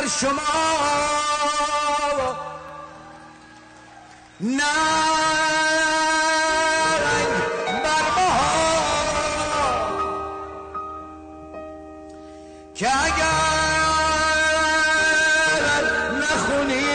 [0.00, 0.40] بر شما.
[4.40, 4.60] ننگ
[7.82, 8.30] بر ما.
[12.74, 13.36] که اگر
[16.20, 16.86] نخونی.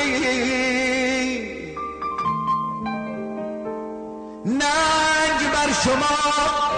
[4.46, 6.71] ننگ بر شما.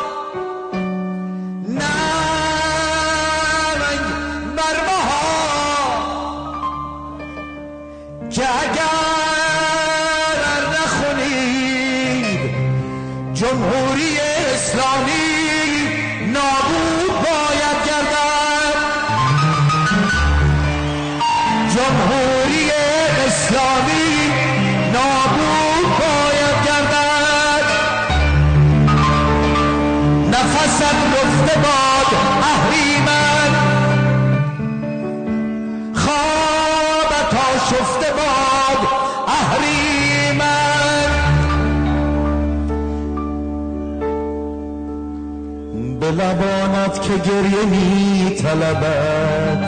[47.14, 49.60] که گریه می طلبد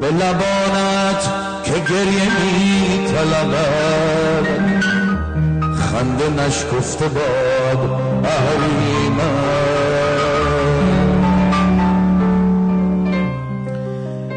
[0.00, 1.22] به لبانت
[1.64, 4.46] که گریه می طلبد
[5.76, 9.44] خنده نشکفته باد اهریمن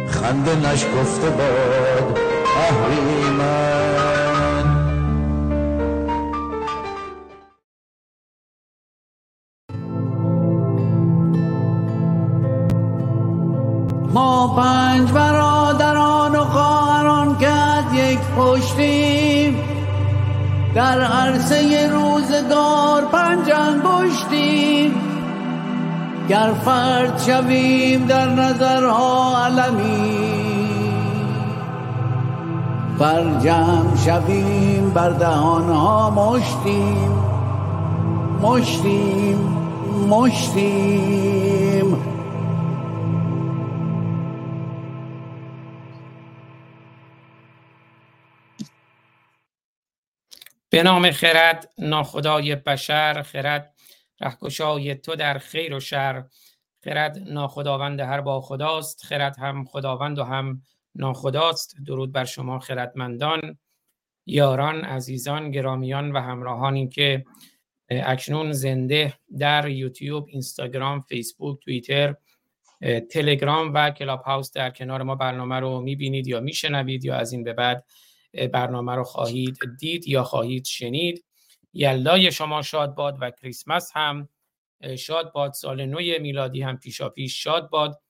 [0.10, 2.20] خنده نشکفته باد
[2.58, 3.67] اهریمن
[21.28, 24.96] عرصه روزگار پنجان بشتیم
[26.30, 30.38] گر فرد شویم در نظرها علمی.
[33.00, 37.12] بر جمع شویم بر دهانها مشتیم.
[38.42, 39.38] مشتیم
[40.10, 41.57] مشتیم.
[50.78, 53.74] به نام خرد ناخدای بشر خرد
[54.22, 56.24] رهگشای تو در خیر و شر.
[56.84, 60.62] خرد ناخداوند هر با خداست خرد هم خداوند و هم
[60.96, 61.76] ناخداست.
[61.86, 63.58] درود بر شما خردمندان
[64.26, 67.26] یاران عزیزان گرامیان و همراهانی که
[67.90, 72.16] اکنون زنده در یوتیوب اینستاگرام فیسبوک توییتر
[73.12, 77.44] تلگرام و کلاب هاوس در کنار ما برنامه رو می‌بینید یا میشنوید یا از این
[77.44, 77.86] به بعد
[78.54, 81.26] برنامه رو خواهید دید یا خواهید شنید.
[81.74, 84.30] یلدای شما شاد باد و کریسمس هم
[84.98, 88.02] شاد باد سال نو میلادی هم پیشا پیش شاد باد.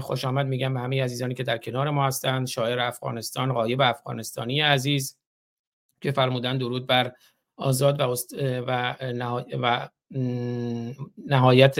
[0.00, 2.46] خوش آمد میگم به همه عزیزانی که در کنار ما هستند.
[2.46, 5.18] شاعر افغانستان غایب افغانستانی عزیز
[6.00, 7.12] که فرمودن درود بر
[7.56, 8.94] آزاد و, و,
[9.60, 9.88] و
[11.26, 11.78] نهایت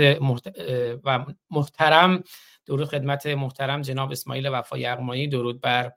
[1.05, 2.23] و محترم.
[2.67, 5.93] درود خدمت محترم جناب اسماعیل وفای یغمایی درود بر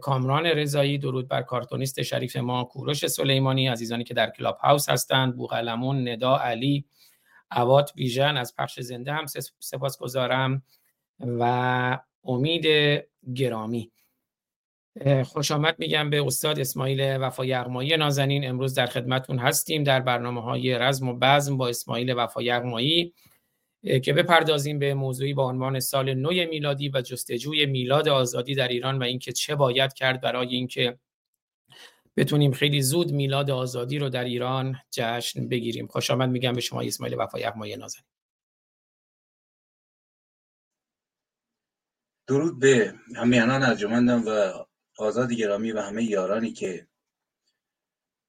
[0.00, 5.36] کامران رضایی درود بر کارتونیست شریف ما کوروش سلیمانی عزیزانی که در کلاب هاوس هستند
[5.36, 6.84] بوغلمون ندا علی
[7.50, 9.26] عوات بیژن از پخش زنده هم
[9.58, 10.62] سپاس گذارم
[11.20, 12.66] و امید
[13.34, 13.90] گرامی.
[15.24, 20.42] خوش آمد میگم به استاد اسماعیل وفا یغمایی نازنین امروز در خدمتون هستیم در برنامه
[20.42, 23.14] های رزم و بزم با اسماعیل وفا یغمایی
[23.82, 28.98] که بپردازیم به موضوعی با عنوان سال نو میلادی و جستجوی میلاد آزادی در ایران
[28.98, 30.98] و اینکه چه باید کرد برای اینکه
[32.16, 35.86] بتونیم خیلی زود میلاد آزادی رو در ایران جشن بگیریم.
[35.86, 38.04] خوش آمد میگم به شما اسماعیل وفا یغمایی نازنین.
[42.26, 44.52] درود به همیانان ارجمندم و
[44.98, 46.86] آزاد گرامی و همه یارانی که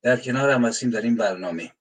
[0.01, 1.73] در کنار هم هستیم در این برنامه.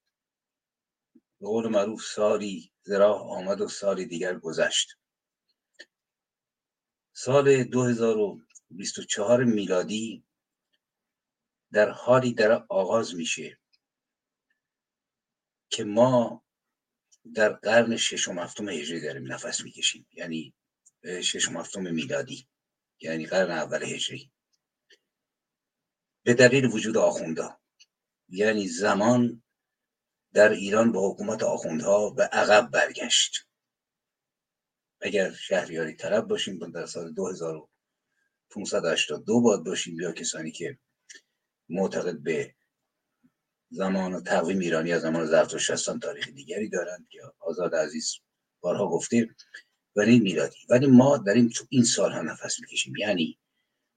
[1.40, 4.98] به قول معروف سالی زراح آمد و سال دیگر گذشت.
[7.12, 10.24] سال 2024 میلادی
[11.72, 13.58] در حالی در آغاز میشه
[15.70, 16.44] که ما
[17.34, 20.06] در قرن ششم هفتم هجری داریم نفس می‌کشیم.
[20.12, 20.54] یعنی
[21.22, 22.48] ششم هفتم میلادی
[23.00, 24.32] یعنی قرن اول هجری.
[26.22, 27.60] به دلیل وجود آخوندا
[28.28, 29.41] یعنی زمان
[30.34, 33.48] در ایران با حکومت آخوندها به عقب برگشت.
[35.00, 40.78] اگر شهریاری طلب باشیم در سال 2582 باد باشیم یا کسانی که
[41.68, 42.54] معتقد به
[43.70, 48.14] زمان و تقویم ایرانی از زمان زرتشت هستن تاریخ دیگری دارند که آزاد عزیز
[48.60, 49.28] بارها گفته
[49.96, 50.58] ولی میلادی.
[50.68, 52.96] ولی ما داریم تو این سال ها نفس می‌کشیم.
[52.96, 53.38] یعنی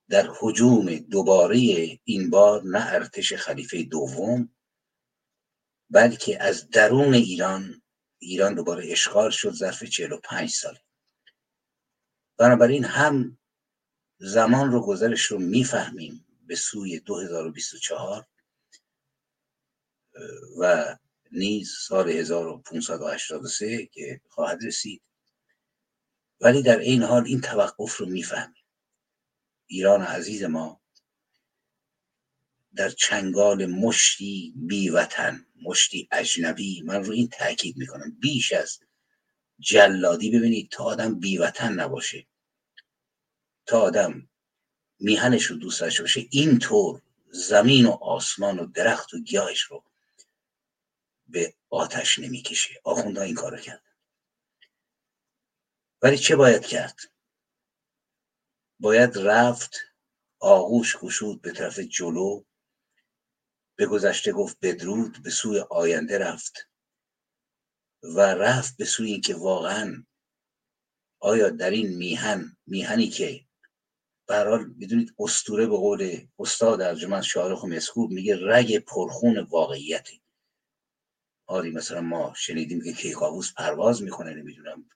[0.10, 1.58] در حجوم دوباره
[2.04, 4.55] این بار نه ارتش خلیفه دوم
[5.90, 7.82] بلکه از درون ایران
[8.20, 10.78] ایران دوباره اشغال شد ظرف 45 سال.
[12.38, 13.38] بنابراین هم
[14.18, 18.28] زمان رو گذرش رو می‌فهمیم به سوی 2024
[20.60, 20.96] و
[21.32, 25.02] نیز سال 1583 که خواهد رسید.
[26.42, 28.66] ولی در این حال این توقف رو می‌فهمیم.
[29.68, 30.82] ایران عزیز ما
[32.75, 36.81] در چنگال مشتی بیوطن مشتی اجنبی.
[36.81, 38.18] من رو این تاکید می‌کنم.
[38.19, 38.80] بیش از
[39.60, 42.27] جلادی ببینید تا آدم بیوطن نباشه.
[43.66, 44.30] تا آدم
[45.00, 46.27] میهنش رو دوست داشته باشه.
[46.31, 47.01] اینطور
[47.31, 49.83] زمین و آسمان و درخت و گیاهش رو
[51.27, 52.81] به آتش نمی‌کشه.
[52.83, 53.83] آخوندها این کارو کرد.
[56.01, 57.00] ولی چه باید کرد؟
[58.80, 59.77] باید رفت
[60.39, 62.44] آغوش گشود به طرف جلو.
[63.75, 66.69] به گذشته گفت بدرود به سوی آینده رفت
[68.04, 70.06] و رفت به سوی اینکه واقعا
[71.19, 73.45] آیا در این میهن میهنی که
[74.27, 80.22] برحال می‌دونید استوره به قول استاد ارجمند شارخ و مسکوب میگه رگ پرخون واقعیتی
[81.48, 84.89] آری مثلا ما شنیدیم که کیکاووس پرواز می‌کنه نمی‌دونم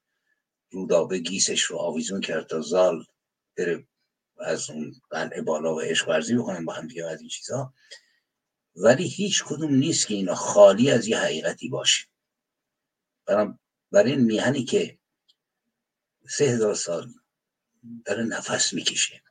[0.72, 3.06] رودابه گیسش رو آویزون کرد تا زال
[3.58, 3.88] بره
[4.40, 7.74] از اون قلعه بالا و عشق ورزی بکنن با هم دیگه از این چیزها
[8.80, 12.08] ولی هیچ کدوم نیست که اینا خالی از یه حقیقتی باشه.
[13.92, 15.00] برای این میهنی که
[16.30, 17.14] سه هزار سال
[18.06, 19.24] داره نفس می‌کشه.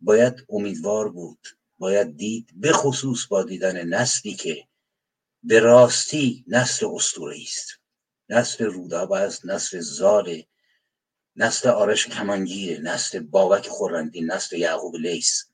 [0.00, 1.48] باید امیدوار بود
[1.78, 4.68] باید دید به خصوص با دیدن نسلی که
[5.42, 7.68] به راستی نسل اسطوره است.
[8.28, 10.42] نسل رودابه است نسل زال
[11.36, 15.50] نسل آرش کمانگیر نسل بابک خورندی نسل یعقوب لیس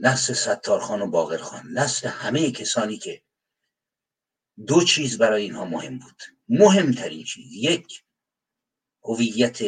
[0.00, 3.22] نسل ستارخان و باقرخان نسل همه کسانی که
[4.66, 6.22] دو چیز برای اینها مهم بود.
[6.48, 8.04] مهمترین چیز یک
[9.02, 9.58] هویت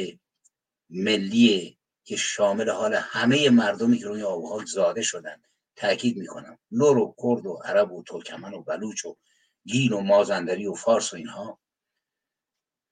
[0.90, 5.42] ملی که شامل حال همه مردمی که روی آبها زاده شدن.
[5.76, 9.16] تاکید می‌کنم لور و کرد و عرب و ترکمن و بلوچ و
[9.64, 11.60] گین و مازندری و فارس و اینها.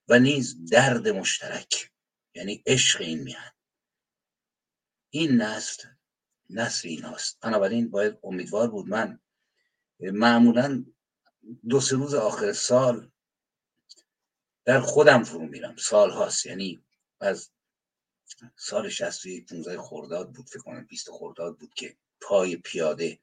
[0.09, 1.91] و نیز درد مشترک
[2.35, 3.53] یعنی عشق این میهن.
[5.11, 5.89] این نسل
[6.51, 9.21] نسل این هاست بنابراین باید امیدوار بود من.
[10.01, 10.85] معمولا
[11.69, 13.11] دو سه روز آخر سال
[14.65, 15.77] در خودم فرو میرم.
[15.77, 16.47] سال هاست.
[16.47, 16.83] یعنی
[17.21, 17.51] از
[18.57, 20.49] سال 61 15 خرداد بود.
[20.49, 23.19] فکر کنم 20 خرداد بود که پای پیاده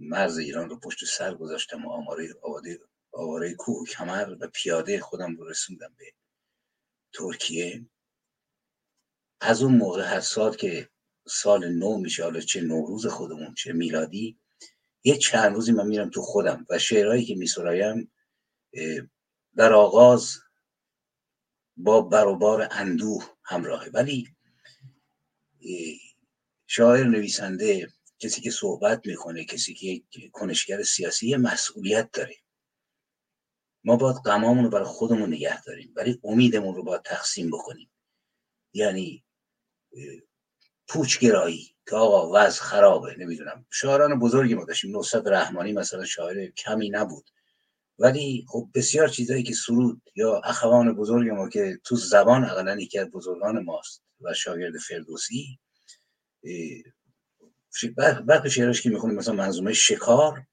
[0.00, 2.80] مرز ایران رو پشت سر گذاشتم و آماره آواده
[3.12, 6.12] آواره کوه کمر و پیاده خودم رو رسوندم به
[7.12, 7.86] ترکیه.
[9.40, 10.88] از اون موقع هر سال که
[11.30, 14.38] سال نو میشه حالا چه نوروز خودمون چه میلادی.
[15.04, 18.12] یه چند روزی من میرم تو خودم و شعرهایی که میسرایم
[19.56, 20.36] در آغاز
[21.76, 23.90] با بروبار اندوه همراهه.
[23.94, 24.28] ولی
[26.66, 32.36] شاعر نویسنده کسی که صحبت می‌کنه کسی که کنشگر سیاسی مسئولیت داره.
[33.84, 37.90] ما باید غمامون رو برای خودمون نگه داریم ولی امیدمون رو باید تقسیم بکنیم.
[38.72, 39.24] یعنی
[40.88, 43.66] پوچگرایی که آقا وضع خرابه نمی‌دونم.
[43.70, 44.92] شاعران بزرگی ما داشتیم
[45.26, 47.30] رحمانی مثلا شاعر کمی نبود.
[47.98, 52.98] ولی خب بسیار چیزایی که سرود یا اخوان بزرگ ما که تو زبان اقلا یکی
[52.98, 55.58] از بزرگان ماست و شاگرد فردوسی
[58.26, 60.46] برخی شعرش که می‌خونیم؟ مثلا منظومه شکار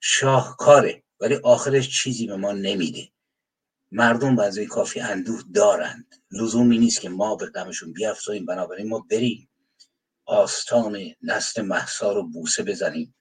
[0.00, 1.02] شاهکاره.
[1.20, 3.08] ولی آخرش چیزی به ما نمیده.
[3.96, 6.22] مردم بعضی کافی اندوه دارند.
[6.30, 8.46] لزومی نیست که ما به غمشون بیافزاییم.
[8.46, 9.48] بنابراین ما بریم.
[10.24, 13.14] آستان نسل محسا رو بوسه بزنیم.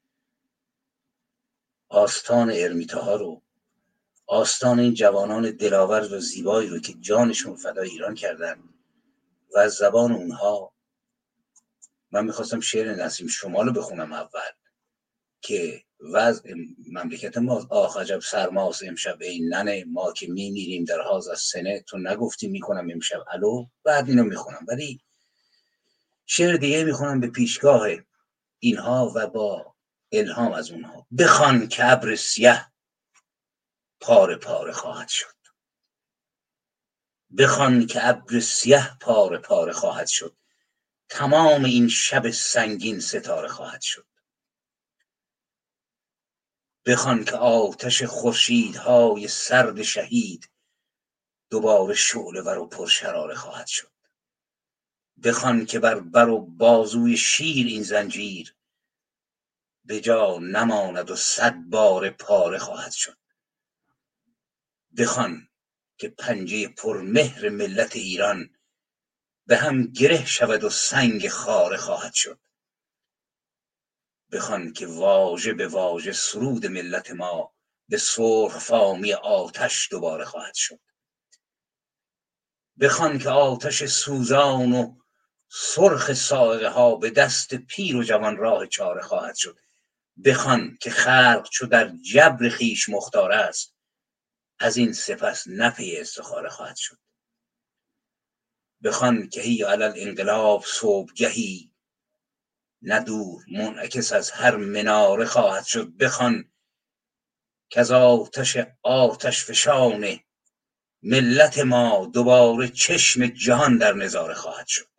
[1.90, 3.42] آستان ارمیته ها رو.
[4.28, 8.64] آستان این جوانان دلاور و زیبایی رو که جانشون فدای ایران کردن.
[9.56, 10.74] و از زبان اونها.
[12.12, 14.52] من می‌خواستم شعر نسیم شمال رو بخونم اول.
[15.42, 16.54] که وضع
[16.92, 19.22] مملکت ما آخ عجب سرماس امشب.
[19.22, 21.80] این ننه ما که میمیریم در حاز از سنه.
[21.88, 23.24] تو نگفتی می‌کنم امشب.
[23.32, 24.66] الو؟ بعد اینو می‌خونم.
[24.68, 25.02] ولی
[26.26, 27.88] شعر دیگه می‌خونم به پیشگاه
[28.60, 29.76] اینها و با
[30.12, 31.08] الهام از اونها.
[31.18, 32.66] بخوان که ابر سیه
[34.00, 35.34] پاره پاره خواهد شد.
[37.38, 40.36] بخوان که ابر سیه پاره پاره خواهد شد.
[41.10, 44.06] تمام این شب سنگین ستاره خواهد شد.
[46.86, 50.50] بخوان که آتش خورشیدهای سرد شهید
[51.50, 53.92] دوباره شعله ور و پرشراره خواهد شد.
[55.24, 58.56] بخوان که بر بر و بازوی شیر این زنجیر
[59.86, 63.18] به جا نماند و صد بار پاره خواهد شد.
[64.98, 65.48] بخوان
[65.98, 68.56] که پنجه پرمهر ملت ایران
[69.48, 72.40] به هم گره شود و سنگ خاره خواهد شد.
[74.34, 77.54] بخوان که واژه به واژه سرود ملت ما
[77.90, 80.80] به سرخ فامی آتش دوباره خواهد شد.
[82.80, 84.96] بخوان که آتش سوزان و
[85.50, 89.60] سرخ سائقه ها به دست پیر و جوان راه چاره خواهد شد.
[90.26, 93.76] بخوان که خلق چو در جبر خیش مختار است
[94.60, 96.98] از این سپس نفی استخاره خواهد شد.
[98.84, 101.73] بخوان که هی علل انقلاب صبحگهی
[102.84, 105.98] ندور منعکس از هر مناره خواهد شد.
[105.98, 106.52] بخوان
[107.70, 110.20] که از آتش آتش فشان
[111.04, 114.90] ملت ما دوباره چشم جهان در نظاره خواهد شد.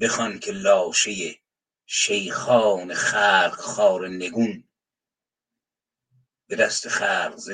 [0.00, 1.34] بخوان که لاشه
[1.86, 4.68] شیخان خلق خار نگون
[6.48, 7.50] به دست خلق ز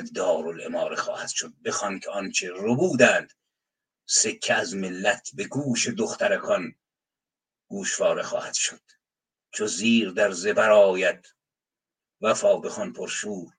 [0.95, 1.53] خواهد شد.
[1.65, 3.33] بخوان که آنچه ربودند
[4.05, 6.75] سکه از ملت به گوش دخترکان
[7.73, 8.81] گوشواره خواهد شد
[9.53, 11.35] چو زیر در زبر آید.
[12.21, 13.53] وفا بخوان پرشور.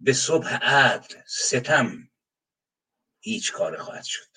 [0.00, 2.10] به صبح عدل ستم
[3.20, 4.30] هیچ کار خواهد شد.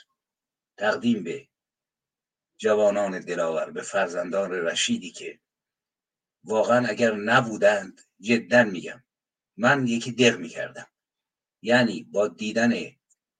[0.78, 1.50] تقدیم به
[2.58, 5.40] جوانان دلاور به فرزندان رشیدی که
[6.44, 9.04] واقعا اگر نبودند جدا میگم
[9.58, 10.88] من یکی دق می‌کردم.
[11.62, 12.74] یعنی با دیدن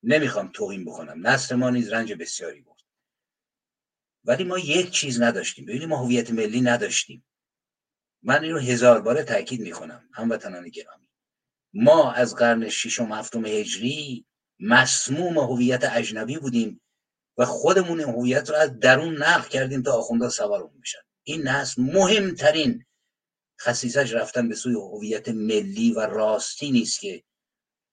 [0.04, 1.28] نمی‌خوام توهین بکنم.
[1.28, 2.69] نسل ما نیز رنج بسیاری بود.
[4.24, 5.66] ولی ما یک چیز نداشتیم.
[5.66, 7.26] ببینید ما هویت ملی نداشتیم.
[8.24, 11.10] من این رو هزار باره تاکید می‌کنم هموطنان گرامی.
[11.74, 14.26] ما از قرن ششم هفتم هجری
[14.60, 16.82] مسموم هویت اجنبی بودیم
[17.38, 21.00] و خودمون این هویت رو از درون نقل کردیم تا آخونده سوارمون بشن.
[21.24, 22.86] این نسل مهمترین
[23.62, 27.24] خصیصش رفتن به سوی هویت ملی و راستی نیست که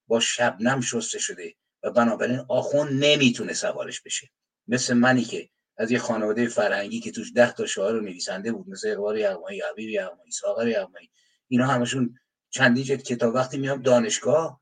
[0.07, 4.29] با شبنم شسته شده و بنابراین آخون نمی‌تونه سوارش بشه.
[4.67, 8.69] مثل منی که از یه خانواده فرهنگی که توش ده تا شاعر و نویسنده بود
[8.69, 11.09] مثل اقبال یغمایی حبیب یغمایی ساغر یغمایی.
[11.47, 12.19] اینا همشون
[12.49, 14.61] چندی جد کتاب وقتی میام دانشگاه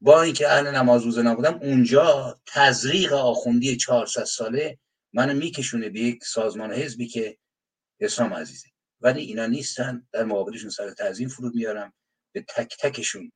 [0.00, 4.78] با اینکه اهل نماز روزه نبودم اونجا تزریق آخوندی 400 ساله
[5.12, 7.38] منو میکشونه به یک سازمان حزبی که
[8.00, 8.68] اسلام عزیزه.
[9.00, 11.92] ولی اینا نیستن در مقابلشون سر تعظیم فرود میارم.
[12.32, 13.32] به تک تکشون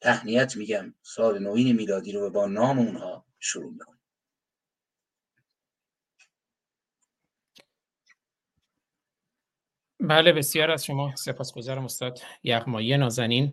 [0.00, 3.97] تهنیت میگم سال نوین میلادی رو با نام اونها شروع می‌کنم.
[10.08, 11.16] بله بسیار از شما.
[11.16, 13.52] سپاسگزارم استاد یغمایی نازنین.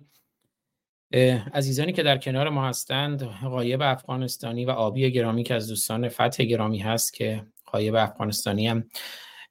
[1.53, 6.43] عزیزانی که در کنار ما هستند قایب افغانستانی و آبی گرامی که از دوستان فتح
[6.43, 8.89] گرامی هست که قایب افغانستانی هم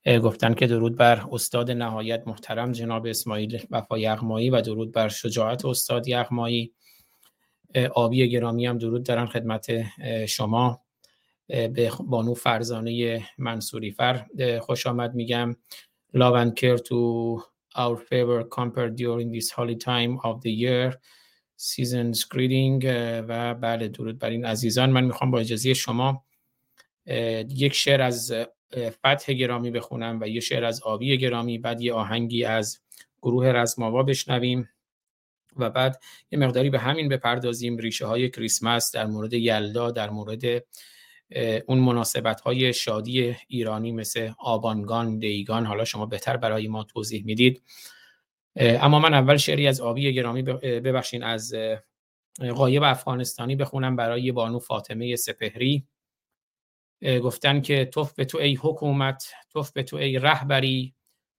[0.06, 5.64] گفتن که درود بر استاد نهایت محترم جناب اسماعیل وفا یغمایی و درود بر شجاعت
[5.64, 6.72] استاد یغمایی.
[7.94, 9.66] آبی گرامی هم درود دارن خدمت
[10.26, 10.80] شما.
[11.46, 14.26] به بانو فرزانه منصوری فر
[14.60, 15.56] خوش آمد میگم.
[16.14, 17.42] Love and care to
[17.76, 20.94] our favor compared during this holy time of the year
[21.56, 22.84] seasons greeting
[23.28, 24.90] و بله درود بر این عزیزان.
[24.90, 26.24] من می‌خوام با اجازه شما
[27.48, 28.32] یک شعر از
[28.76, 32.80] فتح گرامی بخونم و یه شعر از آبی گرامی بعد یه آهنگی از
[33.22, 34.68] گروه رزماوا بشنویم
[35.56, 40.64] و بعد یه مقداری به همین بپردازیم ریشه های کریسمس در مورد یلدا در مورد
[41.66, 47.62] اون مناسبت های شادی ایرانی مثل آبانگان دیگان حالا شما بهتر برای ما توضیح می‌دید.
[48.56, 51.54] اما من اول شعری از آبی گرامی ببخشین از
[52.54, 55.86] قایب افغانستانی بخونم برای بانو فاطمه سپهری.
[57.22, 60.94] گفتن که توف به تو ای حکومت توف به تو ای رهبری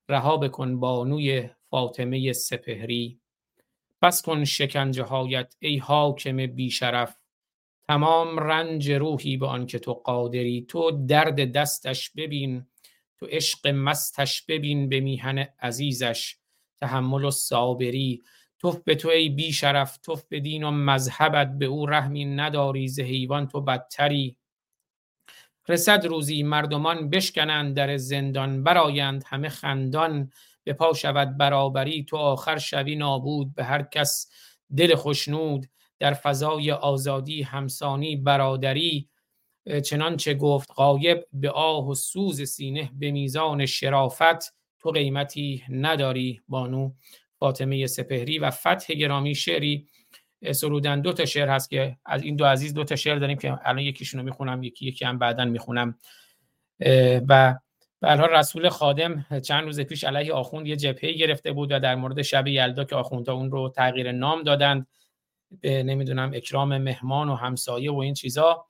[0.10, 3.20] رها بکن بانوی فاطمه سپهری.
[4.01, 7.18] بس کن شکنجه هایت ای حاکم بیشرف
[7.88, 12.65] تمام رنج روحی به آن که تو قادری تو درد دستش ببین
[13.20, 16.38] تو عشق مستش ببین به میهن عزیزش
[16.80, 18.24] تحمل و صابری.
[18.60, 22.88] توف به تو ای بی شرف توف به دین و مذهبت به او رحمی نداری
[22.88, 24.38] ز حیوان تو بدتری.
[25.68, 30.32] رسد روزی مردمان بشکنند در زندان برایند همه خندان.
[30.63, 34.30] به پا شود برابری تو آخر شوی نابود به هر کس
[34.77, 35.65] دل خوشنود
[35.99, 39.09] در فضای آزادی همسانی برادری
[39.85, 46.91] چنانچه گفت قایب به آه و سوز سینه به میزان شرافت تو قیمتی نداری بانو.
[47.39, 49.87] فاطمه سپهری و فتح گرامی شعری
[50.51, 53.59] سرودن دو تا شعر هست که از این دو عزیز دو تا شعر داریم که
[53.63, 55.99] الان یکیشون رو می‌خونم یکی یکی هم بعدا می‌خونم.
[57.29, 57.55] و
[58.01, 62.21] به رسول خادم چند روز پیش علیه آخوند یه جبهه گرفته بود و در مورد
[62.21, 64.87] شب یلدا که آخوندها اون رو تغییر نام دادند
[65.61, 68.65] به نمی‌دونم اکرام مهمان و همسایه و این چیزا.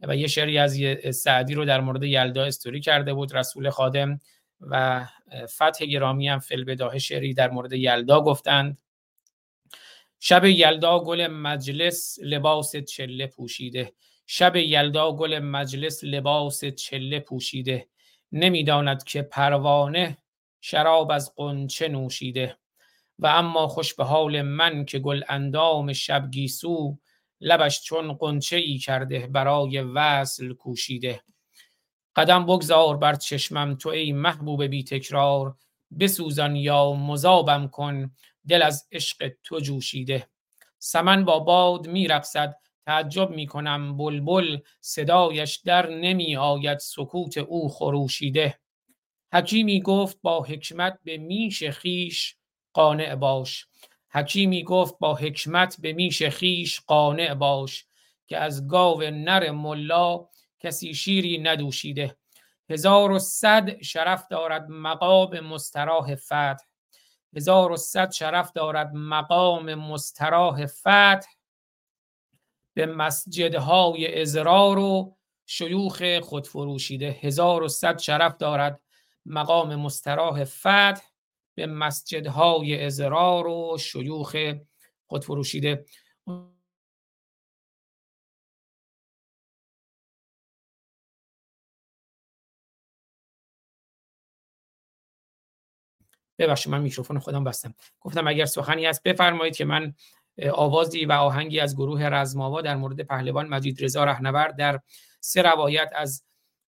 [0.00, 0.80] و یه شعری از
[1.16, 4.18] سعدی رو در مورد یلدا استوری کرده بود رسول خادم.
[4.60, 5.06] و
[5.46, 8.78] فتح گرامی هم فل شعری در مورد یلدا گفتند.
[10.20, 13.92] شب یلدا گل مجلس لباس چله پوشیده.
[14.26, 17.88] شب یلدا گل مجلس لباس چله پوشیده.
[18.32, 20.18] نمی‌داند که پروانه
[20.60, 22.56] شراب از قنچه نوشیده.
[23.22, 26.98] و اما خوش به حال من که گل اندام شب گیسو
[27.40, 31.22] لبش چون قنچه ای کرده برای وصل کوشیده.
[32.16, 35.54] قدم بگذار بر چشمم تو ای محبوب بی تکرار
[36.00, 38.10] بسوزان یا مذابم کن
[38.48, 40.28] دل از عشق تو جوشیده.
[40.78, 48.58] سمن با باد میرقصد تعجب می‌کنم بلبل صدایش در نمی آید سکوت او خروشیده.
[49.32, 52.36] حکیمی گفت با حکمت به میش خیش
[52.74, 53.66] قانع باش.
[54.10, 57.86] حکیمی گفت با حکمت به میش خیش قانع باش
[58.26, 60.28] که از گاو نر ملا
[60.60, 62.16] کسی شیری ندوشیده.
[62.70, 66.64] هزار و صد شرف دارد مقام مستراح فتح.
[67.36, 71.28] هزار و صد شرف دارد مقام مستراح فتح.
[72.74, 77.10] به مسجدهای ازرار و شیوخ خودفروشیده.
[77.20, 78.80] هزار و صد شرف دارد
[79.26, 81.11] مقام مستراح فتح.
[81.54, 84.54] به مسجدهای ازرار و شیوخ
[85.06, 85.84] خودفروشیده.
[96.38, 97.74] ببخشید من میکروفون خودم بستم.
[98.00, 99.94] گفتم اگر سخنی هست بفرمایید که من
[100.52, 104.80] آوازی و آهنگی از گروه رزماوا در مورد پهلوان مجید رضا رهنورد در
[105.20, 106.24] سه روایت از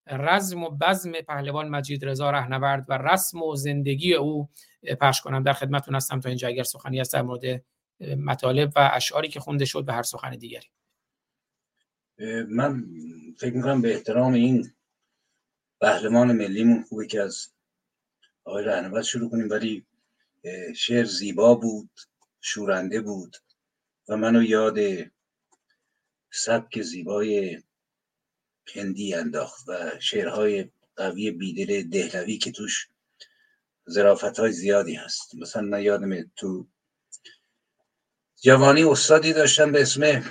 [0.07, 4.49] رزم و بزم پهلوان مجید رضا رهنورد و رسم و زندگی او
[5.01, 5.43] پخش کنم.
[5.43, 7.65] در خدمتتون هستم تا اینجا اگر سخنی هست در مورد
[8.01, 10.67] مطالب و اشعاری که خونده شد به هر سخن دیگری.
[12.49, 12.85] من
[13.39, 14.73] فکر می‌کنم به احترام این
[15.81, 17.49] پهلوان ملیمون خوبه که از
[18.45, 19.87] آقای رهنورد شروع کنیم ولی
[20.77, 21.91] شعر زیبا بود
[22.41, 23.37] شورنده بود
[24.09, 24.79] و منو یاد
[26.33, 27.63] سبک زیبای
[28.75, 32.89] هندی انداخت و شعرهای قوی بیدل دهلوی که توش
[33.87, 35.35] زرافت های زیادی هست.
[35.35, 36.67] مثلا من یادم تو
[38.43, 40.25] جوانی استادی داشتم به اسم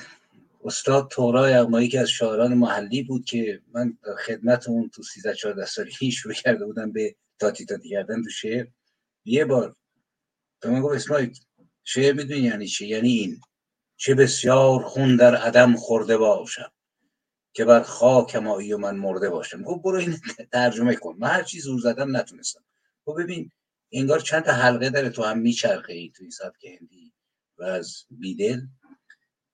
[0.63, 5.65] استاد تورا یغمایی که از شاعران محلی بود که من خدمت اون تو 13 14
[5.65, 8.67] سالگی شروع کرده بودم به تاتی تاتی کردن تو شعر.
[9.25, 9.75] یه بار
[10.61, 11.37] تو من گفت اسماعیل
[11.83, 13.41] شعر می‌دونی یعنی چی؟ یعنی این.
[13.97, 16.71] چه بسیار خون در عدم خورده باشم.
[17.53, 19.63] که بر خاک مایی و من مرده باشم.
[19.63, 20.17] گفت برو این
[20.51, 21.15] ترجمه کن.
[21.19, 22.63] من هر چیز زور زدم نتونستم.
[23.05, 23.51] خب ببین
[23.91, 27.13] انگار چند تا حلقه داره تو هم میچرخه ای توی سبک هندی
[27.57, 28.61] و از بیدل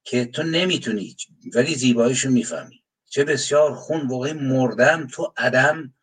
[0.03, 1.15] که تو نمی‌تونی
[1.55, 2.83] ولی زیباییشو می‌فهمی.
[3.05, 5.93] چه بسیار خون واقعی مردم تو عدم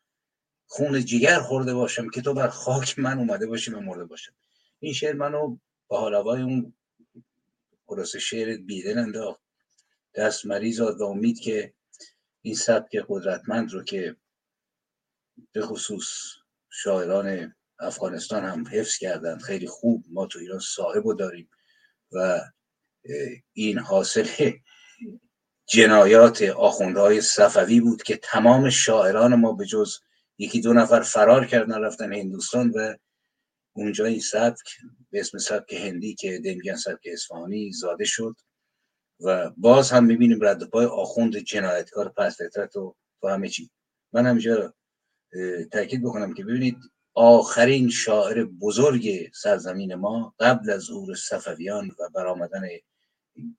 [0.67, 4.33] خون جگر خورده باشم که تو بر خاک من اومده باشی و مرده باشم.
[4.79, 5.57] این شعر منو
[5.87, 6.73] با حالوای اون
[7.85, 9.41] خلاصه شعر بیدل انداخت.
[10.15, 11.73] دست مریض و امید که
[12.47, 14.15] این سبک قدرتمند رو که
[15.51, 16.07] به خصوص
[16.69, 21.49] شاعران افغانستان هم حفظ کردن خیلی خوب ما تو ایران صاحب رو داریم
[22.11, 22.41] و
[23.53, 24.51] این حاصل
[25.69, 29.99] جنایات آخوندهای صفوی بود که تمام شاعران ما به جز
[30.37, 32.95] یکی دو نفر فرار کردن رفتن هندوستان و
[33.73, 34.77] اونجا این سبک
[35.11, 38.35] به اسم سبک هندی که دمیگن سبک اصفهانی زاده شد.
[39.19, 43.69] و باز هم می‌بینیم رد پای آخوند جنایتکار پس فطرت و تو همه چی.
[44.13, 44.73] من همینجا
[45.71, 46.77] تاکید بکنم که ببینید
[47.13, 52.67] آخرین شاعر بزرگ سرزمین ما قبل از ظهور صفویان و برآمدن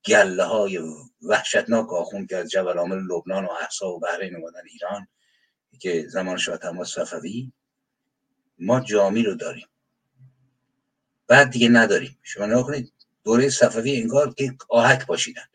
[0.06, 0.80] گله های
[1.22, 5.08] وحشتناک آخوند که از جبل عامل لبنان و احسا و بحرین اومدن ایران
[5.80, 7.52] که زمان شاه تماس صفوی
[8.58, 9.66] ما جامی رو داریم.
[11.26, 12.18] بعد دیگه نداریم.
[12.22, 12.92] شما نگاه کنید
[13.28, 15.46] دوره صفوی انگار که آهک باشیدن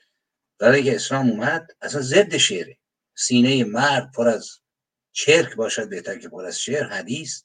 [0.59, 2.77] برای که اسلام اومد اصلا ضد شعره.
[3.15, 4.49] سینه مرد پر از
[5.12, 7.43] چرک باشد بهتر که پر از شعر حدیث.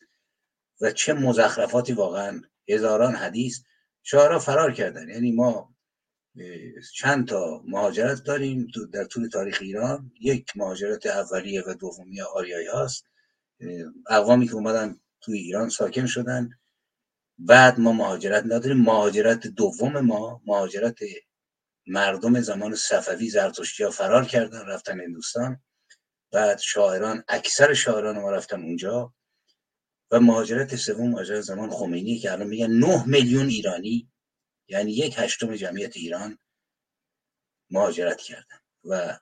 [0.81, 2.43] و چه مزخرفاتی واقعا.
[2.69, 3.61] هزاران حدیث.
[4.03, 5.09] شعرها فرار کردن.
[5.09, 5.75] یعنی ما
[6.95, 10.13] چند تا مهاجرت داریم در طول تاریخ ایران.
[10.21, 13.05] یک مهاجرت اولیه و دومی آریایی هاست.
[14.11, 16.51] اقوامی که اومدن توی ایران ساکن شدن.
[17.39, 18.81] بعد ما مهاجرت نداریم.
[18.81, 20.99] مهاجرت دوم ما مهاجرت
[21.87, 25.63] مردم زمان صفوی زرتشتی ها فرار کردن رفتن هندوستان.
[26.33, 29.15] بعد شاعران اکثر شاعران ما رفتن اونجا.
[30.11, 34.11] و مهاجرت سوم مهاجرت زمان خمینی که الان میگن 9 میلیون ایرانی
[34.69, 36.39] یعنی یک هشتم جمعیت ایران
[37.71, 38.59] مهاجرت کردن.
[38.85, 39.19] و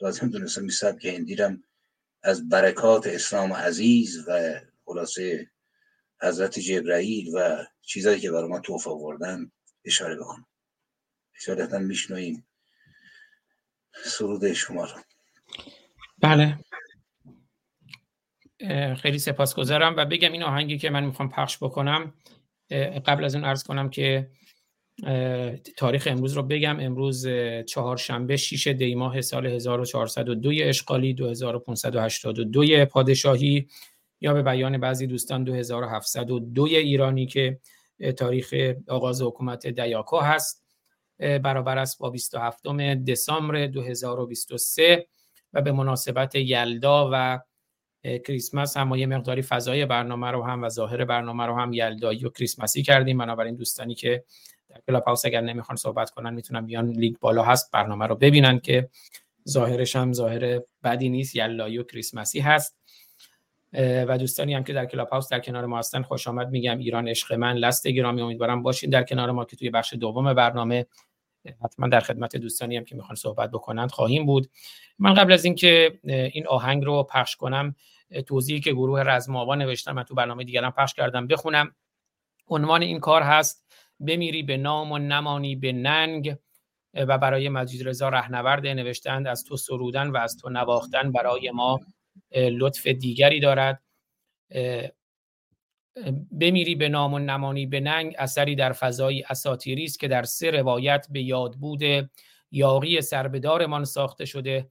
[0.00, 1.64] لازم دونستم که هندیرم
[2.22, 5.50] از برکات اسلام عزیز و خلاصه
[6.22, 9.50] حضرت جبرائیل و چیزایی که برای ما توف آوردن
[9.84, 10.46] اشاره بکنم.
[11.36, 12.46] اشارتا میشنویم.
[14.04, 15.00] سرود شما رو.
[16.18, 16.58] بله.
[18.94, 22.14] خیلی سپاسگزارم و بگم این آهنگی که من می‌خوام پخش بکنم
[23.06, 24.30] قبل از اون عرض کنم که
[25.76, 26.80] تاریخ امروز رو بگم.
[26.80, 27.26] امروز
[27.66, 33.68] چهارشنبه 6 دی ماه سال 1402 اشغالی 2582 پادشاهی.
[34.20, 37.60] یا به بیان بعضی دوستان 2702 ایرانی که
[38.16, 38.54] تاریخ
[38.88, 40.64] آغاز حکومت دیاکو هست
[41.18, 42.66] برابر است با 27
[43.08, 45.06] دسامبر 2023
[45.52, 47.40] و به مناسبت یلدا و
[48.04, 52.28] کریسمس هم یه مقداری فضای برنامه رو هم و ظاهر برنامه رو هم یلدایی و
[52.28, 53.18] کریسمسی کردیم.
[53.18, 54.24] بنابراین دوستانی که
[54.68, 58.58] در کلاب هاوس اگر نمی‌خوان صحبت کنن می‌تونن بیان لینک بالا هست برنامه رو ببینن
[58.58, 58.88] که
[59.48, 62.79] ظاهرش هم ظاهر بدی نیست یلدایی و کریسمسی هست.
[63.72, 67.08] و دوستانی هم که در کلاب هاوس در کنار ما هستن خوش آمد میگم ایران
[67.08, 70.86] عشق من لست گرامی امیدوارم باشین در کنار ما که توی بخش دوم برنامه
[71.64, 74.50] حتما در خدمت دوستانی هم که می‌خوان صحبت بکنند خواهیم بود.
[74.98, 77.74] من قبل از اینکه این آهنگ رو پخش کنم
[78.26, 81.74] توضیحی که گروه رزماوا نوشتم من تو برنامه دیگرم پخش کردم بخونم.
[82.48, 83.66] عنوان این کار هست
[84.00, 86.36] بمیری به نام و نمانی به ننگ
[86.94, 91.80] و برای مجید رضا رهنورد نوشتند از تو سرودن و از تو نواختن برای ما
[92.34, 93.82] لطف دیگری دارد.
[96.30, 100.50] بمیری به نام و نمانی به ننگ اثری در فضای اساتیری است که در سه
[100.50, 102.10] روایت به یاد بوده.
[102.50, 104.70] یاقی سربدارمان ساخته شده.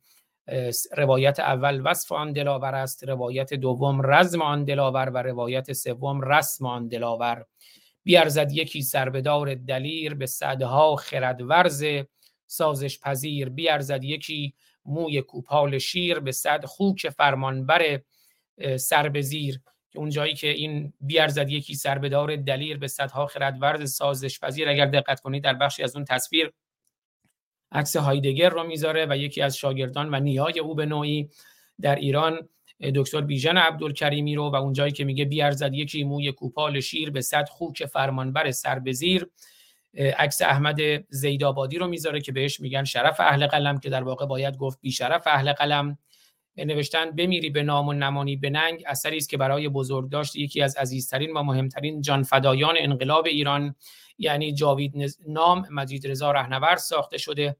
[0.98, 6.66] روایت اول وصف آن دلاور است روایت دوم رزم آن دلاور و روایت سوم رسم
[6.66, 7.46] آن دلاور.
[8.04, 11.86] بیارزد یکی سربدار دلیر به صدها خردورز.
[12.48, 14.54] سازش پذیر بیارزد یکی
[14.86, 18.02] موی کوپال شیر به صد خوک فرمانبر
[18.78, 19.62] سر بزیر
[19.92, 24.86] که اون جایی که این بیارزد یکی سربدار دلیر به صدها خردورز سازش پذیر اگر
[24.86, 26.54] دقت کنید در بخشی از اون تصویر
[27.72, 31.30] عکس هایدگر رو می‌ذاره و یکی از شاگردان و نیای او به نوعی
[31.82, 32.50] در ایران
[32.96, 37.22] دکتر بیژن عبدالکریمی رو و اون جایی که میگه بیارزد یکی موی کوپال شیر به
[37.22, 39.30] صد خوک فرمانبر سر بزیر
[39.94, 44.58] عکس احمد زیدآبادی رو می‌ذاره که بهش میگن شرف اهل قلم که در واقع باید
[44.58, 45.98] گفت بی شرف اهل قلم.
[46.58, 50.62] نوشتن بمیری به نام و نمانی به ننگ اثری است که برای بزرگ داشت یکی
[50.62, 53.76] از عزیزترین و مهمترین جانفدایان انقلاب ایران.
[54.18, 54.94] یعنی جاوید
[55.28, 57.56] نام مجید رضا رهنورد ساخته شده.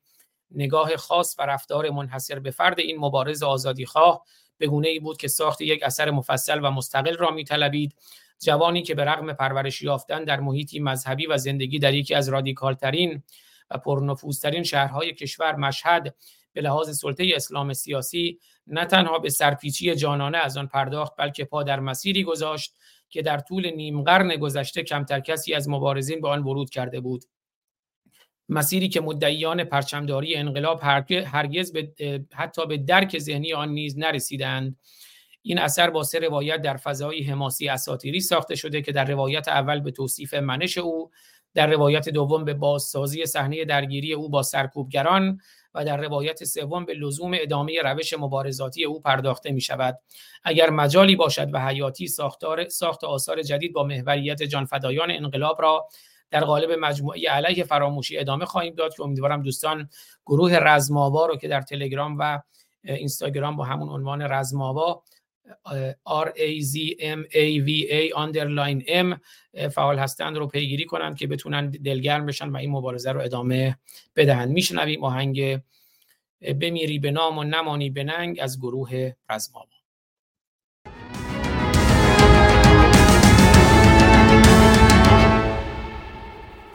[0.52, 4.24] نگاه خاص و رفتار منحصر به فرد این مبارز آزادی خواه
[4.58, 7.96] به گونه ای بود که ساخت یک اثر مفصل و مستقل را میطلبید.
[8.40, 13.24] جوانی که به رغم پرورش یافتن در محیطی مذهبی و زندگی در یکی از رادیکالترین
[13.70, 16.16] و پرنفوذترین شهرهای کشور مشهد
[16.54, 21.64] به لحاظ سلطه اسلام سیاسی نه تنها به سرپیچی جانانه از آن پرداخت بلکه پا
[21.64, 22.76] در مسیری گذاشت
[23.10, 27.26] که در طول نیم قرن گذشته کمتر کسی از مبارزین به آن ورود کرده بود.
[28.50, 30.82] مسیری که مدعیان پرچمداری انقلاب
[31.26, 31.92] هرگز به
[32.34, 34.78] حتی به درک ذهنی آن نیز نرسیدند.
[35.42, 39.80] این اثر با سه روایت در فضای حماسی اساتیری ساخته شده که در روایت اول
[39.80, 41.12] به توصیف منش او
[41.54, 45.40] در روایت دوم به بازسازی صحنه درگیری او با سرکوبگران
[45.74, 50.00] و در روایت سوم به لزوم ادامه روش مبارزاتی او پرداخته می شود
[50.44, 55.88] اگر مجالی باشد و حیاتی ساختار ساخت آثار جدید با محوریت جانفدایان انقلاب را
[56.32, 59.90] در قالب مجموعه علیه فراموشی ادامه خواهیم داد که امیدوارم دوستان
[60.26, 62.40] گروه رزماوا رو که در تلگرام و
[62.84, 65.04] اینستاگرام با همون عنوان رزماوا
[66.06, 69.18] R A Z M A V A underline M
[69.68, 73.78] فعال هستند رو پیگیری کنند که بتونن دلگرم بشن و این مبارزه رو ادامه
[74.16, 74.50] بدهند.
[74.50, 75.60] میشنویم آهنگ
[76.62, 79.66] بمیری به نام و نمانی به ننگ از گروه رزماوا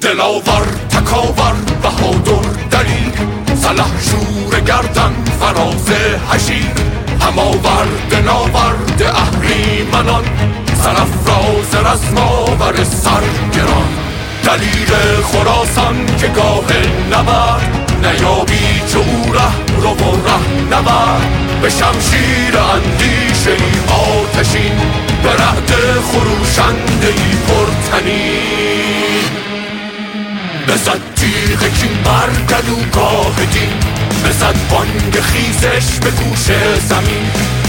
[0.00, 3.14] دلاور تکاور بهادر دلیر
[3.56, 7.03] سلح شور گردن فراز حشیر.
[7.24, 10.24] هماورد ناورد اهریمنان
[10.82, 13.88] سرفراز رزماور سرگران
[14.44, 16.64] دلیل خراسان که گاه
[17.12, 24.76] نبرد نیابی چو او ره رو و ره نبرد به شمشیر اندیشه ای آتشین
[25.22, 29.24] به رهد خروشنده ای پرتنین
[30.68, 33.83] بزد تیغ کین بر گلوگاه دین
[34.24, 36.44] بزد بانگ خیزش به گوش
[36.88, 37.26] زمین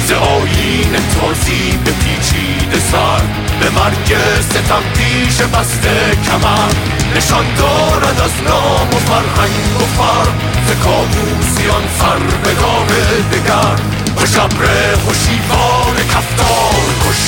[0.07, 3.21] ز آیین تازی به پیچیده سر
[3.59, 6.73] به مرگ ستم پیش بسته کمر
[7.15, 10.29] نشان دارد از نام و فرهنگ و فر
[10.67, 12.87] ز کابوسیان سر به گاه
[13.31, 13.81] دگر
[14.15, 14.65] به شبر
[15.09, 17.21] هشیوار کفتار کش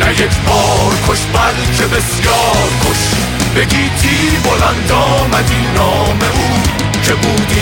[0.00, 3.02] نه یک بار کش بلکه بسیار کش
[3.56, 7.52] بگیتی بلند آمدی نام او که بود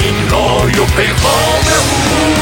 [0.00, 2.32] این رای و پیغام او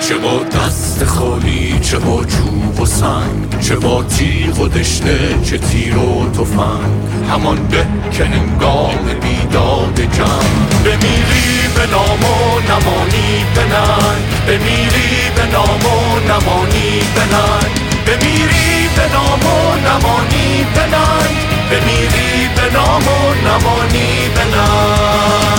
[0.00, 5.58] چه با دست خالی چه با جوب و سنگ چه با تیغ و دشنه چه
[5.58, 7.28] تیر و تفنگ.
[7.30, 10.68] همان به که هنگام بیداد جنگ.
[10.84, 14.24] بمیری به نام و نمانی به ننگ.
[14.46, 17.72] بمیری به نام و نمانی به ننگ.
[18.06, 21.43] بمیری به نام و نمانی به ننگ.
[21.70, 25.53] بمیری به نام و نمانی به ننگ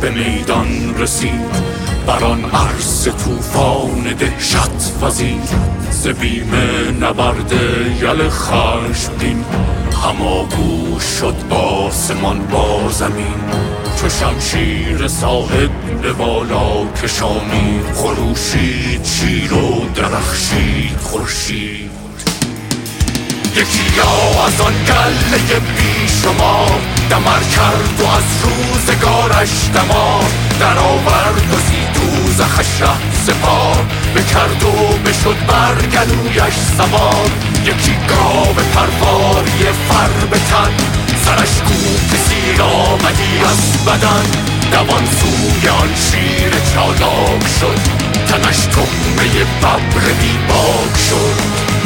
[0.00, 1.78] به میدان رسید.
[2.06, 5.48] بر آن عرص طوفان دهشت وزید
[5.90, 6.50] ز بیم
[7.00, 7.52] نبرد
[8.02, 9.44] یل خشمگین
[10.04, 13.40] هماگوش شد آسمان با زمین.
[14.00, 15.70] چو شمشیر صاحب
[16.02, 21.87] به بالا کشانید خروشید شیر و درخشید خورشید.
[23.58, 26.66] یکی یا از آن گله بی شما
[27.10, 34.98] دمر کرد و از روزگارش دمار در آورد و زی دوزخش ره سپار بکرد و
[35.08, 37.30] بشد بر گلویش سوار
[37.64, 40.72] یکی گاو پرواری فر به تن
[41.24, 41.74] سرش کو
[42.10, 44.26] که سیر آمدی از بدن
[44.72, 47.80] دوان سوی آن شیر چالاک شد
[48.28, 51.77] تنش تمه ببر بیباک شد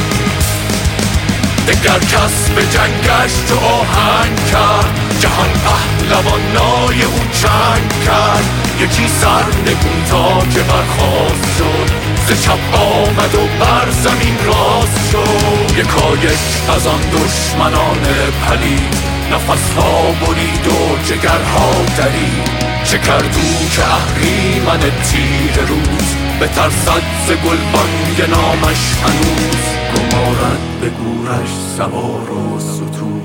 [1.69, 5.19] دگر کس به جنگش تو آهنگ کرد.
[5.21, 8.45] جهان پهلوانای او چنگ کرد.
[8.81, 11.93] یکی سر نگون تا که برخواست شد.
[12.27, 15.79] ز چپ آمد و بر زمین راست شد.
[15.79, 16.39] یکایک
[16.77, 18.01] از آن دشمنان
[18.47, 18.95] پلید.
[19.33, 22.73] نفسها برید و جگرها درید.
[22.85, 29.63] چه کردو که اهریمن تیر روز به ترسد ز گلبانگ نامش هنوز.
[29.95, 33.23] گمارد به گورش سوار و ستور.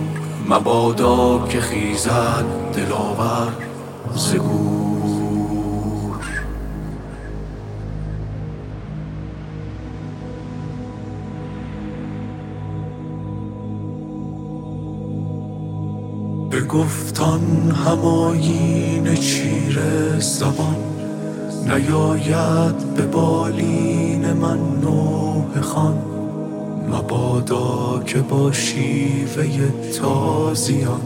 [0.50, 3.54] مبادا که خیزد دلاور
[4.16, 4.34] ز
[16.50, 19.80] به گفتان هماین چیر
[20.20, 20.97] زبان
[21.66, 25.98] نیاید به بالین من نوح خان
[26.90, 29.48] مبادا که با شیوه
[30.02, 31.02] تازیان.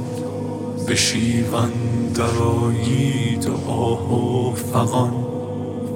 [0.88, 1.72] به شیون
[2.16, 5.14] درایید و آه و فغان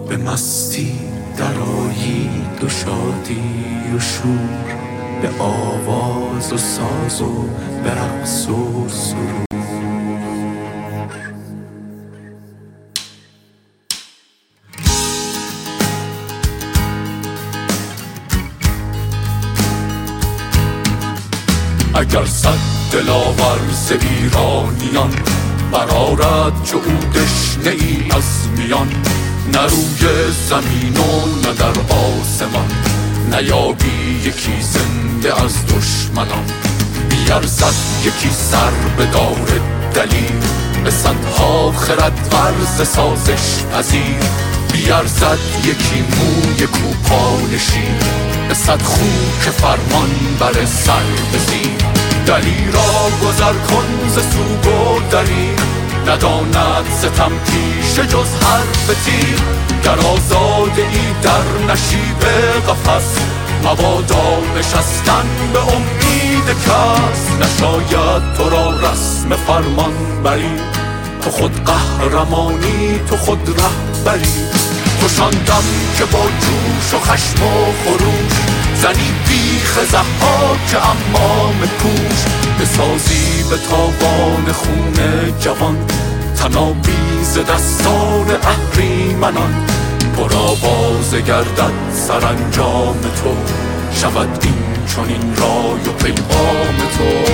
[0.10, 0.92] به مستی
[1.38, 4.76] درایید و شادی و شور
[5.22, 7.46] به آواز و ساز و
[7.84, 9.65] به رقص و سرور.
[23.86, 25.14] ز ایرانیان
[25.72, 28.88] برارد چو او دشنه ای از میان.
[29.54, 32.72] نه روی زمین و نه در آسمان.
[33.32, 36.46] نیابی یکی زنده از دشمنان.
[37.10, 39.60] بیارزد یکی سر به دار
[39.94, 40.40] دلیل
[40.84, 44.20] به صدها خرد ورز سازش پذیر.
[44.74, 47.88] بیارزد یکی موی کوپانشی
[48.48, 49.06] به صد خو
[49.44, 51.75] که فرمان بر سر بزیر.
[52.26, 55.50] دلی را گذر کن ز سوگ و دری
[56.08, 59.40] نداند ستم پیش جز حرف تیر.
[59.84, 62.24] گر آزاده ای در نشیب
[62.68, 63.18] قفس
[63.64, 67.30] مبادا نشستن به امید کس.
[67.42, 70.56] نشاید تو را رسم فرمان بری.
[71.22, 74.34] تو خود قهرمانی تو خود رهبری.
[75.02, 75.64] توشاندم
[75.98, 78.34] که با جوش و خشم و خروش
[78.82, 79.25] زنی
[79.76, 82.26] بیخ که امام کوش
[82.62, 84.94] بسازی به تاوان خون
[85.40, 85.78] جوان.
[86.38, 89.66] تنابیز دستان اهریمنان
[90.18, 91.74] پر آواز گردد
[92.08, 93.36] سرانجام تو.
[93.94, 95.08] شود این چون
[95.38, 97.34] رای و پیغام تو.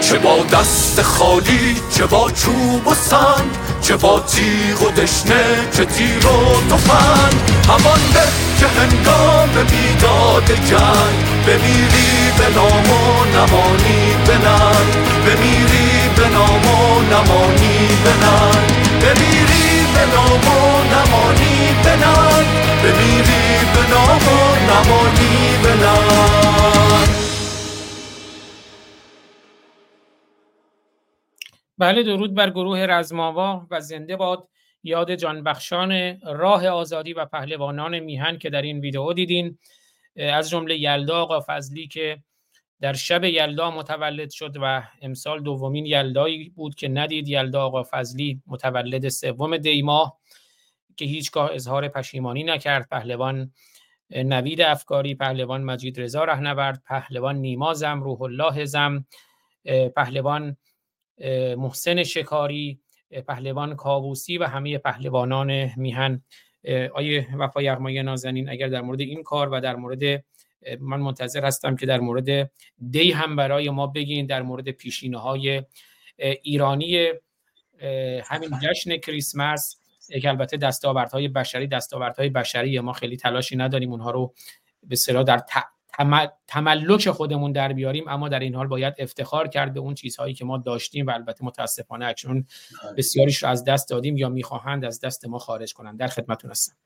[0.00, 5.44] چه با دست خالی چه با چوب و سنگ چه با تیغ و دشنه
[5.76, 7.34] چه تیر و تفنگ
[7.68, 8.20] همان به
[8.60, 14.92] که هنگام بیداد جنگ بمیری به نام و نمانی به ننگ
[15.26, 18.68] بمیری به نام و نمانی به ننگ
[19.02, 22.46] بمیری به نام و نمانی به ننگ
[22.82, 26.57] بمیری به نام و نمانی به ننگ
[31.78, 34.48] بله درود بر گروه رزماوا و زنده باد.
[34.82, 39.58] یاد جانبخشان راه آزادی و پهلوانان میهن که در این ویدئو دیدین.
[40.16, 42.22] از جمله یلدا آقا فضلی که
[42.80, 47.28] در شب یلدا متولد شد و امسال دومین یلدایی بود که ندید.
[47.28, 50.18] یلدا آقا فضلی متولد سوم دیماه
[50.96, 52.88] که هیچگاه اظهار پشیمانی نکرد.
[52.90, 53.52] پهلوان
[54.10, 59.04] نوید افکاری پهلوان مجید رضا رهنورد پهلوان نیما زم روح الله زم
[59.96, 60.56] پهلوان
[61.56, 62.80] محسن شکاری
[63.28, 66.22] پهلوان کاووسی و همه پهلوانان میهن.
[66.94, 70.24] آیه وفا یغمای نازنین اگر در مورد این کار و در مورد
[70.80, 72.50] من منتظر هستم که در مورد
[72.90, 75.62] دی هم برای ما بگین در مورد پیشینه های
[76.42, 77.08] ایرانی
[78.24, 79.80] همین جشن کریسمس
[80.22, 84.34] که البته دستاوردهای بشری دستاوردهای بشری ما خیلی تلاشی نداریم اونها رو
[84.82, 85.38] به صلاح در
[86.46, 90.44] تملک خودمون در بیاریم اما در این حال باید افتخار کرد به اون چیزهایی که
[90.44, 92.46] ما داشتیم و البته متاسفانه اکنون
[92.82, 92.92] بله.
[92.92, 95.98] بسیاریش رو از دست دادیم یا می‌خواهند از دست ما خارج کنند.
[95.98, 96.76] در خدمتون هستم.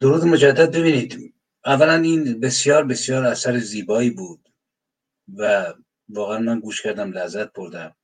[0.00, 1.34] درود مجدد ببینید.
[1.64, 4.48] اولا این بسیار بسیار اثر زیبایی بود
[5.36, 5.74] و
[6.08, 7.96] واقعا من گوش کردم لذت بردم.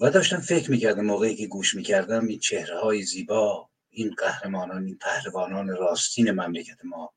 [0.00, 4.98] و داشتم فکر می‌کردم موقعی که گوش می‌کردم این چهره های زیبا این قهرمانان این
[4.98, 7.12] پهلوانان راستین مملکت ما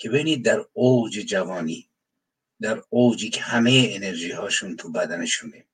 [0.00, 1.90] که ببینید در اوج جوانی
[2.60, 5.66] در اوجی که همه انرژی هاشون تو بدنشونه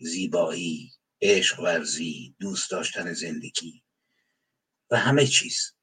[0.00, 3.82] زیبایی عشق ورزی دوست داشتن زندگی
[4.90, 5.74] و همه چیز.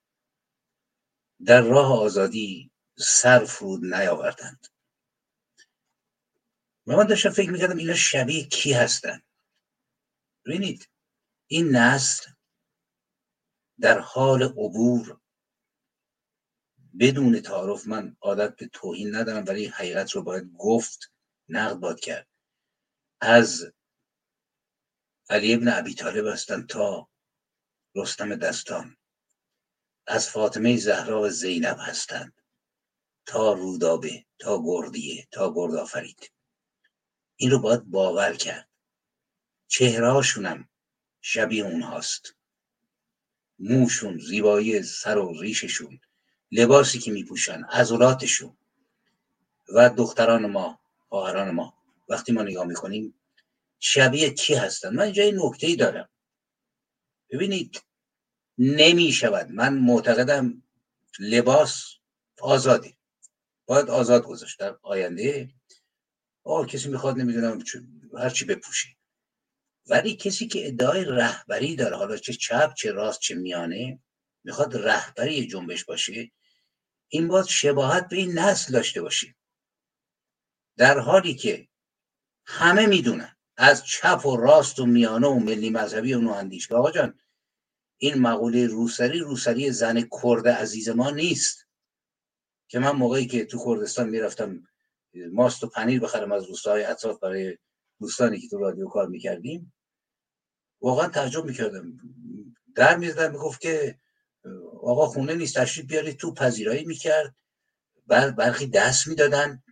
[1.45, 4.67] در راه آزادی سر فرود نیاوردند.
[6.87, 9.23] و من داشتم فکر می‌کردم اینا شبیه کی هستند
[10.45, 10.89] ببینید
[11.47, 12.31] این نسل
[13.79, 15.19] در حال عبور
[16.99, 21.11] بدون تعارف من عادت به توهین ندارم ولی حقیقت رو باید گفت
[21.49, 22.27] نقد باد کرد.
[23.21, 23.73] از
[25.29, 27.09] علی ابن ابی طالب هستن تا
[27.95, 28.97] رستم دستان.
[30.07, 32.41] از فاطمه زهرا و زینب هستند
[33.25, 36.31] تا رودابه تا گردیه تا گردآفرید.
[37.35, 38.69] این رو باید باور کرد.
[39.67, 40.69] چهرهاشونم
[41.21, 42.35] شبیه اونهاست.
[43.59, 45.99] موشون زیبایی سر و ریششون
[46.51, 48.57] لباسی که میپوشن عضلاتشون
[49.73, 50.79] و دختران ما
[51.09, 51.73] خواهران ما.
[52.09, 53.19] وقتی ما نگاه می‌کنیم
[53.79, 56.09] شبیه کی هستن؟ من این نکته ای دارم.
[57.29, 57.81] ببینید
[58.57, 60.63] نمی شود من معتقدم
[61.19, 61.83] لباس
[62.41, 62.97] آزادی.
[63.65, 65.49] باید آزاد گذاشت در آینده.
[66.43, 67.63] آه کسی می‌خواد نمی‌دونم
[68.17, 68.97] هر چی بپوشی.
[69.89, 73.99] ولی کسی که ادعای رهبری داره حالا چه چپ چه راست چه میانه
[74.47, 76.31] می‌خواد رهبری جنبش باشه
[77.07, 79.35] این باید شباهت به این نسل داشته باشیم
[80.77, 81.67] در حالی که
[82.45, 87.19] همه می‌دونن از چپ و راست و میانه و ملی مذهبی و نواندیش آقا جان
[87.97, 91.67] این مقوله روسری روسری زن کرد عزیز ما نیست.
[92.67, 94.63] که من موقعی که تو کردستان می‌رفتم
[95.31, 97.57] ماست و پنیر بخرم از روستاهای اطراف برای
[97.99, 99.73] دوستانی که تو رادیو کار می‌کردیم
[100.81, 101.99] واقعا تعجب می‌کردم.
[102.75, 103.99] در می‌زدن می‌گفت که
[104.87, 107.35] آقا خونه نیست تشریف بیارید تو پذیرایی می‌کرد.
[108.07, 109.63] بر برخی دست می‌دادن.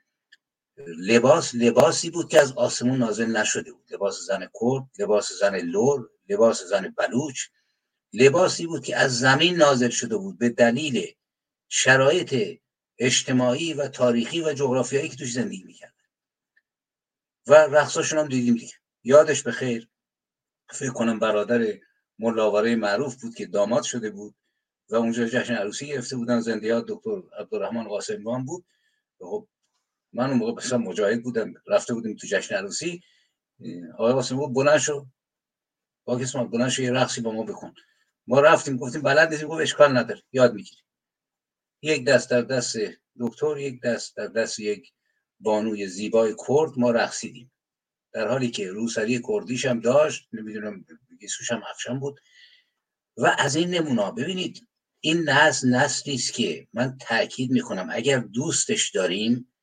[0.77, 3.93] لباس لباسی بود که از آسمون نازل نشده بود.
[3.93, 7.39] لباس زن کرد لباس زن لور لباس زن بلوچ.
[8.13, 11.15] لباسی بود که از زمین نازل شده بود به دلیل
[11.69, 12.59] شرایط
[12.99, 15.95] اجتماعی و تاریخی و جغرافیایی که توش زندگی می‌کرد.
[17.47, 18.73] و رقصاشون هم دیدیم دیگه.
[19.03, 19.89] یادش به خیر
[20.69, 21.79] فکر کنم برادر
[22.19, 24.35] ملاوره معروف بود که داماد شده بود.
[24.89, 26.39] و اونجا جشن عروسی گرفته بودن.
[26.39, 28.65] زنده دکتر عبدالرحمن قاسمیان بود.
[29.19, 29.47] خب
[30.13, 31.53] من اون موقع بسیار مجاهد بودم.
[31.67, 33.01] رفته بودیم تو جشن عروسی.
[33.93, 35.07] آقای قاسم گفت بلند شو.
[36.05, 37.73] با کسی بلند شو یه رقصی با ما بکن.
[38.27, 40.83] ما رفتیم گفتیم بلد نیستیم گفت اشکال نداره یاد می‌گیریم.
[41.81, 42.77] یک دست در دست
[43.19, 44.93] دکتر یک دست در دست یک
[45.39, 47.51] بانوی زیبای کرد ما رقصیدیم.
[48.11, 50.85] در حالی که روسری کردیش هم داشت نمی‌دونم
[51.19, 52.19] گیسوش هم افشان بود.
[53.17, 54.67] و از این نمونا ببینید
[55.05, 57.87] این نسل نسلی است که من تاکید می‌کنم.
[57.91, 59.53] اگر دوستش داریم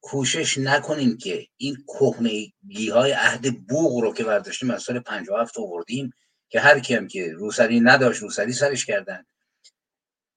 [0.00, 6.12] کوشش نکنیم که این کهنگی های عهد بوغ رو که برداشتیم از سال 57 آوردیم
[6.48, 9.24] که هر کیم که روسری نداشت روسری سرش کردن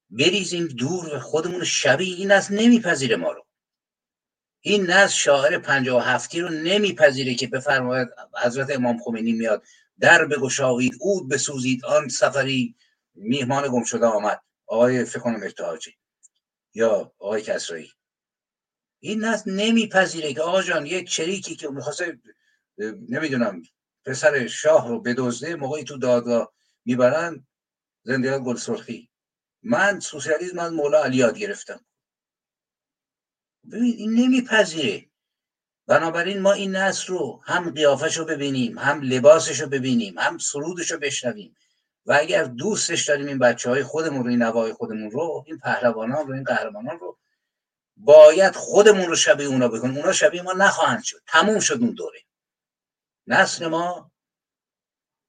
[0.09, 3.45] بریزیم دور و خودمون شبیه این از نمیپذیره ما رو.
[4.61, 8.07] این نسل شاعر پنجاه هفتی رو نمیپذیره که بفرماید
[8.43, 9.63] حضرت امام خمینی میاد
[9.99, 12.75] در بگشایید اود بسوزید آن سفری
[13.17, 14.41] میهمان گم شده آمد.
[14.67, 15.41] آقای فکر کنم
[16.73, 17.91] یا آقای کسرایی.
[18.99, 22.19] این نسل نمیپذیره که آقا جان یک چریکی که می‌خواسته
[23.09, 23.61] نمی‌دونم
[24.05, 26.53] پسر شاه رو بدزده موقعی تو دادگاه
[26.85, 27.47] می‌برن
[28.03, 29.09] زندگی گل سرخی
[29.63, 31.85] من سوسیالیسم از مولا علی یاد گرفتم.
[33.71, 35.09] ببین این نمیپذیره.
[35.87, 40.91] بنابراین ما این نسل رو هم قیافش رو ببینیم هم لباسش رو ببینیم هم سرودش
[40.91, 41.55] رو بشنویم.
[42.07, 46.27] و اگر دوستش داریم این بچه های خودمون رو این نوای خودمون رو این پهلوانان
[46.27, 47.17] رو این قهرمانان رو
[47.97, 51.21] باید خودمون رو شبیه اونا بکنیم اونا شبیه ما نخواهند شد.
[51.27, 52.19] تموم شد اون دوره.
[53.27, 54.11] نسل ما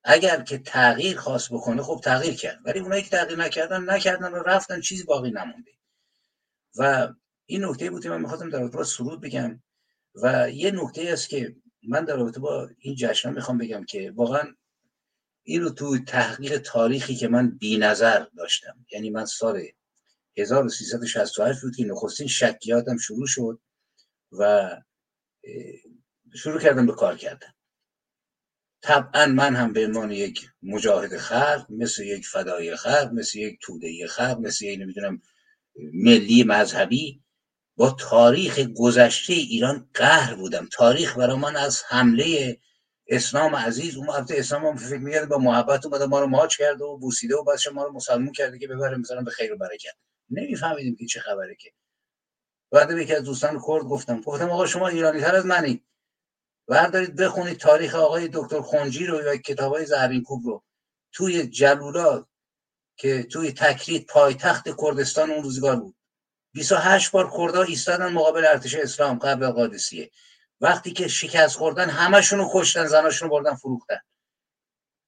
[0.04, 2.58] اگر که تغییر خواست بکنه خب تغییر کرد.
[2.64, 5.70] ولی اونایی که تغییر نکردن نکردن و رفتن چیزی باقی نمونده.
[6.78, 7.08] و
[7.46, 9.62] این نکته بود که من می‌خواستم در رابطه سرود بگم.
[10.14, 11.56] و یه نکته است که
[11.88, 14.54] من در رابطه با این جشن می‌خوام بگم که واقعا
[15.48, 18.86] این رو تو تحقیق تاریخی که من بی نظر داشتم.
[18.92, 19.62] یعنی من سال
[20.36, 23.60] 1368 بود که نخستین شکیاتم شروع شد
[24.32, 24.70] و
[26.34, 27.52] شروع کردم به کار کردن.
[28.82, 34.06] طبعا من هم به عنوان یک مجاهد خلق مثل یک فدای خلق مثل یک توده
[34.06, 35.22] خلق مثل یک نمی‌دونم
[35.92, 37.22] ملی مذهبی
[37.76, 40.68] با تاریخ گذشته ایران قهر بودم.
[40.72, 42.58] تاریخ برای من از حمله
[43.08, 46.84] اسلام عزیز اون وقت اسلام هم فکر میگرد با محبت اومده ما رو ماچ کرده
[46.84, 49.94] و بوسیده و بعدش ما رو مسلمون کرده که ببره مثلا به خیر و برکت.
[50.30, 51.72] نمیفهمیدیم که چه خبره که.
[52.70, 55.84] بعد یکی از دوستان کرد گفتم گفتم آقا شما ایرانی تر از منید
[56.68, 60.64] بردارید بخونید تاریخ آقای دکتر خونجی رو یا کتاب های زهرین کوب رو.
[61.12, 62.26] توی جلولا
[62.96, 65.96] که توی تکرید پایتخت کردستان اون روزگار بود.
[66.52, 70.10] 28 بار کردها ایستادن مقابل ارتش اسلام قبل قادسیه.
[70.60, 74.00] وقتی که شکست خوردن همشون رو کشتن زناشون رو بردن فروختن.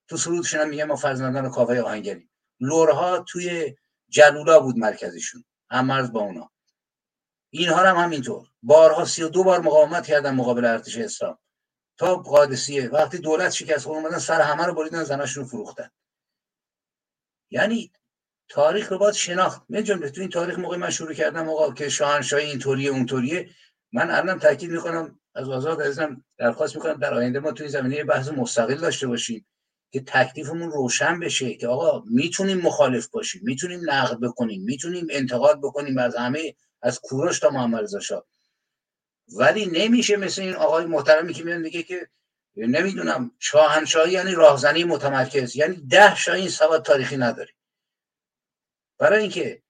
[0.09, 2.30] تو سرودشون هم ما فرزندان کاوه آهنگری
[2.61, 3.76] لورها توی
[4.09, 5.44] جلولا بود مرکزشون.
[5.70, 6.51] هم مرز با اونا.
[7.51, 8.48] اینها هم همینطور.
[8.62, 11.38] بارها سی و دو بار مقاومت کردن مقابل ارتش اسلام.
[11.96, 12.88] تا قادسیه.
[12.88, 15.90] وقتی دولت شکست خورد اومدن سر همه رو بریدن زناشون رو فروختن.
[17.51, 17.92] یعنی
[18.48, 19.62] تاریخ رو باید شناخت.
[19.68, 23.51] من جمله تو این تاریخ موقع من شروع کردم آقا که شاهنشاهی اینطوریه اونطوریه.
[23.92, 28.28] من الان تاکید می‌کنم از آزاد عزیزم درخواست می‌کنم در آینده ما توی زمینه بحث
[28.28, 29.47] مستقل داشته باشیم
[29.93, 35.99] که تکلیفمون روشن بشه که آقا می‌تونیم مخالف باشیم می‌تونیم نقد بکنیم می‌تونیم انتقاد بکنیم
[35.99, 38.26] از همه از کوروش تا محمد رضا شاه.
[39.37, 42.09] ولی نمیشه مثل این آقای محترمی که میاد میگه که
[42.57, 47.53] نمی‌دونم شاهنشاهی یعنی راهزنی متمرکز یعنی ده شاهین سواد تاریخی نداری
[48.99, 49.62] برای اینکه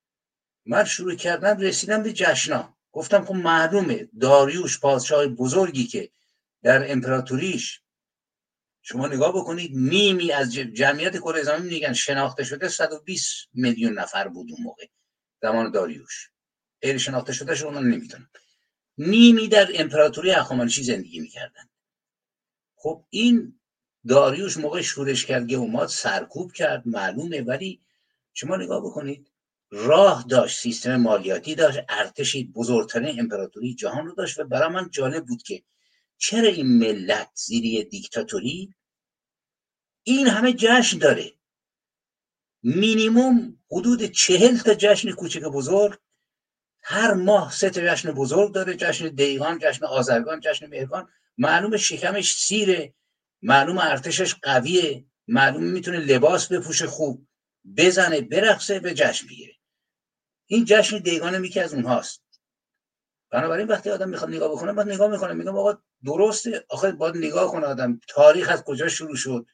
[0.67, 6.11] من شروع کردم رسیدم به جشنا گفتم خب معلومه داریوش پادشاه بزرگی که
[6.63, 7.81] در امپراتوریش.
[8.83, 14.51] شما نگاه بکنید نیمی از جمعیت کره زمین میگن شناخته شده 120 میلیون نفر بود
[14.51, 14.87] اون موقع
[15.43, 16.31] زمان داریوش.
[16.83, 18.31] غیر شناخته شده شما نمی‌دونم.
[18.99, 21.69] نیمی در امپراتوری هخامنشی زندگی می‌کردن.
[22.75, 23.61] خب این
[24.09, 27.81] داریوش موقع شورش کرد اومد سرکوب کرد معلومه ولی
[28.35, 29.30] شما نگاه بکنید
[29.71, 35.27] راه داشت سیستم مالیاتی داشت ارتشی بزرگترین امپراتوری جهان رو داشت و برای من جالب
[35.27, 35.63] بود که
[36.19, 38.75] چرا این ملت زیری دیکتاتوری؟
[40.03, 41.33] این همه جشن داره.
[42.63, 45.99] مینیموم حدود چهل تا جشن کوچک بزرگ.
[46.83, 51.09] هر ماه سه تا جشن بزرگ داره جشن دیگان جشن آزرگان جشن مهرگان.
[51.39, 52.95] معلوم شکمش سیره
[53.43, 57.27] معلوم ارتشش قویه معلوم می‌تونه لباس بپوشه خوب
[57.77, 59.60] بزنه برقصه به جشن بگیره
[60.53, 62.23] این جشن دیگان یکی از اونهاست.
[63.31, 65.33] بنابراین وقتی آدم می‌خواد نگاه بکنه باید نگاه می‌کنه.
[65.33, 66.65] میگم آقا درسته.
[66.69, 68.01] آخه باید نگاه کنه آدم.
[68.09, 69.47] تاریخ از کجا شروع شد؟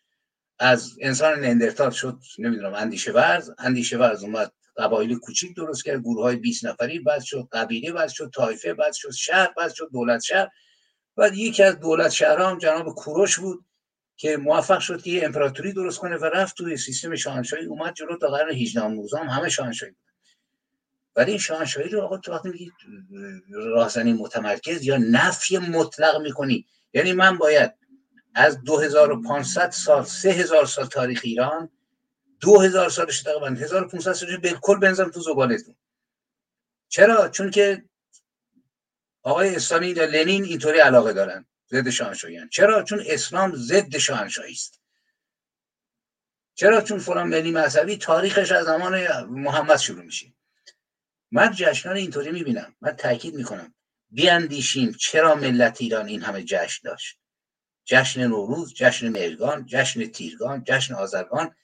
[0.59, 3.51] از انسان نندرتال شد نمی‌دونم اندیشه ورز.
[3.59, 4.53] اندیشه ورز اومد.
[4.77, 6.01] قبایل کوچیک درست کرد.
[6.01, 7.49] گروه های 20 نفری بعد شد.
[7.53, 8.31] قبیله بعد شد.
[8.35, 9.11] طایفه بعد شد.
[9.11, 9.89] شهر بعد شد.
[9.93, 10.49] دولت شهر.
[11.17, 13.65] بعد یکی از دولت شهرام جناب کوروش بود
[14.17, 17.65] که موفق شد که یه امپراتوری درست کنه و رفت توی سیستم شاهنشاهی.
[17.65, 20.01] اومد جلو تا قرن 18 19 همه شاهنشاهی بود
[21.17, 22.73] ولی این شاهنشاهی رو آقا تو وقتی میگی
[23.51, 27.73] راهزنی متمرکز یا نفی مطلق می‌کنی؟ یعنی من باید
[28.35, 31.71] از 2500 سال 3000 سال تاریخ ایران
[32.41, 35.75] 2000 سالش تقریبا 1500 سالش بالکل بنزم تو زبالتون
[36.89, 37.85] چرا؟ چون که
[39.23, 44.81] آقای اسلامی یا لنین اینطوری علاقه دارن ضد شاهنشاهی چرا؟ چون اسلام ضد شاهنشاهی است.
[46.55, 50.36] چرا؟ چون فلان ملی مذهبی تاریخش از زمان محمد شروع میشه.
[51.31, 52.77] من جشنان اینطوری می‌بینم.
[52.81, 53.75] من تاکید می‌کنم.
[54.11, 57.19] بیاندیشیم چرا ملت ایران این همه جشن داشت.
[57.85, 61.55] جشن نوروز جشن مهرگان جشن تیرگان جشن آذرگان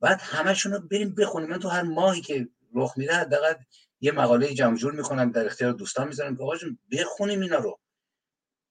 [0.00, 1.48] بعد همشون رو بریم بخونیم.
[1.48, 3.54] من تو هر ماهی که رخ میده حداقل
[4.00, 6.54] یه مقاله جمع جور می‌کنم در اختیار دوستان می‌ذارم که آقا
[6.92, 7.80] بخونیم اینا رو.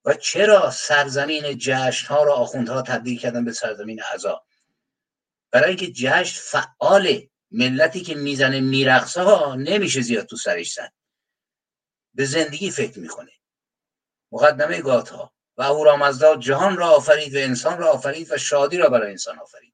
[0.05, 4.43] و چرا سرزمین جشن ها رو آخوندها تبدیل کردن به سرزمین عذا
[5.51, 10.93] برای اینکه جشن فعاله ملتی که می‌زنه میرقصه ها نمیشه زیاد تو سرش زد.
[12.13, 13.31] به زندگی فکر می‌کنه.
[14.31, 18.89] مقدمه گات ها و اهورامزدا جهان را آفرید و انسان را آفرید و شادی را
[18.89, 19.73] برای انسان آفرید.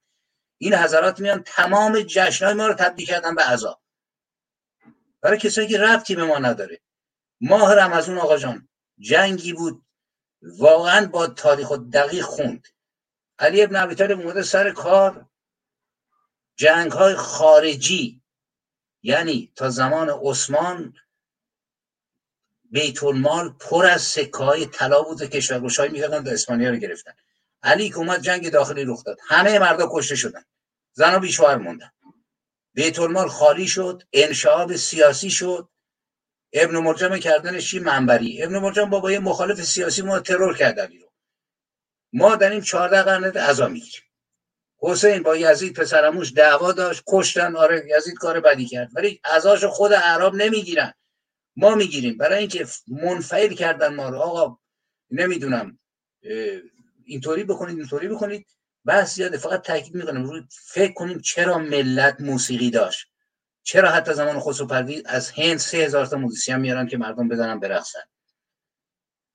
[0.58, 3.82] این حضرات میان تمام جشنهای ما رو تبدیل کردن به عذاب.
[5.22, 6.80] برای کسایی که ربطی به ما نداره.
[7.42, 8.70] ماه رمزون آقا جان.
[9.00, 9.86] جنگی بود.
[10.42, 12.68] واقعا با تاریخ و دقیق خوند.
[13.40, 15.31] علی ابن ابی طالب سر کار.
[16.62, 18.22] جنگ های خارجی
[19.04, 20.94] یعنی تا زمان عثمان
[22.72, 27.14] بیت المال پر از سکه های طلا بود و کشورگشایی می‌کردن تا اسپانیا رو گرفتن.
[27.64, 29.20] علی که اومد جنگ داخلی رخ داد.
[29.28, 30.44] همه مردا کشته شدن.
[30.94, 31.92] زن و بیشوهر موندن.
[32.74, 35.70] بیت المال خالی شد انشاب سیاسی شد.
[36.54, 38.44] ابن مرجم کردنش چی؟ منبری.
[38.44, 41.12] ابن مرجم بابای مخالف سیاسی ما ترور کرد رو.
[42.14, 44.11] ما در این 14 قرن عزا می‌گیریم.
[44.82, 48.90] حسین با یزید پسرموش دعوا داشت کشتن آره یزید کار بدی کرد.
[48.96, 50.94] ولی ازاش خود عرب نمی‌گیرن.
[51.56, 52.18] ما می‌گیریم.
[52.18, 54.18] برای اینکه منفعل کردن ما رو.
[54.18, 54.58] آقا
[55.12, 55.80] نمی‌دونم
[57.06, 58.48] اینطوری بکنید اینطوری بکنید.
[58.88, 59.38] بس زیاده.
[59.38, 60.24] فقط تاکید می‌کنم.
[60.24, 63.08] روی فکر کنیم چرا ملت موسیقی داشت.
[63.64, 67.60] چرا حتی زمان خسرو پرویز از هند سه هزار تا موزیسین میارن که مردم بزنن
[67.60, 68.00] برقصن؟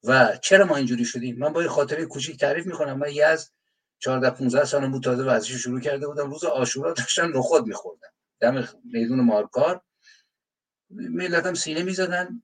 [0.05, 2.99] و چرا ما اینجوری شدیم؟ من با یه خاطره کوچیک تعریف می‌کنم.
[2.99, 3.53] من از
[3.99, 6.31] 14 15 سال بود تازه ورزش شروع کرده بودم.
[6.31, 8.09] روز آشورا داشتن نخود میخوردن
[8.41, 9.83] دم میدون مارکار.
[10.91, 12.43] ملت هم سینه می‌زدن.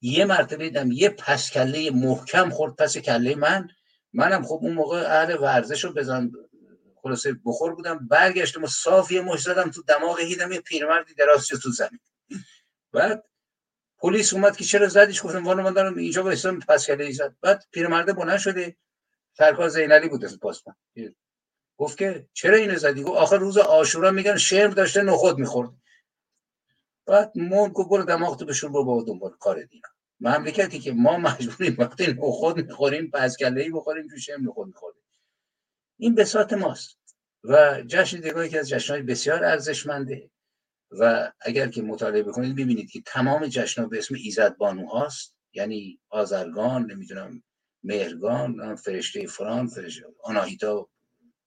[0.00, 3.68] یه مرتبه دیدم یه پس کله محکم خورد پس کله من.
[4.12, 6.30] منم خب اون موقع اهل ورزش رو بزن
[7.02, 8.08] خلاصه بخور بودم.
[8.08, 12.00] برگشتم و صاف یه مش زدم تو دماغ هیدم یه پیرمردی دراز تو زمین.
[12.92, 13.24] بعد
[13.98, 17.36] پلیس اومد که چرا زدیش؟ گفتم والا من دارم اینجا با اسلام پس کله زد.
[17.40, 18.76] بعد پیرمرده بلند شده.
[19.32, 20.74] سرکار زینالی بود پاسبان
[21.76, 25.70] گفت که چرا اینو زدی؟ گفت آخر روز آشورا میگن شرم داشته نخود می‌خورد.
[27.06, 29.88] بعد مون کو برو دماغ تو بشور با دنبال کار دینا.
[30.20, 35.02] مملکتی که ما مجبوریم وقتی نخود می‌خوریم پس کله ای بخوریم تو شرم نخود می‌خوریم.
[35.98, 36.98] این بساط ماست.
[37.44, 40.30] و جشن دیگه که از جشنهای بسیار ارزشمنده.
[40.90, 46.00] و اگر که مطالعه بکنید ببینید که تمام جشنها به اسم ایزد بانو هاست یعنی
[46.08, 47.42] آزرگان نمی‌دونم
[47.82, 50.88] مهرگان فرشته فران فرشته آناهیتا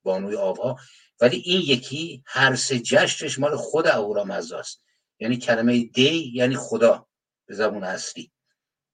[0.02, 0.76] بانوی آبها.
[1.20, 4.82] ولی این یکی هر سه جشنش مال خود اهورامزداست
[5.20, 7.06] یعنی کلمه دی یعنی خدا
[7.46, 8.32] به زبون اصلی.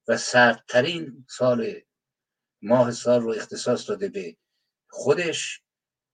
[0.08, 1.74] و سردترین سال
[2.62, 4.36] ماه سال رو اختصاص داده به
[4.90, 5.62] خودش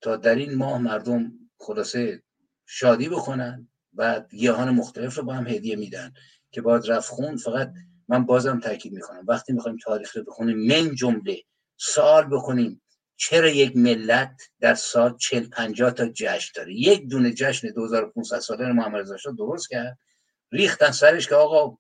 [0.01, 2.23] تا در این ماه مردم خلاصه
[2.67, 3.69] شادی بکنن.
[3.95, 6.13] و گیاهان مختلف رو با هم هدیه میدن
[6.51, 7.73] که باید رفت خون فقط
[8.09, 9.25] من بازم تاکید می‌کنم.
[9.29, 11.43] وقتی می‌خوایم تاریخ رو بخونیم من جمله
[11.77, 12.83] سوال بکنیم
[13.17, 18.73] چرا یک ملت در سال 40 50 تا جشن داره؟ یک دونه جشن 2500 ساله
[18.73, 19.99] محمد رضا شاه درست کرد.
[20.53, 21.79] ریختن سرش که آقا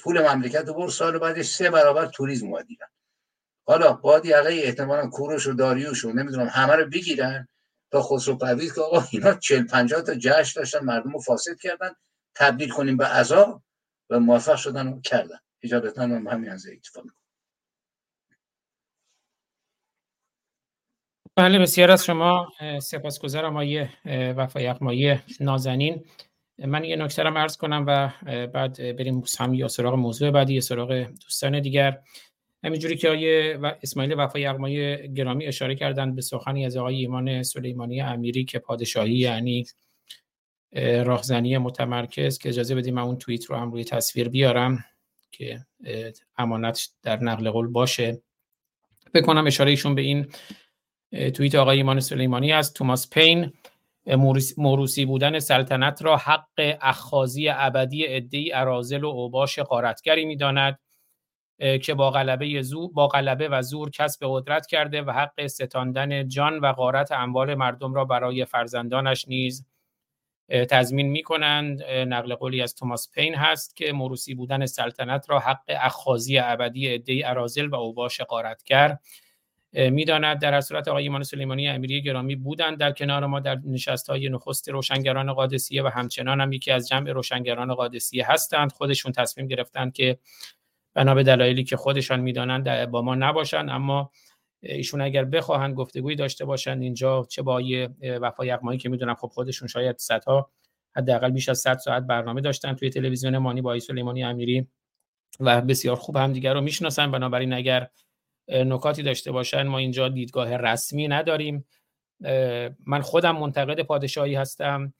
[0.00, 2.66] پول مملکت رو بر سال بعدش سه برابر توریسم اومد
[3.66, 7.48] حالا باید یقه احتمالا کوروش و داریوش و نمی‌دونم همه رو بگیرن.
[7.90, 11.90] تا خسرو پرویز که آقا اینا 40 50 تا جشن داشتن مردم رو فاسد کردن
[12.34, 13.62] تبدیل کنیم به عذاب
[14.10, 15.38] و موفق شدن و کردن.
[15.62, 17.04] اجابتا هم همین از اتفاق
[21.36, 22.52] بله بسیار از شما
[22.82, 23.86] سپاسگزارم آقای
[24.36, 26.04] وفای اقمایی نازنین.
[26.58, 28.12] من یه نکته رو عرض کنم و
[28.46, 30.92] بعد بریم هم یا سراغ موضوع بعدی سراغ
[31.22, 32.02] دوستان دیگر.
[32.64, 37.42] همینجوری که آقای و اسماعیل وفای اقمایی گرامی اشاره کردن به سخنی از آقای ایمان
[37.42, 39.66] سلیمانی امیری که پادشاهی یعنی
[41.04, 44.84] راهزنی متمرکز که اجازه بدیم من اون توییت رو هم روی تصویر بیارم.
[45.30, 45.66] که
[46.36, 48.22] امانت در نقل قول باشه.
[49.14, 50.26] بکنم اشاره ایشون به این
[51.30, 53.52] توییت آقای ایمان سلیمانی از توماس پین
[54.56, 60.78] موروسی بودن سلطنت را حق اخازی ابدی ادهی ارازل و اوباش قارتگری می‌داند
[61.82, 66.58] که با غلبه زور با غلبه و زور کسب قدرت کرده و حق ستاندن جان
[66.58, 69.66] و غارت اموال مردم را برای فرزندانش نیز
[70.48, 75.62] تضمین می کنند نقل قولی از توماس پین هست که موروسی بودن سلطنت را حق
[75.68, 78.98] اخازی ابدی عده ارازل و اوباش قارتگر
[79.72, 80.40] می‌داند.
[80.40, 82.78] در صورت آقای ایمان سلیمانی امیری گرامی بودند.
[82.78, 87.12] در کنار ما در نشست های نخست روشنگران قادسیه و همچنان هم یکی از جمع
[87.12, 88.72] روشنگران قادسیه هستند.
[88.72, 90.18] خودشون تصمیم گرفتند که
[90.94, 93.70] بنا به دلایلی که خودشان می‌دانند با ما نباشند.
[93.70, 94.10] اما
[94.62, 97.62] ایشون اگر بخواهند گفتگویی داشته باشند اینجا چه با
[98.02, 100.50] وفا یغمایی که می‌دونم خب خودشون شاید صدها
[100.96, 104.66] حداقل بیش از 100 ساعت برنامه داشتن توی تلویزیون مانی با سلیمانی امیری
[105.40, 107.10] و بسیار خوب هم دیگر رو می‌شناسن.
[107.10, 107.88] بنابراین اگر
[108.48, 111.64] نکاتی داشته باشن ما اینجا دیدگاه رسمی نداریم.
[112.86, 114.94] من خودم منتقد پادشاهی هستم.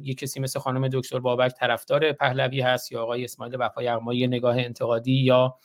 [0.00, 4.58] یک کسی مثل خانم دکتر بابک طرفدار پهلوی هست یا آقای اسماعیل وفا یغمایی نگاه
[4.58, 5.58] انتقادی یا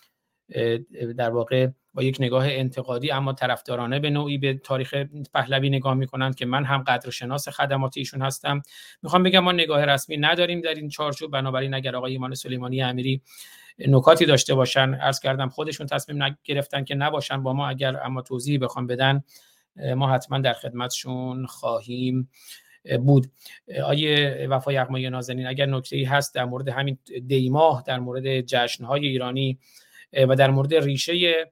[1.18, 4.94] در واقع با یک نگاه انتقادی اما طرفدارانه به نوعی به تاریخ
[5.34, 8.62] پهلوی نگاه می‌کنند که من هم قدر شناس خدمات ایشون هستم.
[9.04, 13.22] می‌خوام بگم ما نگاه رسمی نداریم در این چارچوب بنابراین اگر آقای ایمان سلیمانی امیری
[13.88, 17.70] نکاتی داشته باشن عرض کردم خودشون تصمیم نگرفتن که نباشن با ما.
[17.70, 19.24] اگر اما توضیحی بخوام بدن
[19.96, 22.30] ما حتما در خدمتشون خواهیم
[23.06, 23.28] بود.
[23.84, 26.98] آیه وفا یغمای نازنین اگر نکته ای هست در مورد همین
[27.28, 29.60] دیماه در مورد جشنهای ایرانی
[30.14, 31.46] و در مورد ریشه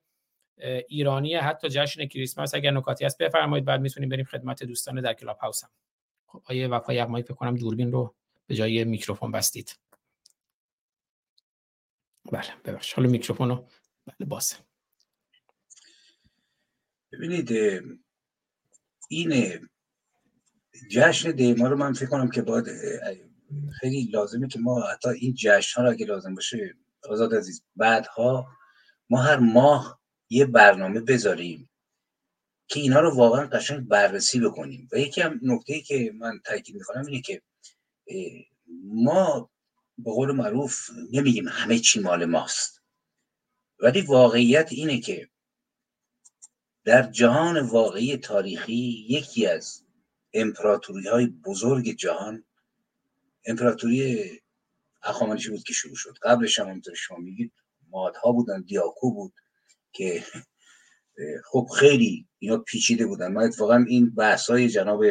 [0.88, 3.66] ایرانی حتی جشن کریسمس اگر نکاتی هست بفرمایید.
[3.66, 5.70] بعد می‌تونیم بریم خدمت دوستان در کلاب هاوس هم.
[6.28, 8.16] خب آیه وفا یغمایی فکر کنم دوربین رو
[8.48, 9.80] به جای میکروفون بستید.
[12.32, 13.68] بله ببخش حالا میکروفون رو
[14.06, 14.58] بله باسه
[17.12, 17.52] ببینید
[19.10, 19.60] این
[20.92, 22.66] جشن دیما رو من فکر کنم که باید
[23.80, 28.48] خیلی لازمه که ما حتی این جشن ها رو اگه لازم باشه آزاد عزیز بعدها
[29.10, 31.70] ما هر ماه یه برنامه بذاریم
[32.68, 34.90] که اینا رو واقعا قشنگ بررسی بکنیم.
[34.92, 37.42] و یکی هم نکته که من تاکید می‌کنم اینه که
[38.84, 39.50] ما
[39.98, 42.82] به قول معروف نمیگیم همه چی مال ماست.
[43.80, 45.30] ولی واقعیت اینه که
[46.84, 49.84] در جهان واقعی تاریخی یکی از
[50.34, 52.46] امپراتوری های بزرگ جهان
[53.46, 54.42] امپراتوری
[55.08, 56.18] اخامنشی بود که شروع شد.
[56.22, 57.54] قبلش هم همونطور شما میگید
[57.90, 59.34] مادها بودن دیاکو بود
[59.92, 60.24] که
[61.52, 63.32] خب خیلی اینا پیچیده بودن.
[63.32, 65.04] من اتفاقا این بحث های جناب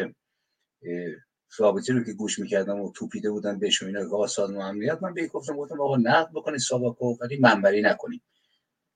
[1.56, 5.26] ثابتی رو که گوش می‌کردم و توپیده بودن بهش اینا که سازمان امنیت من به
[5.26, 8.22] گفتم گفتم آقا نقد بکنید سابقه ولی منبری نکنید.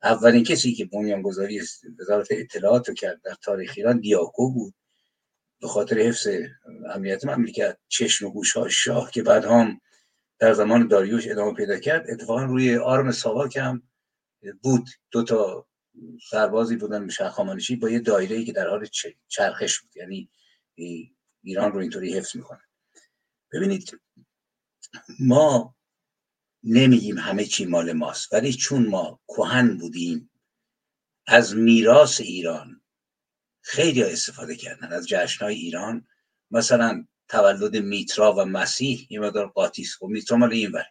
[0.03, 1.63] اولین کسی که بنیانگذاری
[2.01, 4.75] وزارت اطلاعات رو کرد در تاریخ ایران دیاکو بود.
[5.61, 6.29] به خاطر حفظ
[6.95, 9.81] امنیت مملکت چشم و گوش شاه که بعد هم
[10.41, 12.11] در زمان داریوش ادامه پیدا کرد.
[12.11, 13.83] اتفاقا روی آرم ساواک هم
[14.63, 14.89] بود.
[15.11, 15.67] دو تا
[16.31, 18.87] سربازی بودن شهخامنشی با یه دایره که در حال
[19.29, 19.97] چرخش بود.
[19.97, 20.31] یعنی
[21.43, 22.61] ایران رو اینطوری حفظ می‌کنه.
[23.53, 24.01] ببینید
[25.21, 25.77] ما
[26.63, 30.31] نمیگیم همه چی مال ماست ولی چون ما کهن بودیم
[31.27, 32.83] از میراث ایران
[33.61, 36.07] خیلی استفاده کردن از جشنهای ایران.
[36.51, 40.85] مثلا تولد میترا و مسیح یه مقدار قاطیست و خب میترا مال این بر.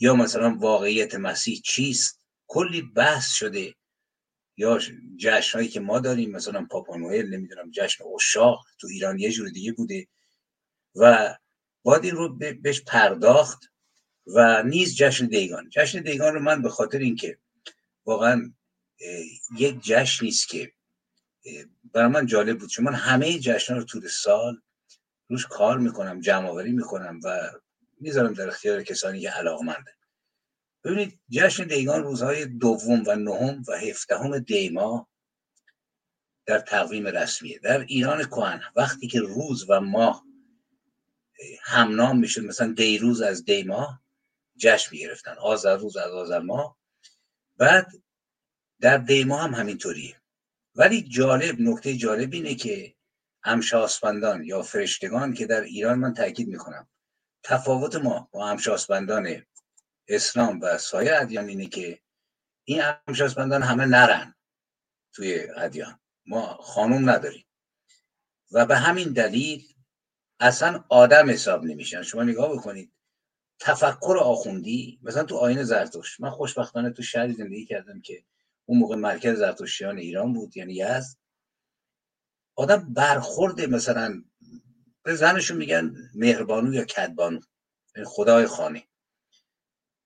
[0.00, 3.74] یا مثلا واقعیت مسیح چیست؟ کلی بحث شده.
[4.56, 4.78] یا
[5.16, 9.72] جشن هایی که ما داریم مثلا پاپانوئل نمی‌دونم جشن اشاق تو ایران یه جور دیگه
[9.72, 10.08] بوده.
[10.94, 11.34] و
[11.82, 13.60] باید این رو بهش پرداخت
[14.26, 15.70] و نیز جشن دیگان.
[15.70, 17.38] جشن دیگان رو من به خاطر اینکه
[18.04, 18.52] واقعا
[19.58, 20.72] یک جشن نیست که
[21.92, 22.70] برای من جالب بود.
[22.70, 24.62] چون من همه جشن رو طول سال
[25.28, 27.50] روش کار می‌کنم جمع آوری می‌کنم و
[28.00, 29.96] می‌ذارم در اختیار کسانی که علاقمنده.
[30.84, 35.08] ببینید جشن دیگان روزهای دوم و نهم و هفدهم دیما
[36.46, 37.58] در تقویم رسمیه.
[37.58, 40.24] در ایران کهن وقتی که روز و ماه
[41.62, 44.00] همنام می‌شد مثلا دیروز از دیما
[44.56, 46.78] جشن می‌گرفتن آذر روز از آذر ماه.
[47.56, 47.92] بعد
[48.80, 50.20] در دیما هم همینطوریه.
[50.74, 52.95] ولی جالب نکته جالب اینه که
[53.46, 56.88] همشاسپندان یا فرشتگان که در ایران من تاکید می‌کنم.
[57.42, 59.42] تفاوت ما با همشاسپندان
[60.08, 62.00] اسلام و سایر ادیان اینه که
[62.64, 64.34] این همشاسپندان همه نرن
[65.12, 66.00] توی ادیان.
[66.26, 67.46] ما خانوم نداریم.
[68.52, 69.64] و به همین دلیل
[70.40, 72.02] اصلا آدم حساب نمیشن.
[72.02, 72.92] شما نگاه بکنید
[73.60, 78.24] تفکر آخوندی مثلا تو آین زرتوش من خوشبختانه تو شهری زندگی کردم که
[78.64, 81.16] اون موقع مرکز زرتشتیان ایران بود یعنی یزد.
[82.56, 84.22] آدم برخورده مثلا
[85.02, 87.40] به زنشون میگن مهربانو یا کدبانو
[87.96, 88.82] یعنی خدای خانه.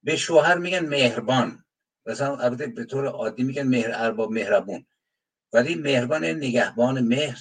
[0.03, 1.65] به شوهر میگن مهربان
[2.05, 4.85] مثلا البته به طور عادی میگن مهر ارباب مهربون
[5.53, 7.39] ولی مهربان نگهبان مهر.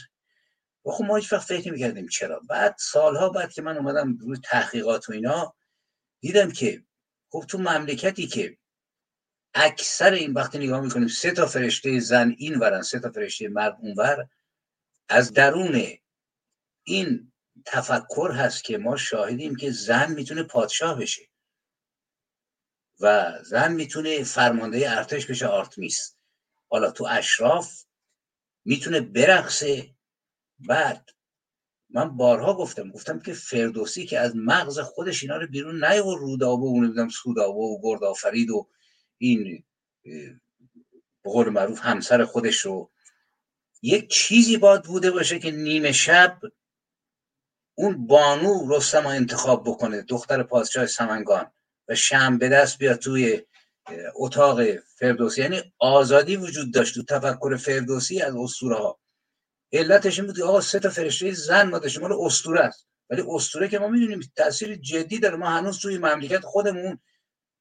[0.85, 2.41] و خب ما هیچ وقت فکر می‌کردیم چرا.
[2.49, 5.55] بعد سالها بعد که من اومدم روی تحقیقات و اینا
[6.21, 6.85] دیدم که
[7.31, 8.59] خب تو مملکتی که
[9.55, 13.77] اکثر این وقتی نگاه می‌کنیم سه تا فرشته زن این ورن سه تا فرشته مرد
[13.81, 14.29] اونور
[15.11, 15.83] از درون
[16.83, 17.33] این
[17.65, 21.23] تفکر هست که ما شاهدیم که زن می‌تونه پادشاه بشه.
[23.01, 26.17] و زن می‌تونه فرمانده ارتش بشه آرتمیس.
[26.69, 27.85] حالا تو اشراف
[28.65, 29.95] می‌تونه برقصه.
[30.59, 31.11] بعد
[31.89, 36.63] من بارها گفتم گفتم که فردوسی که از مغز خودش اینا رو بیرون نیاورد رودابه
[36.63, 38.69] و نمی‌دونم سودابه و گردآفرید و
[39.19, 39.65] این
[41.23, 42.91] به قول معروف همسر خودش رو
[43.83, 46.41] یک چیزی باید بوده باشه که نیمه شب
[47.75, 51.53] اون بانو رستم رو انتخاب بکنه دختر پادشاه سمنگان
[51.89, 53.43] و شم به دست بیاد توی
[54.15, 55.41] اتاق فردوسی.
[55.41, 59.01] یعنی آزادی وجود داشت تو تفکر فردوسی از اسطوره ها
[59.73, 62.87] علتش این بود آقا سه تا فرشته زن ما داشتیم مال اسطوره است.
[63.11, 65.37] ولی اسطوره که ما می‌دونیم تاثیر جدی داره.
[65.37, 66.99] ما هنوز توی مملکت خودمون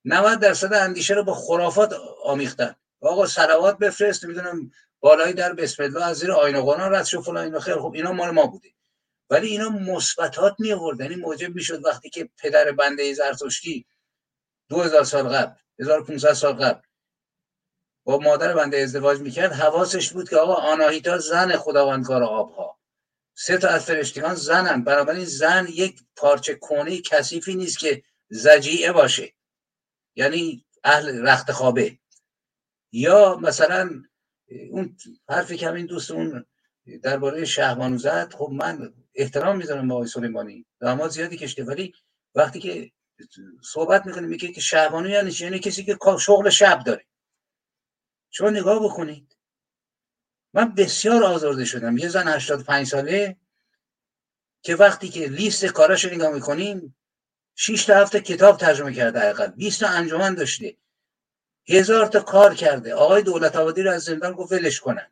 [0.05, 1.93] 90 درصد اندیشه رو با خرافات
[2.23, 2.75] آمیختن.
[3.01, 7.43] آقا سلوات بفرست می‌دونم بالایی در بسم الله از زیر آینه قرآن رد شو فلان
[7.43, 8.69] اینا خیر خب اینا مال ما بوده.
[9.29, 13.85] ولی اینا مثبتات می آورد یعنی موجب می‌شد وقتی که پدر بنده زرتشتی
[14.69, 16.81] 2000 سال قبل 1500 سال قبل
[18.05, 22.79] با مادر بنده ازدواج می‌کرد حواسش بود که آقا آناهیتا زن خداوندگار آبها.
[23.35, 24.83] سه تا از فرشتگان زنن.
[24.83, 29.33] بنابراین زن یک پارچه کونه کثیفی نیست که زجیعه باشه.
[30.15, 31.97] یعنی اهل رخت خوابه.
[32.91, 34.03] یا مثلا
[34.71, 34.97] اون
[35.29, 36.45] حرفی که همین دوست اون
[37.03, 40.65] درباره شهبانو زد خب من احترام می‌ذارم به آقای سلیمانی.
[40.79, 41.93] داماد زیادی کشته ولی
[42.35, 42.91] وقتی که
[43.63, 47.05] صحبت می‌کنیم میگه که شهبانو یعنی یعنی کسی که شغل شب داره.
[48.29, 49.37] شما نگاه بکنید.
[50.53, 51.97] من بسیار آزرده شدم.
[51.97, 53.37] یه زن 85 ساله
[54.61, 56.95] که وقتی که لیست کاراش نگاه می‌کنیم
[57.55, 60.77] 6 تا هفته کتاب ترجمه کرده حقیقت 20 تا انجمن داشته.
[61.69, 62.93] هزار تا کار کرده.
[62.93, 65.11] آقای دولت آبادی رو از زندان گفت ولش کنن.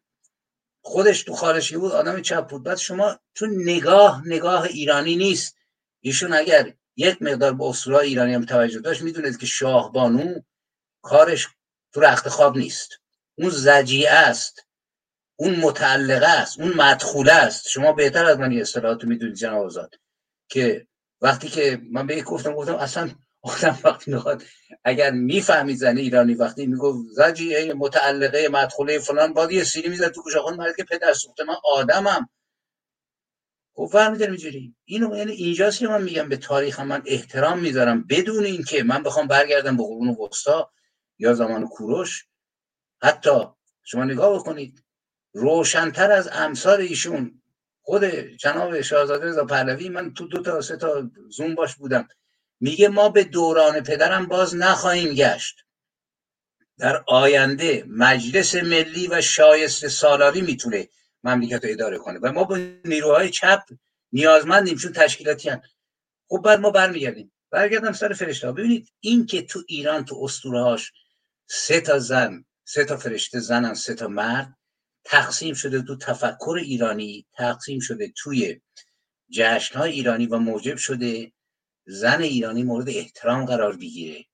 [0.82, 2.64] خودش تو خارجی بود آدم چپ بود.
[2.64, 5.56] بعد شما تو نگاه نگاه ایرانی نیست.
[6.02, 10.42] ایشون اگر یک مقدار به اصول ایرانی هم توجه داشت می‌دونید که شاه بانو
[11.02, 11.48] کارش
[11.94, 12.90] تو رخت خواب نیست.
[13.38, 14.66] اون زجیعه است.
[15.36, 16.60] اون متعلقه است.
[16.60, 17.68] اون مدخوله است.
[17.68, 19.96] شما بهتر از من این اصطلاحات می‌دونید جناب آزاد
[20.50, 20.88] که
[21.22, 23.12] وقتی که من به یک گفتم گفتم اصلا
[23.48, 24.44] آدم وقتی می‌خواد
[24.84, 30.24] اگر می‌فهمید زنی ایرانی وقتی می‌گفت زجیعه متعلقه مدخوله فلان باید یه سیلی می‌زد تو
[30.24, 32.30] گوش مرد که پدر سوخته من آدمم.
[33.76, 38.04] خب فهمیدن اینجوری اینو یعنی اینجاست که من میگم به تاریخ من احترام می‌ذارم.
[38.10, 40.72] بدون اینکه من بخوام برگردم به قرون وسطا
[41.20, 42.26] یا زمان کوروش.
[43.02, 43.40] حتی
[43.84, 44.84] شما نگاه بکنید
[45.34, 47.42] روشنتر از امثال ایشون
[47.82, 52.08] خود جناب شاهزاده رضا پهلوی من تو دو تا سه تا زوم باش بودم.
[52.60, 55.56] میگه ما به دوران پدرم باز نخواهیم گشت.
[56.78, 60.90] در آینده مجلس ملی و شایسته سالاری می‌تونه
[61.24, 63.64] مملکت رو اداره کنه و ما با نیروهای چپ
[64.12, 65.62] نیازمندیم چون تشکیلاتی هم.
[66.28, 67.32] خب بعد ما برمیگردیم.
[67.52, 70.78] برگردم سر فرشته ببینید این که تو ایران تو اسطوره
[71.48, 74.58] سه تا زن سه تا فرشته زنن سه تا مرد
[75.04, 78.62] تقسیم شده تو تفکر ایرانی تقسیم شده توی
[79.32, 81.32] جشن های ایرانی و موجب شده
[81.90, 84.26] زن ایرانی مورد احترام قرار بگیره.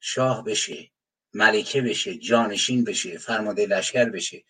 [0.00, 0.90] شاه بشه
[1.32, 4.44] ملکه بشه جانشین بشه فرمانده لشکر بشه.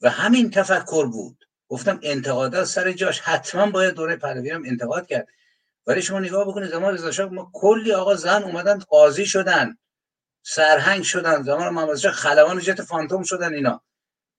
[0.00, 1.44] و همین تفکر بود.
[1.68, 5.28] گفتم انتقادات سر جاش حتما باید دوره پهلوی هم انتقاد کرد.
[5.86, 9.78] ولی شما نگاه بکنید زمان رضا ما کلی آقا زن اومدن قاضی شدن
[10.42, 11.42] سرهنگ شدن.
[11.42, 13.82] زمان محمد خلبان جت فانتوم شدن اینا.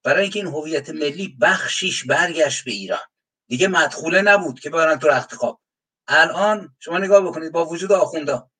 [0.03, 2.99] برای اینکه این هویت ملی بخشیش برگشت به ایران.
[3.47, 5.62] دیگه مدخوله نبود که برن تو رخت خواب
[6.07, 8.51] الان شما نگاه بکنید با وجود آخوندا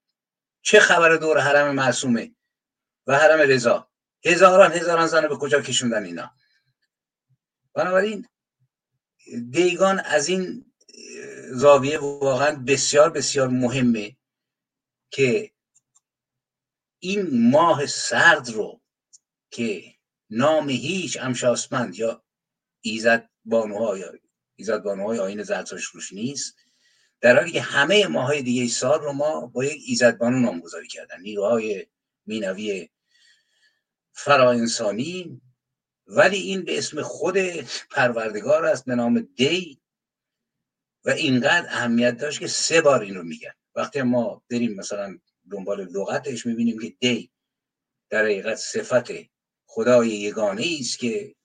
[0.61, 2.35] چه خبر دور حرم معصومه
[3.07, 3.89] و حرم رضا؟
[4.25, 6.35] هزاران هزاران زن به کجا کشوندن اینا؟
[7.73, 8.27] بنابراین
[9.49, 10.73] دیگان از این
[11.51, 14.17] زاویه واقعا بسیار بسیار مهمه
[15.11, 15.51] که
[16.99, 18.81] این ماه سرد رو
[19.51, 19.95] که
[20.29, 22.23] نام هیچ امشاسمند یا
[22.81, 24.13] ایزد بانوها یا
[24.55, 26.55] ایزد بانوهای آین زرتشت روش نیست
[27.24, 31.21] در حالی که همه ماهای دیگه سال رو ما با یک ایزد بانو نامگذاری کردن.
[31.21, 31.88] نیروهای
[32.26, 32.89] مینوی
[34.13, 35.41] فرا انسانی
[36.07, 37.38] ولی این به اسم خود
[37.91, 39.82] پروردگار است به نام دی
[41.05, 43.53] و اینقدر اهمیت داشت که سه بار این رو میگن.
[43.76, 45.17] وقتی ما بریم مثلا
[45.51, 47.32] دنبال لغتش می‌بینیم که دی
[48.09, 49.11] در حقیقت صفت
[49.65, 51.36] خدای یگانه است که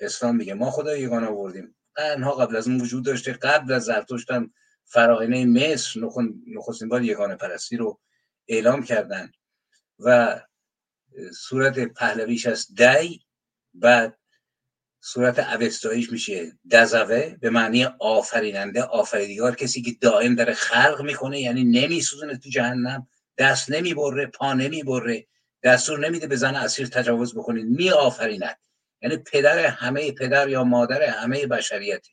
[0.00, 1.76] اسلام میگه ما خدای یگانه آوردیم.
[1.94, 4.52] قرنها قبل از اون وجود داشته قبل از زرتشت هم
[4.90, 6.00] فراینه مصر
[6.46, 8.00] نخستین بار یگانه پرستی رو
[8.48, 9.32] اعلام کردن
[9.98, 10.40] و
[11.38, 13.20] صورت پهلویش از دی
[13.74, 14.18] بعد
[15.00, 21.64] صورت اوستاییش میشه دزوه به معنی آفریننده آفریدگار کسی که دائم داره خلق می‌کنه یعنی
[21.64, 25.26] نمیسوزونه تو جهنم دست نمی‌بره پا نمی‌بره
[25.62, 28.58] دستور نمیده به زن اسیر تجاوز بکنید می آفریند
[29.02, 32.06] یعنی پدر همه پدر یا مادر همه بشریت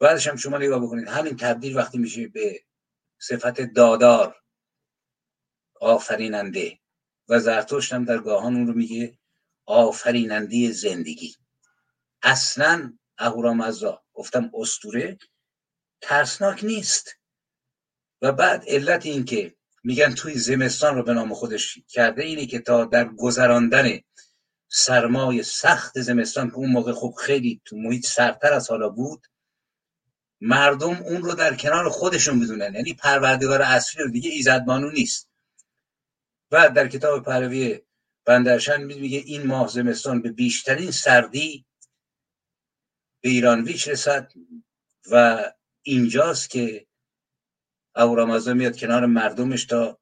[0.00, 1.08] بعدش هم شما نگاه بکنید.
[1.08, 2.60] همین تبدیل وقتی میشه به
[3.18, 4.36] صفت دادار
[5.80, 6.78] آفریننده.
[7.28, 9.18] و زرتشت هم در گاهان اون رو میگه
[9.66, 11.36] آفریننده زندگی.
[12.22, 15.18] اصلا اهورامزدا گفتم استوره.
[16.00, 17.14] ترسناک نیست.
[18.22, 22.58] و بعد علت این که میگن توی زمستان رو به نام خودش کرده اینه که
[22.58, 24.00] تا در گذراندن
[24.68, 29.26] سرمای سخت زمستان که اون موقع خب خیلی تو محیط سرتر از حالا بود
[30.40, 35.28] مردم اون رو در کنار خودشون بدونن یعنی پروردگار اصلی رو دیگه ایزدبانو نیست.
[36.50, 37.80] و در کتاب پروی
[38.24, 41.66] بندرشن میگه این ماه زمستان به بیشترین سردی
[43.20, 44.32] به ایران ویچ رسد
[45.10, 45.44] و
[45.82, 46.86] اینجاست که
[47.94, 49.98] اهورامزدا میاد کنار مردمش تا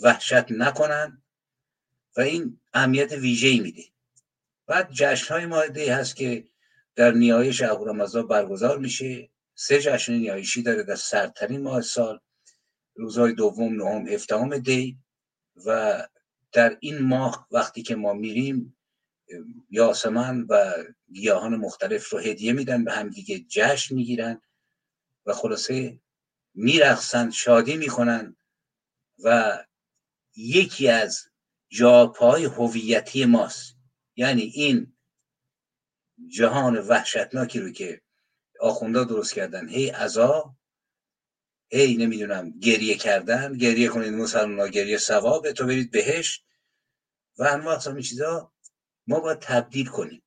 [0.00, 1.22] وحشت نکنن
[2.16, 3.82] و این اهمیت ویژه‌ای میده.
[4.66, 6.48] بعد جشن های ماهده هست که
[6.94, 9.30] در نیایش اهورامزدا برگزار میشه.
[9.60, 12.20] سه جشن نیایشی داره در سرترین ماه سال
[12.94, 14.98] روزهای دوم نهم هفدهم دی
[15.66, 16.08] و
[16.52, 18.78] در این ماه وقتی که ما میریم
[19.70, 20.74] یاسمن و
[21.12, 24.40] گیاهان مختلف رو هدیه میدن به هم دیگه جشن می‌گیرن
[25.26, 26.00] و خلاصه
[26.54, 28.36] میرخصن شادی می‌کنن
[29.24, 29.58] و
[30.36, 31.20] یکی از
[31.68, 33.76] جاپای هویتی ماست.
[34.16, 34.96] یعنی این
[36.28, 38.02] جهان وحشتناکی رو که
[38.60, 39.68] آخوندا درست کردن.
[39.68, 40.54] هی عذا
[41.70, 43.56] هی نمی‌دونم گریه کردن.
[43.56, 46.44] گریه کنید مسلمان گریه ثوابه تو برید بهشت.
[47.38, 48.52] و انواع اقسام چیزا.
[49.06, 50.22] ما باید تبدیل کنیم.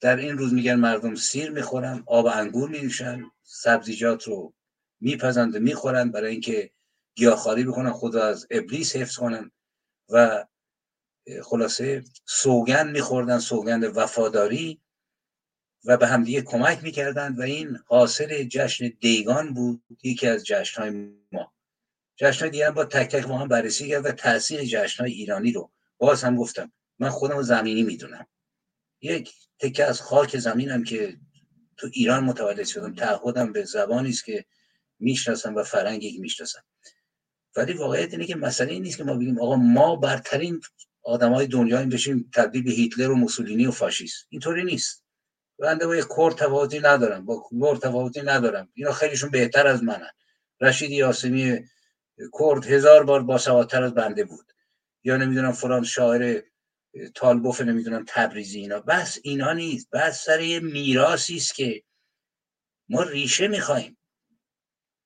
[0.00, 4.54] در این روز میگن مردم سیر می‌خورن آب انگور میریشن سبزیجات رو
[5.00, 6.70] میپزند و می‌خورن برای اینکه
[7.14, 9.50] گیاهخواری بکنن خود از ابلیس حفظ کنن.
[10.08, 10.46] و
[11.42, 14.83] خلاصه سوگند میخوردن سوگند وفاداری.
[15.84, 20.90] و به همدیگه کمک می‌کردن و این حاصل جشن دیگان بود یکی از جشن های
[21.32, 21.52] ما.
[22.16, 25.52] جشن های دیگه با تک تک ما هم بررسی کرد و تاثیر جشن های ایرانی
[25.52, 26.72] رو باز هم گفتم.
[26.98, 28.26] من خودم زمینی می‌دونم.
[29.00, 31.16] یک تکه از خاک زمینم که
[31.76, 32.94] تو ایران متولد شدم.
[32.94, 34.44] تعهدم به زبانی است که
[34.98, 36.64] می‌شناسم و فرنگی که می‌شناسم.
[37.56, 40.60] ولی واقعیت اینه که مسئله این نیست که ما بگیم آقا ما برترین
[41.02, 44.26] آدمای دنیا بشیم تبدیل به هیتلر و موسولینی و فاشیست.
[44.28, 45.03] اینطوری نیست.
[45.58, 48.68] بنده با یک کرد تفاوتی ندارم با کرد تفاوتی ندارم.
[48.74, 50.10] اینا خیلیشون بهتر از منن.
[50.60, 51.64] رشید یاسمی
[52.40, 54.52] کرد هزار بار باسوادتر از بنده بود.
[55.04, 56.42] یا نمی‌دونم فلان شاعر
[57.14, 58.80] تالبوف نمی‌دونم تبریزی اینا.
[58.80, 59.90] بس اینا نیست.
[59.90, 61.82] بس سر یه میراسی است که
[62.88, 63.98] ما ریشه می‌خوایم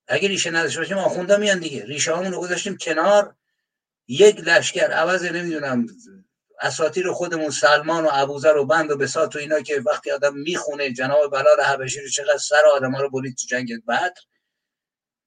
[0.09, 1.85] اگه ریشه نداشته باشیم آخوندا میان دیگه.
[1.85, 3.37] ریشه همون رو گذاشتیم کنار.
[4.09, 5.87] یک لشکر عوض نمی‌دونم
[6.61, 10.93] اساطیر خودمون سلمان و ابوذر و بند و بسات و اینا که وقتی آدم می‌خونه
[10.93, 14.15] جناب بلال حبشی رو چقدر سر آدم ها رو برید تو جنگ بدر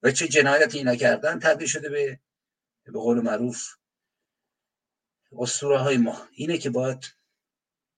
[0.04, 2.20] و چه جنایتی اینا کردن تبدیل شده به
[2.86, 3.68] به قول معروف
[5.40, 6.28] اسطوره های ما.
[6.32, 7.06] اینه که باید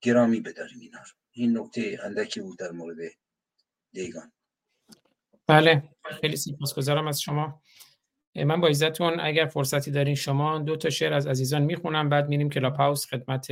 [0.00, 1.12] گرامی بداریم اینا رو.
[1.32, 2.96] این نکته اندکی بود در مورد
[3.92, 4.32] دیگان.
[5.46, 5.82] بله
[6.20, 7.62] خیلی سپاسگزارم از شما.
[8.36, 12.50] من با عزتون اگر فرصتی دارین شما دو تا شعر از عزیزان می‌خونم بعد میریم
[12.50, 13.48] کلاب هاوس خدمت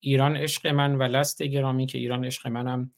[0.00, 2.92] ایران عشق من و لست گرامی که ایران عشق منم.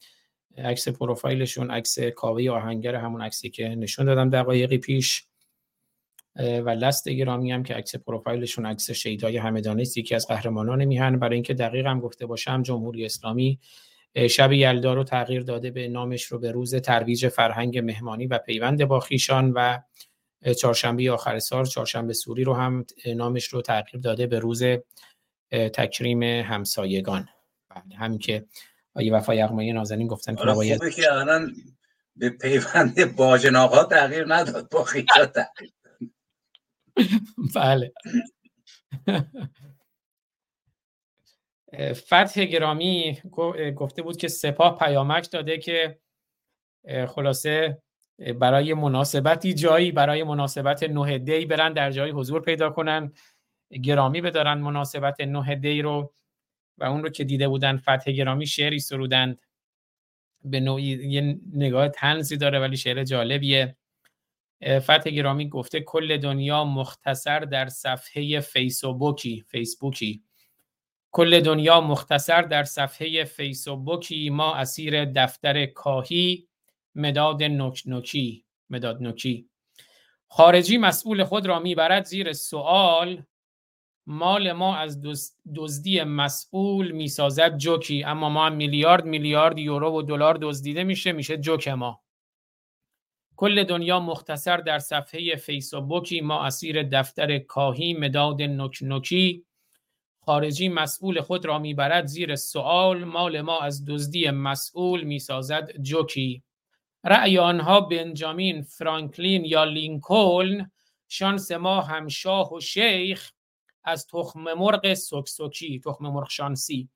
[0.57, 5.23] عکس پروفایلشون عکس کاوه آهنگر همون عکسی که نشون دادم دقایقی پیش.
[6.39, 11.19] و لست گرامی هم که عکس پروفایلشون عکس شیدای همدانی است یکی از قهرمانان میهن.
[11.19, 13.59] برای اینکه دقیق هم گفته باشم جمهوری اسلامی
[14.29, 18.85] شب یلدا رو تغییر داده به نامش رو به روز ترویج فرهنگ مهمانی و پیوند
[18.85, 19.79] با خیشان و
[20.57, 24.63] چهارشنبه آخر سال چهارشنبه سوری رو هم نامش رو تغییر داده به روز
[25.51, 27.27] تکریم همسایگان.
[27.69, 28.45] بله همین که
[28.95, 31.55] آیه وفا یغمایی نازنین گفتن که باید که الان
[32.15, 35.73] به پیوند باجناقا تغییر نداد با تغییر.
[37.55, 37.93] بله.
[41.93, 43.21] فتح گرامی
[43.75, 45.99] گفته بود که سپاه پیامک داده که
[47.07, 47.81] خلاصه
[48.19, 53.13] برای مناسبتی جایی برای مناسبت نه دی برن در جایی حضور پیدا کنن.
[53.83, 56.13] گرامی بدارن مناسبت نه دی رو
[56.77, 59.39] و اون رو که دیده بودن فتح گرامی شعری سرودند.
[60.43, 63.77] به نوعی یه نگاه تنزی داره ولی شعر جالبیه.
[64.79, 70.23] فتح گرامی گفته کل دنیا مختصر در صفحه فیسبوکی فیسبوکی.
[71.11, 76.47] کل دنیا مختصر در صفحه فیسبوکی ما اسیر دفتر کاهی
[76.95, 79.49] مداد نوکی مداد نوکی.
[80.27, 83.23] خارجی مسئول خود را می‌برد زیر سوال
[84.07, 85.01] مال ما از
[85.55, 91.37] دزدی مسئول می‌سازد جوکی اما ما هم میلیارد میلیارد یورو و دلار دزدیده میشه میشه
[91.37, 92.01] جوک ما.
[93.35, 98.41] کل دنیا مختصر در صفحه فیسبوکی ما اسیر دفتر کاهی مداد
[98.81, 99.45] نوکی.
[100.19, 106.43] خارجی مسئول خود را می‌برد زیر سوال مال ما از دزدی مسئول می‌سازد جوکی.
[107.07, 110.71] رأی آنها بنجامین فرانکلین یا لینکلن
[111.07, 113.31] شانس ما هم شاه و شیخ
[113.83, 116.89] از تخم مرغ سکسوکی تخم مرغ شانسی.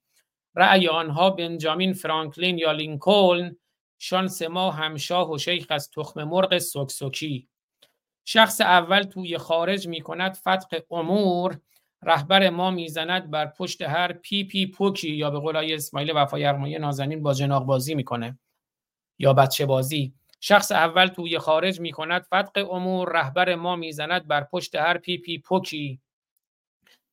[0.55, 3.55] رأی آنها بنجامین فرانکلین یا لینکلن
[3.99, 7.47] شانس ما هم شاه و شیخ از تخم مرغ سکسوکی.
[8.25, 11.59] شخص اول توی خارج می کند فتق امور
[12.03, 16.79] رهبر ما می‌زند بر پشت هر پی پی پوکی یا به قول آقای اسماعیل وفای
[16.79, 18.39] نازنین با جناق بازی می‌کنه
[19.19, 20.13] یا بچه بازی.
[20.41, 25.17] شخص اول توی خارج می کند فتق امور رهبر ما می‌زند بر پشت هر پی
[25.17, 25.99] پی پوکی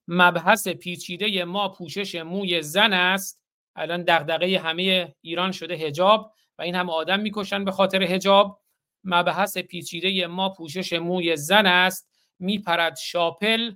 [0.09, 3.40] مبحث پیچیده ما پوشش موی زن است.
[3.76, 8.61] الان دغدغه همه ایران شده حجاب و این هم آدم می‌کشن به خاطر هجاب
[9.04, 12.11] مبحث پیچیده ما پوشش موی زن است.
[12.38, 13.74] میپرد شاپل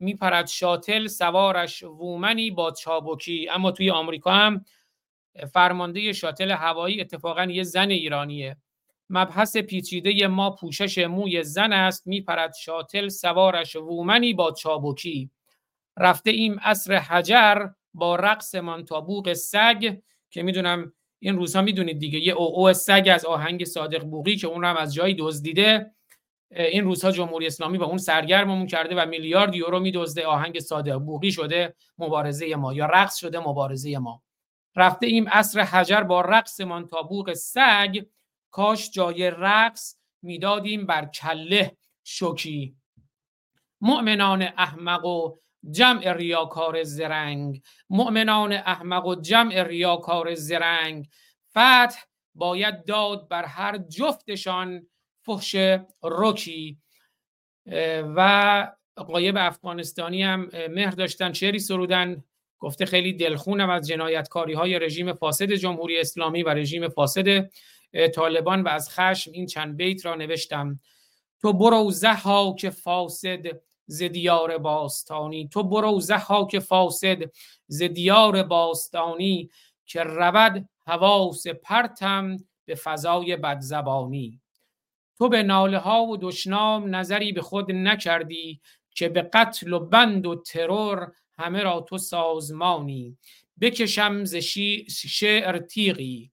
[0.00, 3.48] میپرد شاتل سوارش وومنی با چابکی.
[3.48, 4.64] اما توی آمریکا هم
[5.46, 8.56] فرمانده شاتل هوایی اتفاقا یه زن ایرانیه.
[9.10, 15.30] مبحث پیچیده ما پوشش موی زن است میپرد شاتل سوارش وومنی با چابکی.
[15.98, 18.54] رفته ایم اصر حجر با رقص
[18.88, 19.98] تابوق سگ
[20.30, 24.46] که می‌دونم این روزها می‌دونید دیگه یه او, او سگ از آهنگ صادق بوقی که
[24.46, 25.90] اون رو هم از جایی دزدیده.
[26.50, 31.32] این روزها جمهوری اسلامی با اون سرگرممون کرده و میلیارد یورو میدزده آهنگ صادق بوقی
[31.32, 34.22] شده مبارزه ما یا رقص شده مبارزه ما.
[34.76, 36.56] رفته ایم اصر حجر با رقص
[36.90, 38.04] تابوق سگ.
[38.50, 42.76] کاش جای رقص می‌دادیم بر کله شکی.
[43.80, 45.36] مؤمنان احمق و
[45.70, 47.62] جمع ریاکار زرنگ.
[47.90, 51.08] مؤمنان احمق و جمع ریاکار زرنگ.
[51.50, 52.00] فتح
[52.34, 54.86] باید داد بر هر جفتشان
[55.26, 55.56] فحش
[56.02, 56.78] رکی.
[58.16, 62.24] و قایب افغانستانی هم مهر داشتن شعری سرودن.
[62.58, 67.50] گفته خیلی دلخونم از جنایتکاری های رژیم فاسد جمهوری اسلامی و رژیم فاسد
[68.14, 70.80] طالبان و از خشم این چند بیت را نوشتم.
[71.40, 73.42] تو برو زها که فاسد
[73.86, 75.48] ز دیار باستانی.
[75.48, 77.18] تو برو زحاک فاسد
[77.66, 79.50] ز دیار باستانی
[79.86, 84.40] که رود حواس پرتم به فضای بدزبانی.
[85.18, 90.26] تو به ناله ها و دشنام نظری به خود نکردی که به قتل و بند
[90.26, 93.16] و ترور همه را تو سازمانی.
[93.60, 94.34] بکشم ز
[94.88, 96.30] شعر تیغی.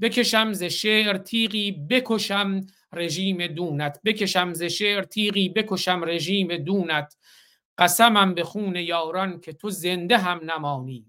[0.00, 2.60] بکشم ز شعر تیغی بکشم
[2.92, 4.00] رژیم دونت.
[4.04, 7.16] بکشم ز شعر تیغی بکشم رژیم دونت.
[7.78, 11.06] قسمم به خون یاران که تو زنده هم نمانی.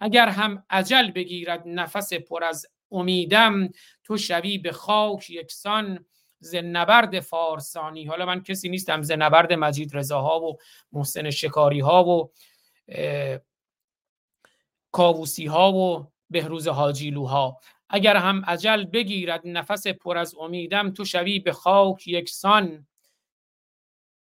[0.00, 3.68] اگر هم عجل بگیرد نفس پر از امیدم
[4.04, 6.04] تو شوی به خاک یکسان
[6.38, 8.04] ز نبرد فارسانی.
[8.04, 10.56] حالا من کسی نیستم ز نبرد مجید رضاها و
[10.92, 12.32] محسن شکاری ها و
[14.92, 21.38] کاووسی ها و بهروز حاجیلوها اگر هم عجل بگیرد نفس پر از امیدم تو شوی
[21.38, 22.86] به خاک یکسان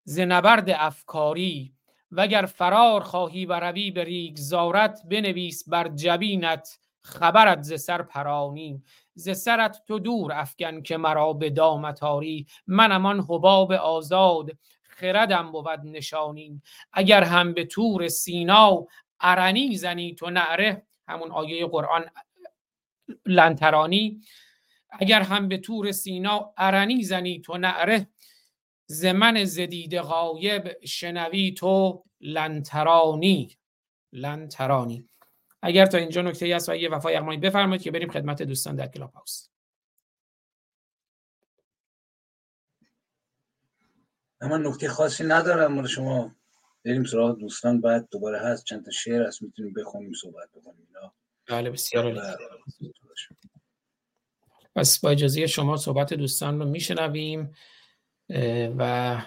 [0.03, 1.73] ز نبرد افکاری.
[2.11, 8.83] وگر فرار خواهی و روی به ریگزارت بنویس بر جبینت خبرت ز سر پرانی.
[9.13, 14.51] ز سرت تو دور افکن که مرا به دامتاری منم آن حباب آزاد.
[14.97, 16.61] خردم بود نشانی
[16.93, 18.87] اگر هم به تور سینا
[19.19, 20.87] ارنی زنی تو نعره.
[21.07, 22.05] همون آیه قرآن
[23.25, 24.21] لنترانی.
[24.91, 28.07] اگر هم به تور سینا ارنی زنی تو نعره.
[28.85, 33.57] زمن زدید غایب شنوی تو لنترانی.
[34.13, 35.09] لنترانی.
[35.61, 38.87] اگر تا اینجا نکته هست و یه وفای اقمانی بفرمایید که بریم خدمت دوستان در
[38.87, 39.49] کلاب هاوس.
[44.41, 46.35] من نکته خاصی ندارم مال شما
[46.85, 50.87] بریم سراغ دوستان بعد دوباره هست چند تا شعر هست می‌تونیم بخونیم صحبت بکنیم
[51.47, 52.37] بله بسیار
[54.75, 57.53] پس با اجازه شما صحبت دوستان رو میشنویم
[58.77, 59.21] و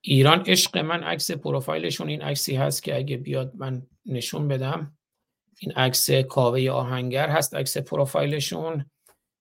[0.00, 4.96] ایران عشق من عکس پروفایلشون این عکسی هست که اگه بیاد من نشون بدم.
[5.58, 8.90] این عکس کاوه آهنگر هست عکس پروفایلشون.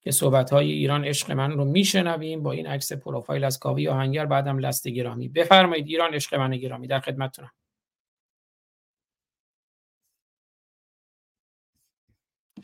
[0.05, 4.25] که صحبت های ایران عشق من رو میشنویم با این عکس پروفایل از کاوه آهنگر
[4.25, 5.29] بعدم لست گرامی.
[5.29, 7.51] بفرمایید ایران عشق من گرامی در خدمتتونم.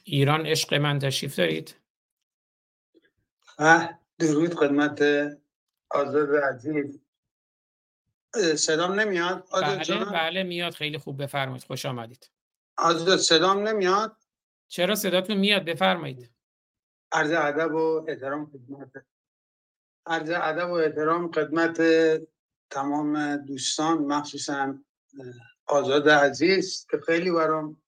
[0.03, 1.75] ایران عشق من تشریف دارید؟
[4.19, 5.01] درود خدمت
[5.89, 6.99] آزاد عزیز.
[8.55, 10.73] صدام نمیاد؟ بله بله میاد.
[10.73, 11.63] خیلی خوب بفرمایید.
[11.63, 12.31] خوش آمدید.
[12.77, 14.17] آزاد صدام نمیاد؟
[14.67, 16.40] چرا صداتون میاد؟ بفرمایید.
[17.11, 19.05] عرض ادب و احترام خدمت.
[20.05, 21.81] عرض ادب و احترام خدمت
[22.69, 24.79] تمام دوستان مخصوصا
[25.65, 27.81] آزاد عزیز که خیلی برام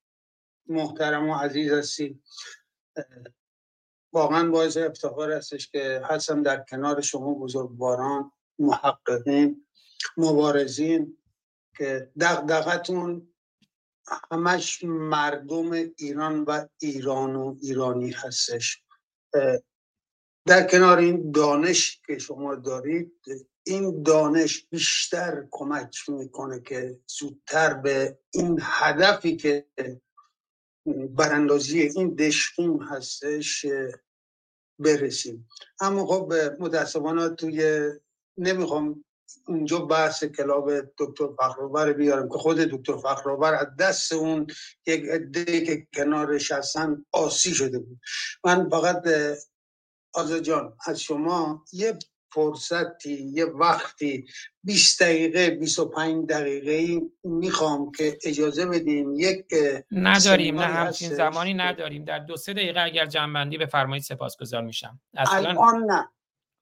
[0.67, 2.23] محترم و عزیز هستی.
[4.13, 9.67] واقعا باعث افتخار هستش که هستم در کنار شما بزرگواران محققین
[10.17, 11.17] مبارزین
[11.77, 13.33] که دقدقتون
[14.31, 18.83] همش مردم ایران و ایران و ایرانی هستش.
[20.47, 23.21] در کنار این دانش که شما دارید
[23.63, 29.67] این دانش بیشتر کمک می‌کنه که زودتر به این هدفی که
[31.09, 33.65] براندازی این دشقیم هستش
[34.79, 35.47] برسیم.
[35.79, 37.89] اما خب متاسفانه توی
[38.37, 39.05] نمی‌خوام
[39.47, 44.47] اونجا بحث کلاب دکتر فخرآور بیارم که خود دکتر فخرآور از دست اون
[44.87, 47.99] یک عده که کنارش هستن آسی شده بود.
[48.43, 49.03] من فقط
[50.13, 51.99] آزا جان از شما یه
[52.33, 54.25] فرصتی یه وقتی
[54.63, 59.45] 20 دقیقه 25 دقیقه می‌خوام که اجازه بدیم یک
[59.91, 62.05] نداریم نه همچین زمانی نداریم.
[62.05, 64.99] در دو سه دقیقه اگر جنبندی بفرمایید سپاسگزار میشم.
[65.15, 66.09] الان نه.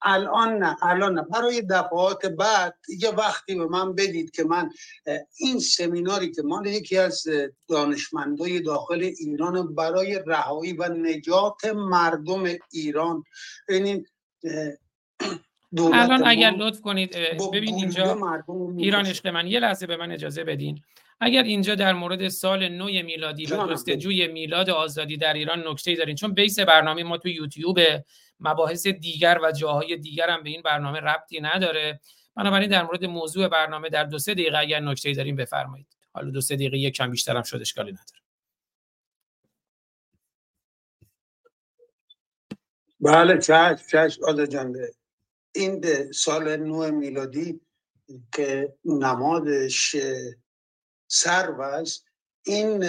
[0.04, 1.22] الان نه الان نه.
[1.22, 4.70] برای دفعات بعد یه وقتی به من بدید که من
[5.38, 7.24] این سمیناری که مال یکی از
[7.68, 13.24] دانشمندای داخل ایران برای رهایی و نجات مردم ایران
[13.68, 14.12] ببینید
[15.78, 17.16] الان اگر لطف کنید
[17.52, 18.18] ببین اینجا
[18.76, 20.82] ایران عشق من یه لحظه به من اجازه بدین.
[21.20, 26.16] اگر اینجا در مورد سال نو میلادی و جستجوی میلاد آزادی در ایران نکته دارین
[26.16, 27.78] چون بیس برنامه ما تو یوتیوب
[28.42, 32.00] مباحث دیگر و جاهای دیگر هم به این برنامه ربطی نداره.
[32.36, 35.96] بنابراین در مورد موضوع برنامه در دو سه دقیقه اگر نکته دارین بفرمایید.
[36.12, 38.22] حالا دو سه دقیقه یک کم بیشتر هم شد اشکالی نداره.
[43.00, 44.94] بله چشم چشم جانده
[45.54, 47.60] این سال نو میلادی
[48.32, 49.96] که نمادش
[51.06, 52.06] سرو است
[52.46, 52.84] این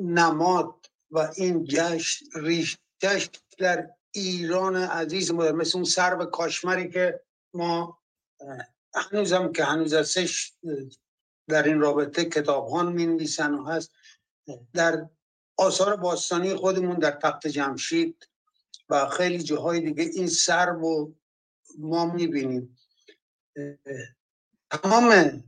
[0.00, 3.28] نماد و این جشن ریشش
[3.58, 7.20] در ایران عزیز ما مثل اون سرو کاشمری که
[7.54, 7.98] ما
[8.94, 10.52] هنوزم که هنوز ازش
[11.48, 13.92] در این رابطه کتابهان می نویسن و هست.
[14.72, 15.08] در
[15.56, 18.28] آثار باستانی خودمون در تخت جمشید
[18.88, 21.14] و خیلی جاهای دیگه این سرو
[21.78, 22.78] ما می‌بینیم.
[24.70, 25.42] تمام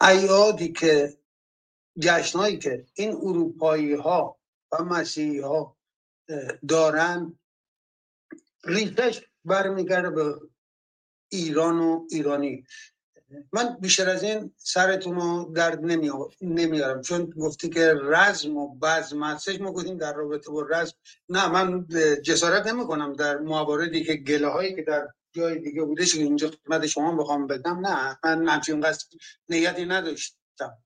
[0.00, 1.18] ایادی که
[1.98, 4.38] جشنهایی که این اروپایی ها
[4.72, 5.76] و مسیحی ها
[6.68, 7.37] دارن
[8.64, 10.34] ریتش برمیگرده به
[11.28, 12.64] ایران و ایرانی.
[13.52, 15.80] من بیشتر از این سرتون رو درد
[16.40, 20.94] نمیارم چون گفتی که رزم و بزم هستش ما گفتیم در رابطه با رزم.
[21.28, 21.86] نه من
[22.24, 26.50] جسارت نمی کنم در مواردی که گله هایی که در جای دیگه بودش که اینجا
[26.50, 27.86] خدمت شما بخوام بدم.
[27.86, 29.06] نه من همچین قصد
[29.48, 30.78] نیتی نداشتم.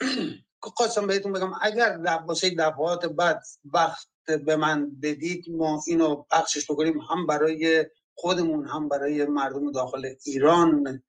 [0.60, 7.00] خواستم بهتون بگم اگر واسه دفعات بعد وقت به من بدید ما اینو پخشش بکنیم
[7.00, 11.02] هم برای خودمون هم برای مردم داخل ایران.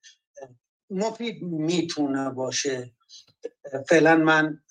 [0.90, 2.96] مفید می‌تونه باشه.
[3.90, 4.64] فعلا من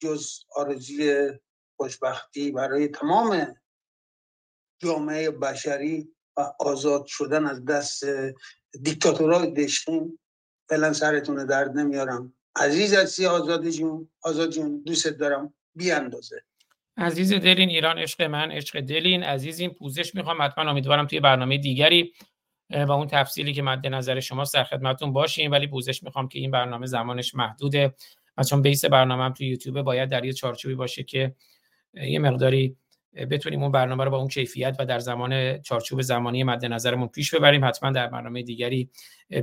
[0.00, 1.30] جز آرزوی
[1.76, 3.54] خوشبختی برای تمام
[4.78, 8.04] جامعه بشری و آزاد شدن از دست
[8.82, 10.18] دیکتاتورهای دشتیم
[10.68, 12.34] فعلا سرتون درد نمیارم.
[12.56, 15.54] عزیز هستی آزاد جون آزاد جون دوست دارم.
[15.74, 16.44] بی اندازه
[17.02, 19.22] عزیز دلین ایران عشق من عشق دلین.
[19.22, 22.12] عزیزین پوزش می‌خوام حتما امیدوارم توی برنامه دیگری
[22.70, 25.50] و اون تفصیلی که مد نظر شما در خدمتتون باشیم.
[25.50, 27.94] ولی پوزش می‌خوام که این برنامه زمانش محدوده.
[28.36, 31.34] و چون بیس برنامه هم توی یوتیوب باید در یه چارچوبی باشه که
[31.94, 32.76] یه مقداری
[33.30, 37.34] بتونیم اون برنامه رو با اون کیفیت و در زمان چارچوب زمانی مد نظرمون پیش
[37.34, 37.64] ببریم.
[37.64, 38.90] حتما در برنامه دیگری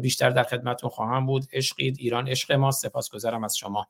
[0.02, 1.45] بیشتر در خدمتتون خواهم بود.
[1.53, 2.72] عشقید ایران عشق ما.
[2.72, 3.88] سپاسگزارم از شما.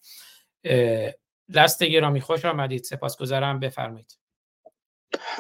[1.56, 2.84] دست گرامی خوش آمدید.
[2.84, 3.60] سپاسگزارم.
[3.60, 4.18] بفرمایید.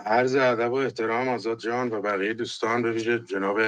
[0.05, 2.81] عرض ادب و احترام آزاد جان و بقیه دوستان.
[2.81, 3.59] به ویژه جناب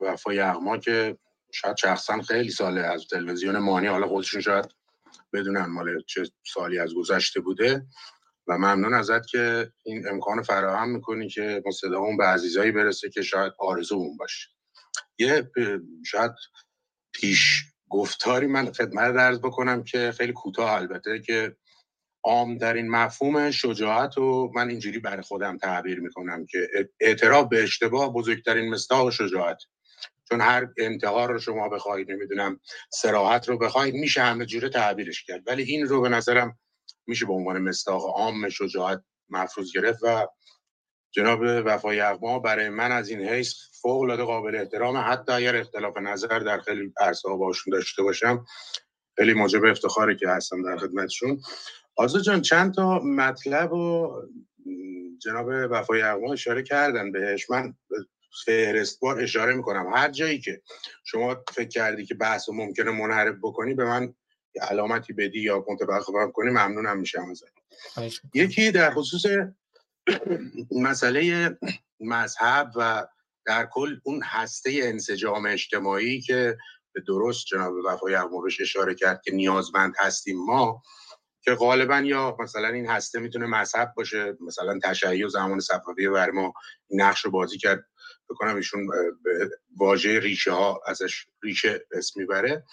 [0.00, 1.18] وفای یغما که
[1.52, 4.74] شاید شخصا خیلی ساله از تلویزیون مانی حالا خودشون شاید
[5.32, 7.86] بدونن مال چه سالی از گذشته بوده.
[8.46, 13.22] و ممنون ازت که این امکان فراهم می‌کنی که ما صدامون به عزیزایی برسه که
[13.22, 14.48] شاید آرزومون باشه.
[15.18, 15.50] یه
[16.06, 16.32] شاید
[17.12, 21.56] پیش گفتاری من خدمت درز بکنم که خیلی کوتاه البته که
[22.24, 26.68] عام در این مفهوم شجاعت و من اینجوری برای خودم تعبیر می‌کنم که
[27.00, 29.58] اعتراف به اشتباه بزرگترین مستاق شجاعت.
[30.28, 32.60] چون هر انتحار رو شما بخواید نمی‌دونم
[32.90, 35.42] سراحت رو بخواید میشه همه جوره تعبیرش کرد.
[35.46, 36.58] ولی این رو به نظرم
[37.06, 40.26] میشه به عنوان مستاق عام شجاعت مفروض گرفت و
[41.12, 44.96] جناب وفای اقما برای من از این حیث فوق العاده قابل احترام.
[44.96, 48.44] حتی اگر اختلاف نظر در خیلی عرصه باشون داشته باشم
[49.16, 51.40] خیلی موجب افتخاری که هستم در خدمتشون.
[52.00, 54.12] آزو جان چند تا مطلب و
[55.22, 57.74] جناب وفای اقما اشاره کردن بهش؟ من
[58.44, 59.92] فهرستوار اشاره می‌کنم.
[59.94, 60.62] هر جایی که
[61.04, 64.14] شما فکر کردی که بحث و ممکنه منحرف بکنی به من
[64.60, 67.52] علامتی بدی یا متوقف کنی ممنونم میشم ازت.
[68.34, 69.22] یکی در خصوص
[70.86, 71.50] مسئله
[72.00, 73.06] مذهب و
[73.46, 76.56] در کل اون هسته انسجام اجتماعی که
[76.92, 80.82] به درست جناب وفای بهش اشاره کرد که نیازمند هستیم ما
[81.42, 86.52] که غالبا یا مثلا این هسته می‌تونه مذهب باشه مثلا تشیع زمان صفوی بر ما
[86.90, 87.84] نقش رو بازی کرد
[88.30, 88.88] بکنم ایشون
[89.76, 92.64] واژه ریشه ها ازش ریشه اسم می‌بره.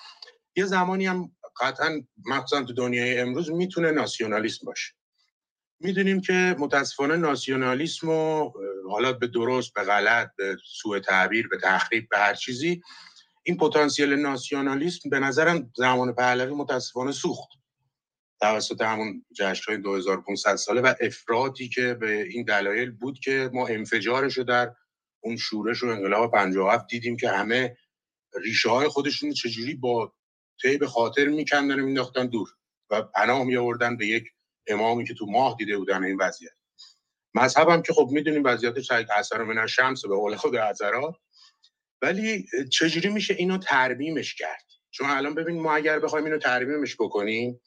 [0.55, 1.31] یه زمانی هم
[1.61, 4.93] قطعا مخصوصا تو دنیای امروز می‌تونه ناسیونالیسم باشه.
[5.79, 8.51] می‌دونیم که متاسفانه ناسیونالیسم و
[8.89, 12.81] حالا به درست به غلط به سوء تعبیر به تخریب به هر چیزی
[13.43, 17.49] این پتانسیل ناسیونالیسم به نظرم زمان پهلوی متاسفانه سوخت.
[18.41, 24.37] توسط همون جشنهای 2500 ساله و افرادی که به این دلایل بود که ما انفجارش
[24.37, 24.73] رو در
[25.23, 27.77] اون شورش و انقلاب 57 دیدیم که همه
[28.43, 30.13] ریشه های خودشون چجوری با
[30.61, 32.49] طیب خاطر میکندن و مینداختن دور
[32.89, 34.23] و پناه می آوردن به یک
[34.67, 36.51] امامی که تو ماه دیده بودن این وضعیت.
[37.33, 41.15] مذهب هم که خب می‌دونیم وضعیتش اثر من شمس به قول خود حضرات
[42.01, 47.61] ولی چجوری میشه اینو ترمیمش کرد؟ چون الان ببین ما اگر بخوایم اینو ترمیمش بکنیم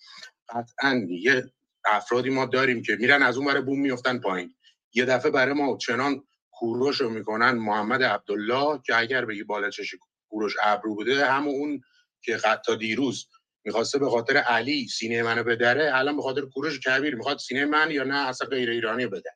[0.55, 1.52] قطعا یه
[1.85, 4.55] افرادی ما داریم که میرن از اون برای بوم میفتن پایین.
[4.94, 9.94] یه دفعه برای ما چنان کوروش رو می‌کنن محمد عبدالله که اگر بگی بالا چش
[10.28, 11.81] کوروش ابرو بوده همون اون
[12.22, 13.28] که تا دیروز
[13.64, 17.90] می‌خواسته به خاطر علی سینه منو بدره الان به خاطر کوروش کبیر می‌خواد سینه من
[17.90, 19.31] یا نه اصلا غیر ایرانی بده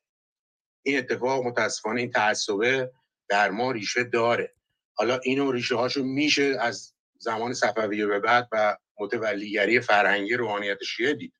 [0.82, 2.92] این اتفاق متاسفانه این تعصبه
[3.28, 4.54] در ما ریشه داره.
[4.94, 11.14] حالا اینو ریشه هاشو میشه از زمان صفویه به بعد و متولیگری فرهنگی روحانیت شیعه
[11.14, 11.34] دید.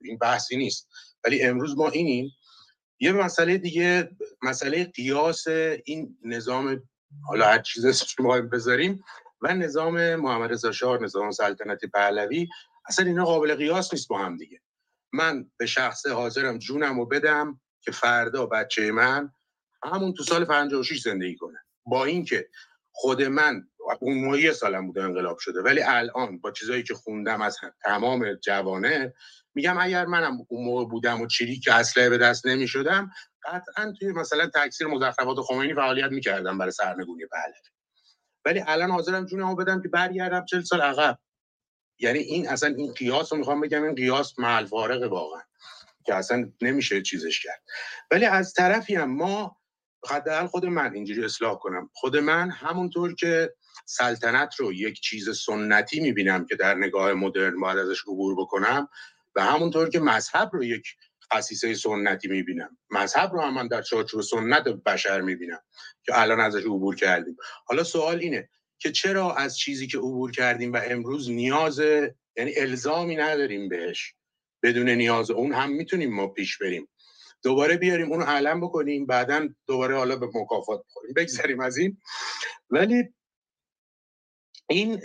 [0.00, 0.88] این بحثی نیست.
[1.24, 2.30] ولی امروز ما اینیم.
[3.00, 4.10] یه مسئله دیگه
[4.42, 5.46] مسئله قیاس
[5.84, 6.82] این نظام
[7.26, 8.16] حالا هر چیز اسمش
[8.52, 9.04] بذاریم
[9.42, 12.48] و نظام محمد رضا شاه نظام سلطنتی پهلوی.
[12.88, 14.60] اصلا اینا قابل قیاس نیست با هم دیگه.
[15.12, 19.32] من به شخص حاضرم جونم رو بدم که فردا بچه من
[19.84, 21.58] همون تو سال 56 زندگی کنه.
[21.86, 22.48] با اینکه
[22.92, 23.68] خود من
[24.00, 25.62] اون موقع یه سالم بوده انقلاب شده.
[25.62, 29.14] ولی الان با چیزایی که خوندم از تمام جوانه
[29.54, 33.10] میگم اگر منم اون موقع بودم و چیری که اسلحه به دست نمی شدم
[33.44, 37.70] قطعا توی مثلا تکثیر مزخرفات خمینی فعالیت می‌کردم برای سرنگونی پهلوی
[38.44, 41.18] ولی الان حاضرم جونمو بدم که برگردم چل سال عقب.
[41.98, 45.42] یعنی این اصلا این قیاس رو می‌خوام بگم این قیاس محل واقعا.
[46.06, 47.62] که اصلا نمیشه چیزش کرد.
[48.10, 49.56] ولی از طرفی هم ما
[50.10, 51.90] حداقل خود من اینجوری اصلاح کنم.
[51.92, 53.54] خود من همونطور که
[53.90, 58.88] سلطنت رو یک چیز سنتی می‌بینم که در نگاه مدرن باید ازش عبور بکنم
[59.36, 60.86] و همونطور که مذهب رو یک
[61.32, 62.78] خصیصه سنتی می‌بینم.
[62.90, 65.60] مذهب رو هم من در چارچوب سنت بشر می‌بینم
[66.02, 67.36] که الان ازش عبور کردیم.
[67.64, 68.48] حالا سوال اینه
[68.78, 71.78] که چرا از چیزی که عبور کردیم و امروز نیاز
[72.36, 74.14] یعنی الزامی نداریم بهش؟
[74.62, 76.88] بدون نیاز اون هم می‌تونیم ما پیش بریم.
[77.42, 81.12] دوباره بیاریم اونو علم بکنیم بعدا دوباره حالا به مکافات بخوریم.
[81.16, 81.98] بگذاریم از این.
[82.70, 83.14] ولی
[84.70, 85.00] این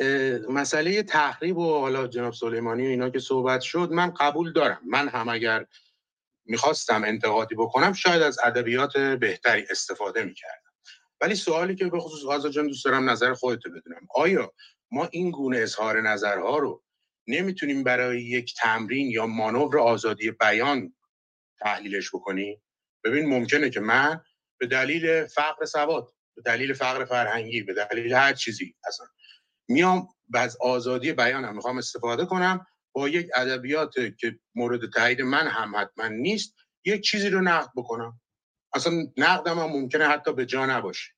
[0.49, 4.81] مسئله تحریب و حالا جناب سلیمانی و اینا که صحبت شد من قبول دارم.
[4.85, 5.65] من هم اگر
[6.45, 10.71] می‌خواستم انتقادی بکنم شاید از ادبیات بهتری استفاده می‌کردم.
[11.21, 14.07] ولی سوالی که به خصوص آزا جان دوست دارم نظر خودت بدونم.
[14.15, 14.53] آیا
[14.91, 16.83] ما این گونه اظهار نظرها رو
[17.27, 20.95] نمی‌تونیم برای یک تمرین یا مانور آزادی بیان
[21.59, 22.61] تحلیلش بکنیم؟
[23.03, 24.21] ببین ممکنه که من
[24.57, 29.05] به دلیل فقر سواد به دلیل فقر فرهنگی به دلیل هر چیزی اصلا
[29.73, 35.75] میام از آزادی بیانم می‌خوام استفاده کنم با یک ادبیات که مورد تایید من هم
[35.75, 36.55] حتما نیست
[36.85, 38.21] یک چیزی رو نقد بکنم.
[38.73, 41.11] اصلا نقدم هم ممکنه حتی به جا نباشه.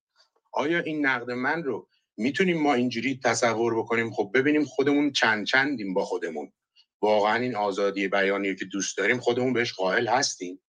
[0.53, 5.93] آیا این نقد من رو می‌تونیم ما اینجوری تصور بکنیم؟ خب ببینیم خودمون چند چندیم
[5.93, 6.51] با خودمون.
[7.01, 10.61] واقعا این آزادی بیانی که دوست داریم خودمون بهش قائل هستیم.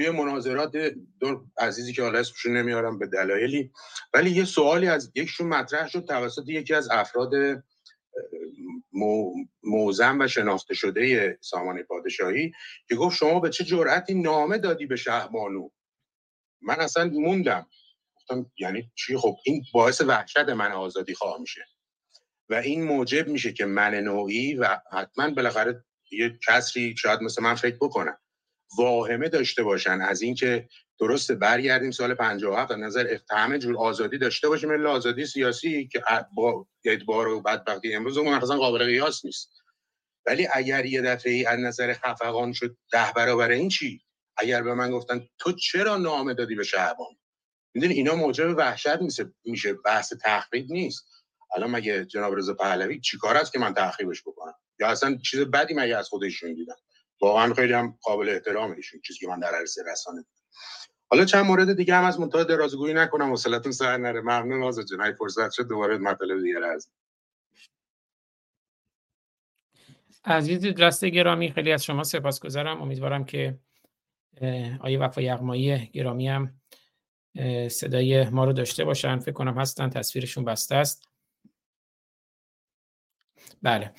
[0.00, 0.76] توی مناظرات
[1.20, 3.72] دو عزیزی که حالا اسمشون نمیارم به دلایلی
[4.14, 7.32] ولی یه سوالی از یکشون مطرح شد توسط یکی از افراد
[9.62, 12.52] موزم و شناخته شده سامان پادشاهی
[12.88, 15.68] که گفت شما به چه جرأتی نامه دادی به شهبانو
[16.62, 17.66] من اصلا موندم.
[18.16, 21.64] گفتم یعنی چی؟ خب این باعث وحشت من آزادی خواه میشه.
[22.48, 27.54] و این موجب میشه که من نوعی و حتما بالاخره یه کسری شاید مثل من
[27.54, 28.18] فکر بکنم.
[28.76, 30.00] واهمه داشته باشن.
[30.00, 30.68] از اینکه
[31.00, 36.02] درسته برگردیم سال 57 از نظر همه جور آزادی داشته باشیم الا آزادی سیاسی که
[36.34, 39.50] با ادبار و بدبختی امروز اون اصلا قابل قیاس نیست.
[40.26, 44.02] ولی اگر یه دفعه ای از نظر خفقان شد ده برابر این چی؟
[44.36, 47.16] اگر به من گفتن تو چرا نامه دادی به شعبان
[47.74, 48.98] می‌دونی اینا موجب وحشت
[49.44, 49.72] میشه.
[49.72, 51.04] بحث تحقیق نیست.
[51.56, 55.74] الان مگه جناب رضا پهلوی چیکار است که من تعقیبش بکنم؟ یا اصلا چیز بدی
[55.74, 56.76] مگه از خودشون دیدم
[57.20, 60.24] واقعا خیلی هم قابل احترام ایشون چیزی که من در عرصه رسانه
[61.10, 64.20] حالا چند مورد دیگه هم از منتها درازگویی نکنم وصلتون سر نره.
[64.20, 65.12] ممنون آزاد جان.
[65.12, 66.90] فرصت شد دوباره مطلب دیگه از
[70.24, 72.82] عزیز دست گرامی خیلی از شما سپاسگزارم.
[72.82, 73.58] امیدوارم که
[74.80, 76.60] آیه وفا یغمایی گرامی هم
[77.68, 79.18] صدای ما رو داشته باشن.
[79.18, 79.90] فکر کنم هستن.
[79.90, 81.08] تصویرشون بسته است.
[83.62, 83.94] بله.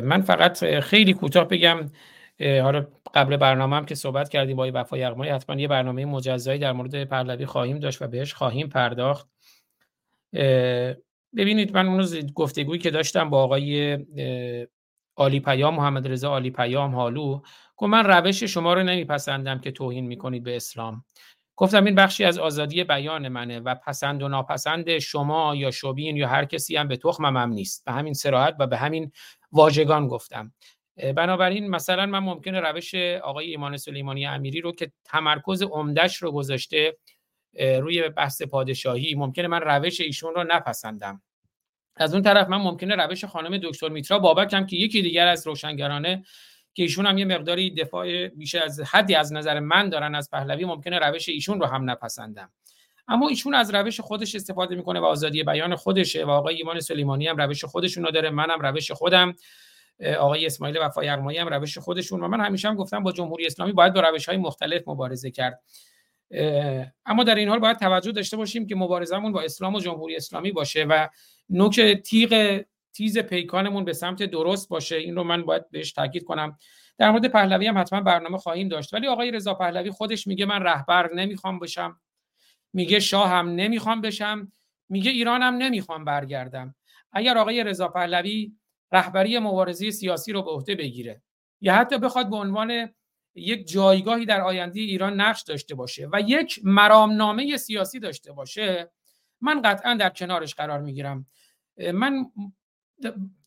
[0.00, 1.90] من فقط خیلی کوتاه بگم.
[2.40, 6.72] حالا قبل برنامه هم که صحبت کردیم با وفا یغمایی حتما یه برنامه مجزایی در
[6.72, 9.28] مورد پهلوی خواهیم داشت و بهش خواهیم پرداخت.
[11.36, 13.98] ببینید من اون گفتگویی که داشتم با آقای
[15.16, 17.40] عالی پیام محمد رضا عالی پیام حالو
[17.76, 21.04] گفت من روش شما رو نمیپسندم که توهین می‌کنید به اسلام.
[21.56, 26.28] گفتم این بخشی از آزادی بیان منه و پسند و ناپسند شما یا شوبین یا
[26.28, 27.84] هر کسی هم به تخمم هم نیست.
[27.84, 29.12] به همین سراحت و به همین
[29.52, 30.52] واژگان گفتم.
[31.16, 36.96] بنابراین مثلا من ممکنه روش آقای ایمان سلیمانی امیری رو که تمرکز عمدش رو گذاشته
[37.80, 41.22] روی بحث پادشاهی ممکنه من روش ایشون رو نپسندم.
[41.96, 45.46] از اون طرف من ممکنه روش خانم دکتر میترا بابک هم که یکی دیگر از
[45.46, 46.24] روشنگرانه
[46.74, 50.64] که ایشون هم یه مقداری دفاع بیشتر از حدی از نظر من دارن از پهلوی
[50.64, 52.50] ممکنه روش ایشون رو هم نپسندم.
[53.08, 57.28] اما ایشون از روش خودش استفاده می‌کنه و آزادی بیان خودشه و آقای ایمان سلیمانی
[57.28, 59.34] هم روش خودشون رو داره منم روش خودم.
[60.18, 63.72] آقای اسماعیل وفا یغمایی هم روش خودشون و من همیشه هم گفتم با جمهوری اسلامی
[63.72, 65.62] باید با روش های مختلف مبارزه کرد.
[67.06, 70.52] اما در این حال باید توجه داشته باشیم که مبارزمون با اسلام و جمهوری اسلامی
[70.52, 71.08] باشه و
[71.50, 74.96] نوک تیغ تیز پیکانمون به سمت درست باشه.
[74.96, 76.58] این رو من باید بهش تاکید کنم.
[76.98, 78.94] در مورد پهلوی هم حتما برنامه خواهیم داشت.
[78.94, 82.00] ولی آقای رضا پهلوی خودش میگه من رهبر نمی‌خوام بشم.
[82.72, 84.52] میگه شاه هم نمی‌خوام بشم.
[84.88, 86.74] میگه ایرانم نمی‌خوام برگردم.
[87.12, 88.52] اگر آقای رضا پهلوی
[88.92, 91.22] رهبری مبارزه سیاسی رو به عهده بگیره.
[91.60, 92.88] یا حتی بخواد به عنوان
[93.34, 98.90] یک جایگاهی در آینده ایران نقش داشته باشه و یک مرامنامه سیاسی داشته باشه
[99.40, 101.26] من قطعا در کنارش قرار می‌گیرم.
[101.92, 102.26] من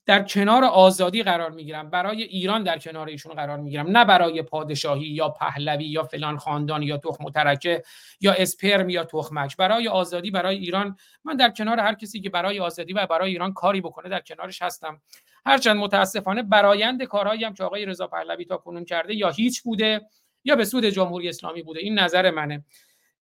[0.06, 1.90] در کنار آزادی قرار می‌گیرم.
[1.90, 3.98] برای ایران در کنار ایشون قرار می‌گیرم.
[3.98, 7.84] نه برای پادشاهی یا پهلوی یا فلان خاندان یا تخم و ترکه
[8.22, 9.58] یا اسپرم یا تخمک.
[9.58, 13.54] برای آزادی برای ایران من در کنار هر کسی که برای آزادی و برای ایران
[13.54, 15.02] کاری بکنه در کنارش هستم.
[15.46, 20.02] هرچند متاسفانه برایند کارهایی هم که آقای رضا پهلوی تا کنون کرده یا هیچ بوده
[20.44, 21.80] یا به سود جمهوری اسلامی بوده.
[21.80, 22.66] این نظر منه.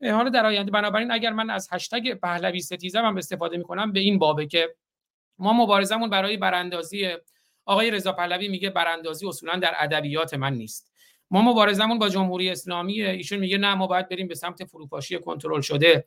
[0.03, 4.19] حالا در آینده بنابراین اگر من از هشتگ پهلوی ستیزم هم استفاده می‌کنم به این
[4.19, 4.75] بابه که
[5.39, 7.09] ما مبارزمون برای براندازی
[7.65, 10.93] آقای رضا پهلوی میگه براندازی اصولا در ادبیات من نیست.
[11.31, 15.61] ما مبارزمون با جمهوری اسلامی ایشون میگه نه ما باید بریم به سمت فروپاشی کنترل
[15.61, 16.07] شده.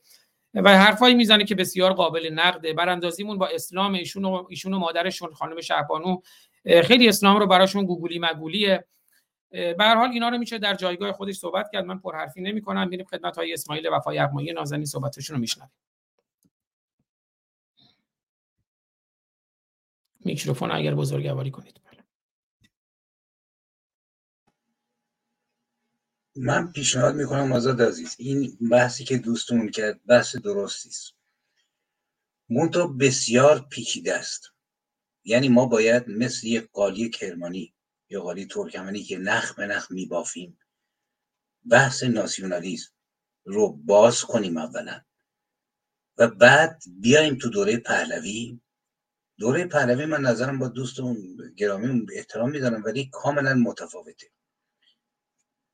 [0.53, 2.73] و حرفایی می‌زنه که بسیار قابل نقده.
[2.73, 6.22] براندازیمون با اسلام ایشون و ایشون و مادرشون خانم شهبانو.
[6.84, 8.88] خیلی اسلام رو براشون گوگولی مگولیه.
[9.49, 11.86] به هر حال اینا رو میشه در جایگاه خودش صحبت کرد.
[11.86, 12.88] من پرحرفی نمی‌کنم.
[12.88, 15.72] میریم خدمت های اسماعیل وفای یغمایی نازنین صحبتشون رو میشنویم.
[20.26, 21.82] میکروفون اگر بزرگواری کنید.
[26.43, 31.13] من پیشنهاد می‌کنم آزاد عزیز این بحثی که دوستمون کرد بحث درستی است.
[32.49, 34.51] منتها بسیار پیچیده است.
[35.23, 37.73] یعنی ما باید مثل یک قالی کرمانی
[38.09, 40.57] یا قالی ترکمنی که نخ به نخ میبافیم
[41.69, 42.91] بحث ناسیونالیزم
[43.45, 45.01] رو باز کنیم اولا.
[46.18, 48.59] و بعد بیایم تو دوره پهلوی.
[49.38, 54.27] دوره پهلوی من نظرم با دوستمون گرامی احترام میدارم ولی کاملا متفاوته.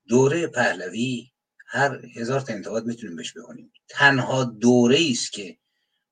[0.08, 1.30] دوره پهلوی
[1.66, 5.58] هر هزار تا انتقاد می‌تونیم بهش بکنیم تنها دوره است که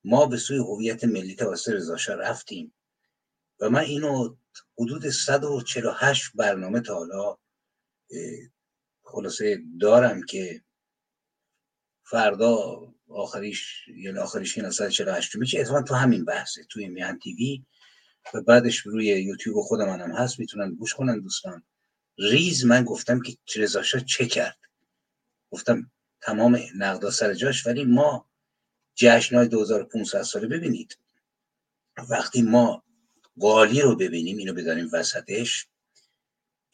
[0.05, 2.75] ما به سوی هویت ملی توسط رضا رفتیم
[3.61, 4.37] و من اینو
[4.79, 7.37] حدود 148 برنامه تا حالا
[9.03, 10.63] خلاصه دارم که
[12.05, 12.57] فردا
[13.09, 17.65] آخریش یعنی آخریش این 148 میشه اتفاقا تو همین بحثه توی میان تیوی.
[18.35, 21.63] و بعدش روی یوتیوب خود منم هست می‌تونن گوش کنن دوستان.
[22.19, 24.59] ریز من گفتم که رضا چه کرد؟
[25.51, 25.91] گفتم
[26.21, 28.31] تمام نقدا سر جاش ولی ما
[28.95, 30.99] جشنهای 2500 ساله ببینید.
[32.11, 32.85] وقتی ما
[33.41, 35.67] قالی رو ببینیم اینو بذاریم وسطش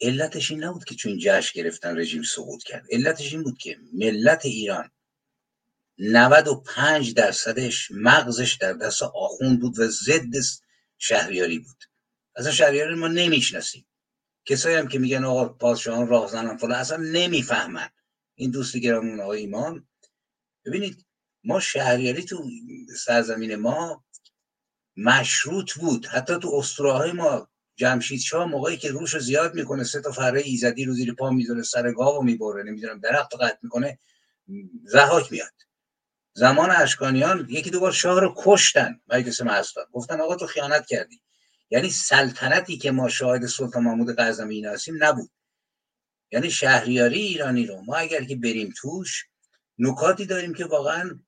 [0.01, 2.85] علتش این نبود که چون جشن گرفتن رژیم سقوط کرد.
[2.91, 4.91] علتش این بود که ملت ایران
[5.97, 10.33] 95 درصدش مغزش در دست آخوند بود و ضد
[10.97, 11.83] شهریاری بود.
[12.35, 13.85] اصلا شهریاری ما نمی‌شناسیم.
[14.45, 17.89] کسایی هم که میگن آقا پادشاهان راه زنن فلان اصلا نمی‌فهمن.
[18.35, 19.87] این دوست گرامون آقای ایمان.
[20.65, 21.05] ببینید
[21.43, 22.43] ما شهریاری تو
[22.97, 24.03] سرزمین ما
[24.97, 26.05] مشروط بود.
[26.05, 30.41] حتی تو استراهای ما جمشید شاه موقعی که روش رو زیاد می‌کنه سه تا فره
[30.41, 33.99] ایزدی رو زیر پا می‌ذاره سر گاو می‌بره نمی‌دونم درخت قطع می‌کنه
[34.85, 35.53] زهاک میاد.
[36.33, 41.21] زمان اشکانیان یکی دو بار شاه رو کشتن مجلس مهستان گفتن آقا تو خیانت کردی.
[41.73, 45.31] یعنی سلطنتی که ما شاهد سلطان محمود غزنوی هستیم نبود.
[46.31, 49.25] یعنی شهریاری ایرانی رو ما اگر که بریم توش
[49.77, 51.19] نکاتی داریم که واقعا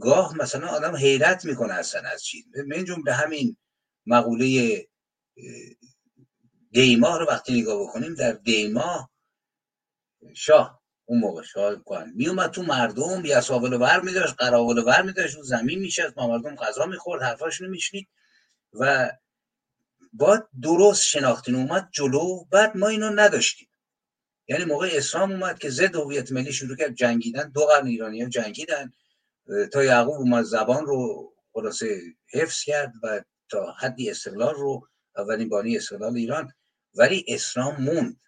[0.00, 3.56] گاه مثلا آدم حیرت می‌کنه اصلا از چیز من جمله همین
[4.06, 4.86] مقوله
[6.70, 9.10] دیما رو وقتی نگاه بکنیم در دیما
[10.34, 15.36] شاه اون موقع شاه کن میومد تو مردم یا ساول ور میداشت قراول ور میداشت
[15.36, 18.08] رو زمین میشست ما مردم غذا می‌خورد حرفاشونو میشنید
[18.72, 19.10] و
[20.18, 23.68] با درست شناختین اومد جلو بعد ما اینو نداشتیم.
[24.48, 27.50] یعنی موقع اسلام اومد که ضد هویت ملی شروع کرد جنگیدن.
[27.50, 28.92] دو قرن ایرانی ها جنگیدن.
[29.72, 32.00] تا یعقوب اومد زبان رو خلاصه
[32.32, 36.52] حفظ کرد و تا حدی استقلال رو اولین بانی استقلال ایران.
[36.94, 38.20] ولی اسلام موند.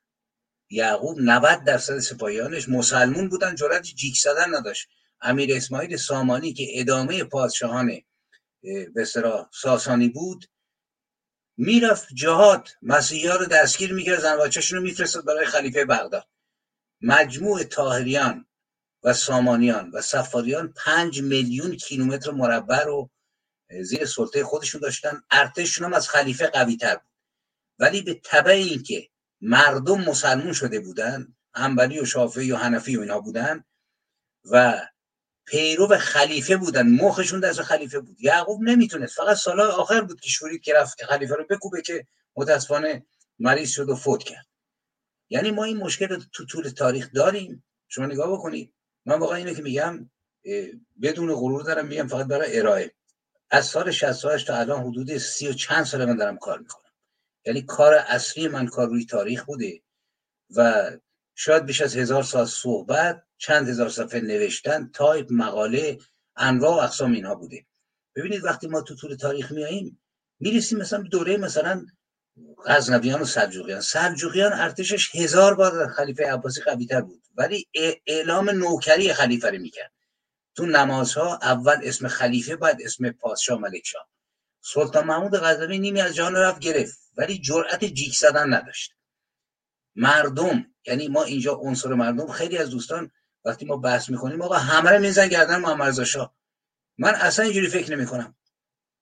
[0.71, 4.89] یعقوب 90 درصد سپاهیانش مسلمون بودن جرأت جیک زدن نداشت.
[5.21, 8.01] امیر اسماعیل سامانی که ادامه پادشاهان
[8.95, 9.05] به
[9.53, 10.47] ساسانی بود
[11.63, 16.29] می‌رفت جهاد مسیحی ها رو دستگیر می‌کرد زن رو میفرستاد برای خلیفه بغداد.
[17.01, 18.47] مجموع تاهریان
[19.03, 23.11] و سامانیان و سفاریان پنج میلیون کیلومتر مربع رو
[23.83, 25.23] زیر سلطه خودشون داشتن.
[25.31, 27.11] ارتششون هم از خلیفه قوی تر بود.
[27.79, 29.09] ولی به طبع اینکه
[29.41, 33.65] مردم مسلمون شده بودن انبلی و شافعی و حنفی و اینا بودن
[34.45, 34.87] و
[35.51, 38.17] پیرو خلیفه بودن مخشون دست خلیفه بود.
[38.21, 42.07] یعقوب نمی‌تونست فقط سال آخر بود که شورید که رفت خلیفه رو بکوبه که
[42.37, 43.07] متاسفانه
[43.39, 44.47] مریض شد و فوت کرد.
[45.29, 47.65] یعنی ما این مشکل رو تو طول تاریخ داریم.
[47.89, 48.75] شما نگاه بکنید.
[49.07, 50.11] من واقعا اینه که میگم
[51.03, 52.93] بدون غرور دارم میگم فقط برای ارائه.
[53.51, 56.91] از سال 68 تا الان حدود سی و چند سال من دارم کار می‌کنم.
[57.45, 59.83] یعنی کار اصلی من کار روی تاریخ بوده
[60.57, 60.91] و
[61.35, 65.99] شاید بیش از هزار سال صحبت چند هزار صفحه نوشتن تایپ مقاله
[66.37, 67.67] انواع و اقسام اینها بوده.
[68.15, 70.03] ببینید وقتی ما تو طول تاریخ میاییم
[70.41, 71.87] می‌رسیم مثلا دوره مثلا
[72.67, 73.81] غزنویان و سلجوقیان.
[73.81, 77.69] سلجوقیان ارتشش هزار بار خلیفه عباسی قویتر بود ولی
[78.07, 79.93] اعلام نوکری خلیفه رو می‌کرد.
[80.55, 84.09] تو نمازها اول اسم خلیفه بعد اسم پادشاه ملک شاه.
[84.61, 88.93] سلطان محمود غزنوی نیمی از جهان رفت گرفت ولی جرأت جیک زدن نداشت.
[89.97, 93.11] مردم یعنی ما اینجا عنصر مردم خیلی از دوستان
[93.45, 96.35] وقتی ما بحث می‌کنیم آقا همه رو میزن گردن محمد شاه.
[96.99, 98.35] من اصلا اینجوری فکر نمی کنم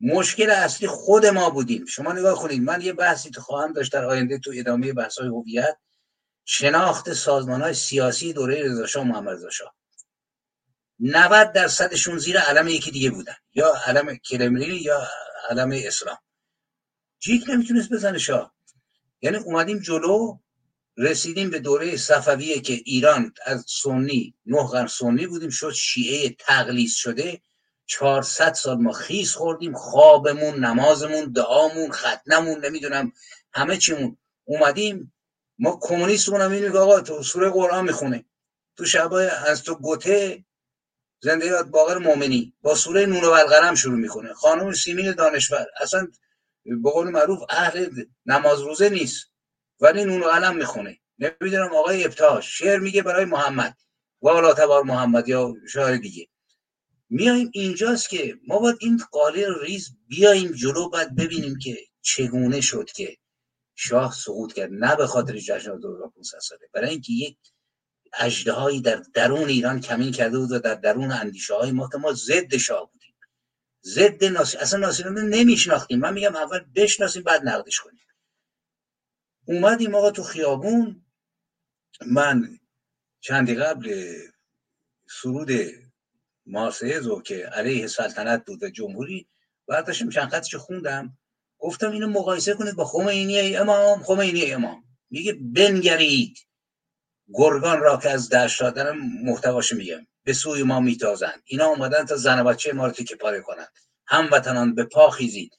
[0.00, 1.84] مشکل اصلی خود ما بودیم.
[1.84, 5.28] شما نگاه کنید من یه بحثی تو خواهم داشت در آینده تو ادامه بحث های
[5.28, 5.76] هویت
[6.44, 9.74] شناخت سازمان های سیاسی دوره رضا شاه محمد رضا شاه.
[11.00, 13.34] 90 درصدشون زیر علم یکی دیگه بودن.
[13.54, 15.08] یا علم کرملین یا
[15.50, 16.18] علم اسلام.
[17.18, 18.54] جیک نمی‌تونست بزنه شاه.
[19.20, 20.38] یعنی اومدیم جلو
[20.98, 26.94] رسیدیم به دوره صفویه که ایران از سنی نه قرن سنی بودیم شد شیعه تقلیص
[26.96, 27.40] شده.
[27.86, 33.12] 400 سال ما خیس خوردیم خوابمون نمازمون دعامون ختنمون نمی‌دونم
[33.52, 34.16] همه چیمون.
[34.44, 35.14] اومدیم
[35.58, 38.24] ما کمونیستمون هم که آقا تو سوره قرآن می‌خونه.
[38.76, 40.44] تو شبای از تو گوته
[41.22, 42.54] زنده یاد باقر مومنی.
[42.62, 44.32] با سوره نون و القلم شروع می‌کنه.
[44.34, 45.66] خانم سیمین دانشور.
[45.80, 46.08] اصلا
[46.64, 49.26] به قول معروف اهل نماز روزه نیست.
[49.80, 51.00] ولی نون و علم می‌خونه.
[51.18, 53.76] نمی‌دونم آقای ابتاش شعر میگه برای محمد.
[54.22, 56.28] والا تبار محمد یا شاعر دیگه.
[57.10, 62.90] میایم اینجاست که ما باید این قاله ریز بیایم جلو باید ببینیم که چگونه شد
[62.90, 63.16] که
[63.74, 64.70] شاه سقوط کرد.
[64.72, 66.68] نه به خاطر جشن 2500 ساله.
[66.72, 67.38] برای اینکه یک
[68.18, 72.12] اجدهایی در درون ایران کمین کرده بود و در درون اندیشه های ما که ما
[72.12, 73.14] ضد شاه بودیم.
[73.84, 75.98] ضد ناصر اصلا ناصرالدین نمیشناختیم.
[75.98, 78.07] من میگم اول بشناسیم بعد نقدش کنیم.
[79.48, 81.04] اومدیم آقا تو خیابون.
[82.06, 82.58] من
[83.20, 84.14] چندی قبل
[85.22, 85.50] سرود
[86.46, 89.28] مارسیزو که علیه سلطنت بود و جمهوری
[89.68, 91.18] برداشتم چند خطش خوندم
[91.58, 94.84] گفتم اینو مقایسه کنید با خمینی امام خمینی امام.
[95.10, 96.38] میگه بنگرید.
[97.32, 100.06] گرگان را که از دشت دارم محتواشو میگم.
[100.24, 101.42] به سوی ما میتازند.
[101.44, 103.72] اینا اومدن تا زن بچه ما رو تیکه پاره کنند.
[104.06, 105.58] هموطنان به پا خیزید.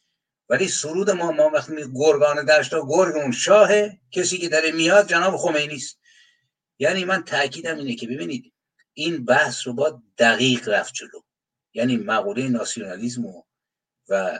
[0.50, 5.38] ولی سرود ما ما وقتی گرگان دشت گرگ اون شاهه کسی که داره میاد جناب
[5.38, 6.00] خمینی است.
[6.80, 8.54] یعنی من تاکیدم اینه که ببینید
[8.94, 11.22] این بحث رو با دقیق رفت جلو.
[11.74, 13.44] یعنی مقوله ناسیونالیزم و,
[14.10, 14.40] و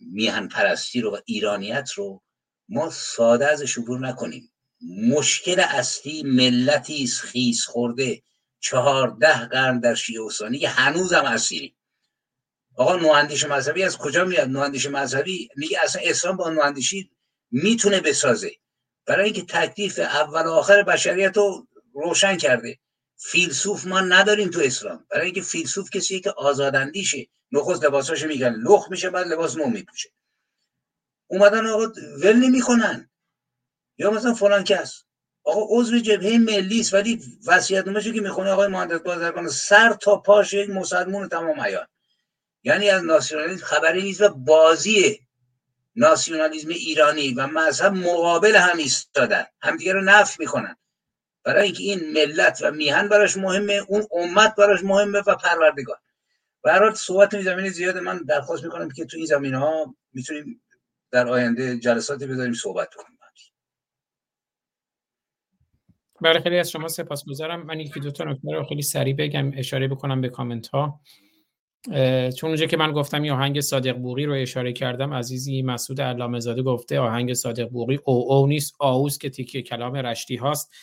[0.00, 2.22] میهن پرستی رو و ایرانیت رو
[2.68, 4.52] ما ساده از عبور نکنیم.
[5.08, 8.22] مشکل اصلی ملتی خیس خورده.
[8.60, 10.30] چهارده قرن در شیعه و
[10.66, 11.75] هنوز هم اسیریم
[12.76, 17.10] آقا نواندیش مذهبی از کجا میاد؟ نواندیش مذهبی میگه اصلا اسلام با نواندیشی
[17.50, 18.50] می‌تونه بسازه.
[19.06, 22.78] برای اینکه تکلیف اول و آخر بشریت رو روشن کرده.
[23.16, 25.06] فیلسوف ما نداریم تو اسلام.
[25.10, 28.54] برای اینکه فیلسوف کسی که آزاداندیشه نخست لباساشو میگن.
[28.54, 30.10] لخ میشه بعد لباس نو میپوشه.
[31.26, 31.92] اومدن آقا
[32.22, 33.10] ول نمی‌کنن.
[33.98, 35.02] یا مثلا فلان کس.
[35.44, 40.54] آقا عضو جبهه ملی است ولی وصیت که می‌خونه آقای مهندس بازرگان سر تا پاش
[40.54, 41.86] یک مسلمون تمام عیان.
[42.66, 45.20] یعنی از ناسیونالیسم خبری نیست و بازی
[45.96, 49.44] ناسیونالیسم ایرانی و مذهب مقابل هم ایستادن.
[49.60, 50.76] همدیگه رو نفی می‌کنن.
[51.44, 55.96] برای اینکه این ملت و میهن براش مهمه اون امت براش مهمه و پروردگار.
[56.62, 58.00] برای صحبت این زمین زیاده.
[58.00, 60.62] من درخواست می‌کنم که تو این زمین ها می‌تونیم
[61.10, 63.16] در آینده جلساتی بذاریم صحبت کنیم.
[66.20, 67.62] برای خیلی از شما سپاسگزارم.
[67.66, 71.00] من یکی دو تا نکته رو خیلی سریع بگم اشاره بکنم به کامنت ها
[72.36, 76.40] چون اونجا که من گفتم این آهنگ صادق بوقی رو اشاره کردم عزیزی مسعود علامه
[76.40, 80.74] زاده گفته آهنگ صادق بوقی او او نیست آوز که تیکه کلام رشتی هاست.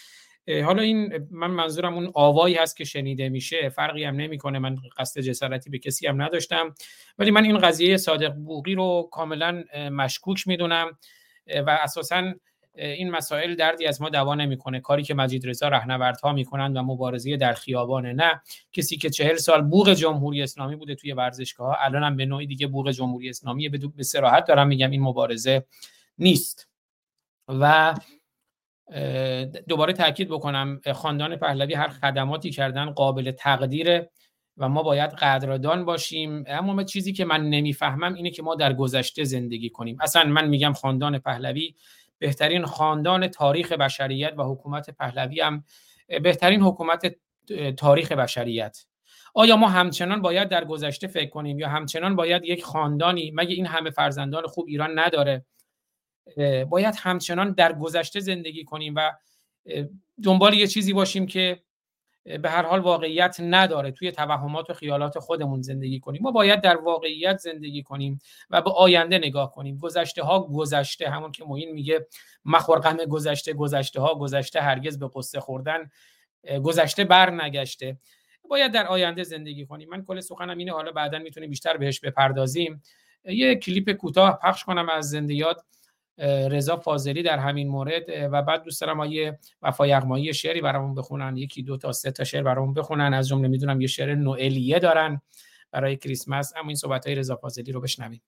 [0.66, 4.60] حالا این من منظورم اون آوایی هست که شنیده میشه فرقی هم نمی‌کنه.
[4.60, 6.76] من قصد جسارتی به کسی هم نداشتم.
[7.18, 10.98] ولی من این قضیه صادق بوقی رو کاملا مشکوک می‌دونم.
[11.48, 12.34] و اساسا
[12.76, 14.80] این مسائل دردی از ما دوا نمی‌کنه.
[14.80, 18.42] کاری که مجید رضا رهنوردها می‌کنن و مبارزه در خیابانه نه.
[18.72, 22.68] کسی که چهل سال بوق جمهوری اسلامی بوده توی ورزشگاه الان هم به نوعی دیگه
[22.68, 25.66] بوق جمهوری اسلامی به سراحت دارم میگم این مبارزه
[26.18, 26.70] نیست.
[27.48, 27.96] و
[29.68, 34.10] دوباره تاکید بکنم خاندان پهلوی هر خدماتی کردن قابل تقدیره
[34.58, 36.44] و ما باید قدردان باشیم.
[36.48, 39.98] اما چیزی که من نمی‌فهمم اینه که ما در گذشته زندگی کنیم.
[40.02, 41.76] اصلا من میگم خاندان پهلوی
[42.20, 45.64] بهترین خاندان تاریخ بشریت و حکومت پهلوی هم
[46.24, 47.16] بهترین حکومت
[47.78, 48.86] تاریخ بشریت.
[49.34, 53.66] آیا ما همچنان باید در گذشته فکر کنیم یا همچنان باید یک خاندانی مگه این
[53.66, 55.46] همه فرزندان خوب ایران نداره؟
[56.70, 59.12] باید همچنان در گذشته زندگی کنیم و
[60.24, 61.64] دنبال یه چیزی باشیم که
[62.24, 63.92] به هر حال واقعیت نداره.
[63.92, 66.22] توی توهمات و خیالات خودمون زندگی کنیم.
[66.24, 68.20] ما باید در واقعیت زندگی کنیم
[68.50, 69.78] و به آینده نگاه کنیم.
[69.78, 71.10] گذشته ها گذشته.
[71.10, 72.08] همون که موین میگه
[72.46, 75.90] مخور غم گذشته گذشته ها گذشته هرگز به قصه خوردن
[76.64, 77.98] گذشته بر نگشته
[78.50, 79.90] باید در آینده زندگی کنیم.
[79.90, 80.72] من کل سخنم اینه.
[80.72, 82.82] حالا بعدا می‌تونیم بیشتر بهش بپردازیم.
[83.26, 85.64] یه کلیپ کوتاه پخش کنم از زندیات
[86.52, 91.38] رضا فاضلی در همین مورد و بعد دوست دارم آیه وفا یغمایی شعری برامون بخونن.
[91.38, 93.14] یکی دو تا سه تا شعر برامون بخونن.
[93.14, 95.22] از جمله می‌دونم یه شعر نوئلیه دارن
[95.72, 96.54] برای کریسمس.
[96.56, 98.22] اما این صحبت های رضا فاضلی رو بشنویم.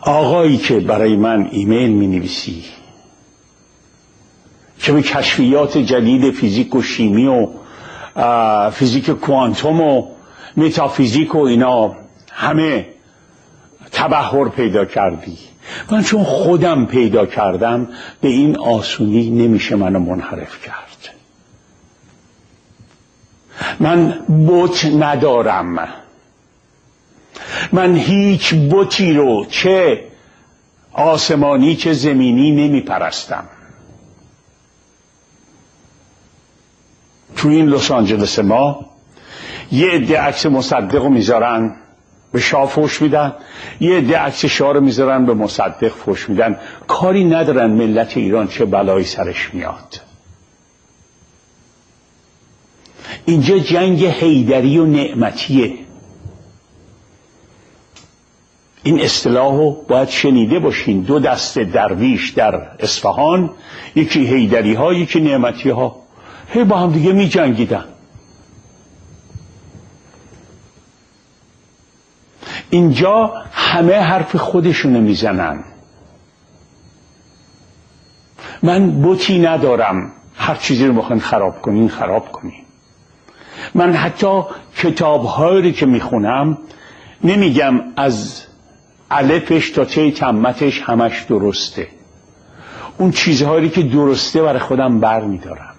[0.00, 2.64] آقایی که برای من ایمیل می نویسی
[4.78, 7.48] که به کشفیات جدید فیزیک و شیمی و
[8.70, 10.08] فیزیک کوانتوم و
[10.56, 11.96] متافیزیک و اینا
[12.32, 12.91] همه
[14.02, 15.38] تبهر پیدا کردی.
[15.90, 17.88] من چون خودم پیدا کردم
[18.20, 21.14] به این آسونی نمیشه منو منحرف کرد.
[23.80, 25.88] من بت ندارم.
[27.72, 30.04] من هیچ بتی رو چه
[30.92, 33.44] آسمانی چه زمینی نمی پرستم
[37.36, 38.86] تو این لس آنجلس ما
[39.72, 41.76] یه عده عکس مصدق رو می‌ذارن.
[42.32, 43.32] به شاه فوش میدن.
[43.80, 46.56] یه عده عکس شاه رو می‌ذارن به مصدق فوش میدن.
[46.88, 50.00] کاری ندارن ملت ایران چه بلایی سرش میاد.
[53.24, 55.74] اینجا جنگ حیدری و نعمتیه.
[58.82, 61.00] این اصطلاح رو باید شنیده باشین.
[61.00, 63.50] دو دست درویش در اصفهان
[63.94, 65.96] یکی حیدری ها یکی نعمتی ها
[66.48, 67.84] هی با هم دیگه می جنگیدن
[72.72, 75.64] اینجا همه حرف خودشونو می‌زنن.
[78.62, 80.12] من بوتی ندارم.
[80.36, 82.62] هر چیزی رو بخواین خراب کنین خراب کنین.
[83.74, 84.42] من حتی
[84.76, 86.58] کتاب هایی که می‌خونم
[87.24, 88.42] نمیگم از
[89.10, 91.88] الفش تا تی تمتش همش درسته.
[92.98, 95.71] اون چیزهایی که درسته برای خودم بر میدارم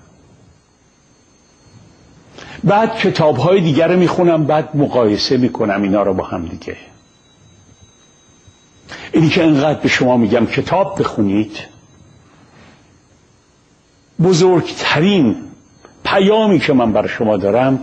[2.64, 6.78] بعد کتاب های دیگر رو می‌خونم بعد مقایسه می‌کنم اینا رو با هم دیگه.
[9.12, 11.60] اینی که انقدر به شما میگم کتاب بخونید
[14.24, 15.36] بزرگترین
[16.06, 17.80] پیامی که من برای شما دارم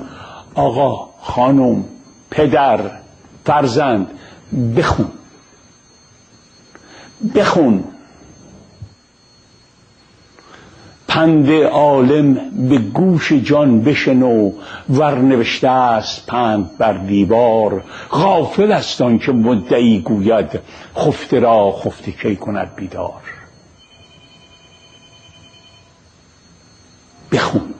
[0.54, 1.84] آقا خانم
[2.30, 2.80] پدر
[3.44, 4.10] فرزند
[4.76, 5.08] بخون.
[7.34, 7.84] بخون.
[11.10, 12.34] پند عالم
[12.68, 14.52] به گوش جان بشنو
[14.90, 17.84] ور نوشته است پند بر دیوار.
[18.10, 20.60] غافل است آن که مدعی گوید
[20.96, 23.22] خفته را خفته کی کند بیدار.
[27.32, 27.74] بخون.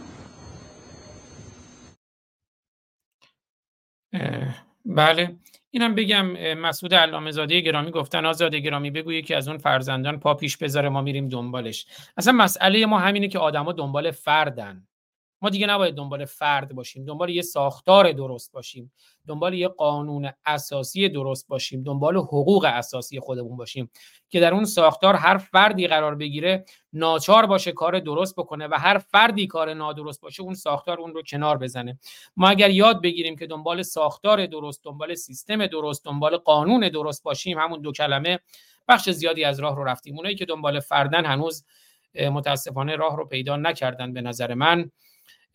[4.86, 5.36] بله.
[5.70, 10.34] اینم بگم مسعود علامه زاده گرامی گفتن آزاده گرامی بگویی که از اون فرزندان پا
[10.34, 11.86] پیش بذاره ما میریم دنبالش.
[12.16, 14.86] اصلا مسئله ما همینه که آدما دنبال فردن.
[15.42, 18.92] ما دیگه نباید دنبال فرد باشیم دنبال یه ساختار درست باشیم
[19.28, 23.90] دنبال یه قانون اساسی درست باشیم دنبال حقوق اساسی خودمون باشیم
[24.28, 28.98] که در اون ساختار هر فردی قرار بگیره ناچار باشه کار درست بکنه و هر
[28.98, 31.98] فردی کار نادرست باشه اون ساختار اون رو کنار بزنه.
[32.36, 37.58] ما اگر یاد بگیریم که دنبال ساختار درست دنبال سیستم درست دنبال قانون درست باشیم
[37.58, 38.38] همون دو کلمه
[38.88, 40.16] بخش زیادی از راه رو رفتیم.
[40.16, 41.64] اونایی که دنبال فردن هنوز
[42.14, 44.90] متاسفانه راه رو پیدا نکردن به نظر من.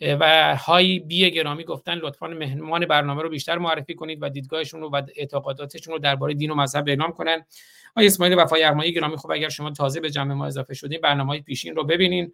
[0.01, 4.89] و های بی گرامی گفتن لطفا مهمان برنامه رو بیشتر معرفی کنید و دیدگاهشون رو
[4.89, 7.45] و اعتقاداتشون رو درباره دین و مذهب اعلام کنن.
[7.91, 11.29] آقای اسماعیل وفای ارمایی گرامی خب اگر شما تازه به جمع ما اضافه شدین برنامه
[11.29, 12.33] های پیشین رو ببینین.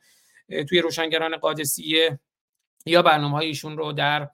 [0.69, 2.19] توی روشنگران قادسیه
[2.85, 4.29] یا برنامه هایشون رو در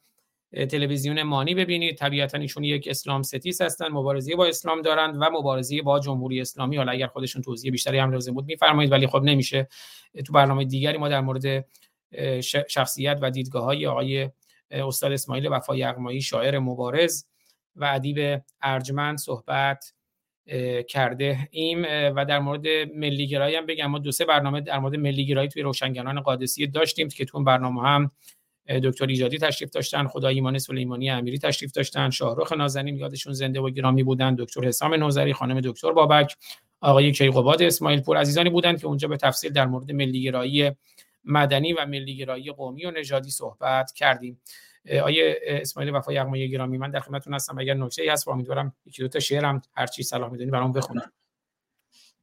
[0.52, 1.98] تلویزیون مانی ببینید.
[1.98, 6.78] طبیعتا ایشون یک اسلام ستیس هستن مبارزه با اسلام دارند و مبارزه با جمهوری اسلامی.
[6.78, 9.68] حالا اگر خودشون توضیح بیشتری هم لازم بود میفرمایید ولی خب نمیشه.
[10.26, 11.66] تو برنامه دیگری ما در مورد
[12.70, 14.30] شخصیت و دیدگاه های آقای
[14.72, 17.26] استاد اسماعیل وفای یغمایی شاعر مبارز
[17.76, 19.94] و ادیب ارجمند صحبت
[20.88, 21.86] کرده ایم.
[22.16, 26.22] و در مورد ملیگرایی هم بگم ما دو سه برنامه در مورد ملیگرایی توی روشنگران
[26.22, 28.12] قادسیه داشتیم که تو برنامه هم
[28.84, 33.70] دکتر ایجادی تشریف داشتن خدای ایمان سلیمانی امیری تشریف داشتن شاهرخ نازنین یادشون زنده و
[33.70, 36.36] گرامی بودن دکتر حسام نوزری خانم دکتر بابک
[36.82, 40.72] آقای کیقوباد اسماعیل پور عزیزانی بودند که اونجا به تفصیل در مورد ملیگرایی
[41.28, 44.42] مدنی و ملیگرایی قومی و نژادی صحبت کردیم.
[45.04, 47.60] آیه اسماعیل وفا یغمایی گرامی من در خدمتتون هستم.
[47.60, 51.12] اگر نکته هست امیدوارم یکی دو تا شعرم هر چی صلاح می‌دونی برام بخونم.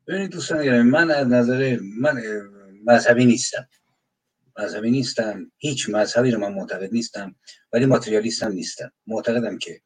[0.07, 2.23] ببینید دوستان من از نظر من
[2.87, 3.69] مذهبی نیستم.
[4.59, 5.53] مذهبی نیستم.
[5.59, 7.35] هیچ مذهبی رو من معتقد نیستم
[7.73, 8.93] ولی ماتریالیستم نیستم.
[9.07, 9.81] معتقدم که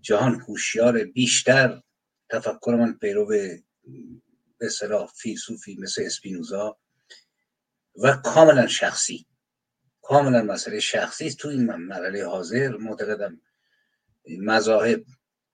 [0.00, 1.82] جهان هوشیار بیشتر
[2.28, 3.62] تفکر من پیرو به
[4.60, 6.78] اصطلاح فیلسوفی مثل اسپینوزا
[7.96, 9.26] و کاملا شخصی.
[10.02, 11.38] کاملا مسئله شخصی است.
[11.38, 13.40] تو این مرحله حاضر معتقدم
[14.38, 15.04] مذاهب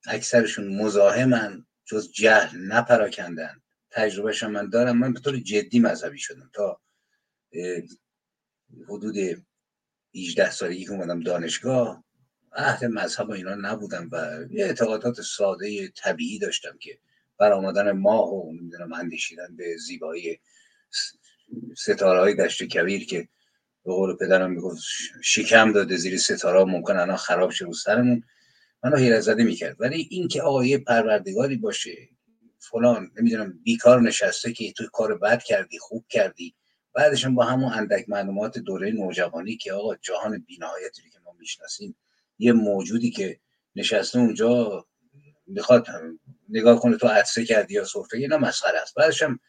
[0.06, 3.62] اکثرشون مزاحمن جز جهل نپراکندن.
[3.90, 4.98] تجربهش من دارم.
[4.98, 6.50] من به طور جدی مذهبی شدم.
[6.52, 6.80] تا
[8.88, 9.16] حدود
[10.14, 12.04] 18 سالگی که اومدم دانشگاه
[12.52, 16.98] اهل مذهب و اینا نبودم و یه اعتقادات ساده طبیعی داشتم که
[17.38, 20.40] برآمدن ماه و نمی‌دونم اندیشیدن به زیبایی
[21.77, 23.28] ستاره های دشت کبیر که
[23.85, 24.82] به قول پدرم می‌گفت
[25.23, 28.23] شکم داده زیر ستاره ممکن الان خراب شه رو سرمون.
[28.85, 29.77] منو حیرت زده می‌کرد.
[29.81, 32.09] ولی این که آقای پروردگاری باشه
[32.59, 36.55] فلان نمی‌دونم بیکار نشسته که تو کار بد کردی خوب کردی.
[36.94, 41.97] بعدش با همون اندک معلومات دوره نوجوانی که آقا جهان بینهایتی که ما می‌شناسیم
[42.39, 43.40] یه موجودی که
[43.77, 44.86] نشسته اونجا
[45.47, 45.86] می‌خواد
[46.48, 48.94] نگاه کنه تو عدسه کردی یا سفره اینا مسخره است.
[48.94, 49.40] بعدش هم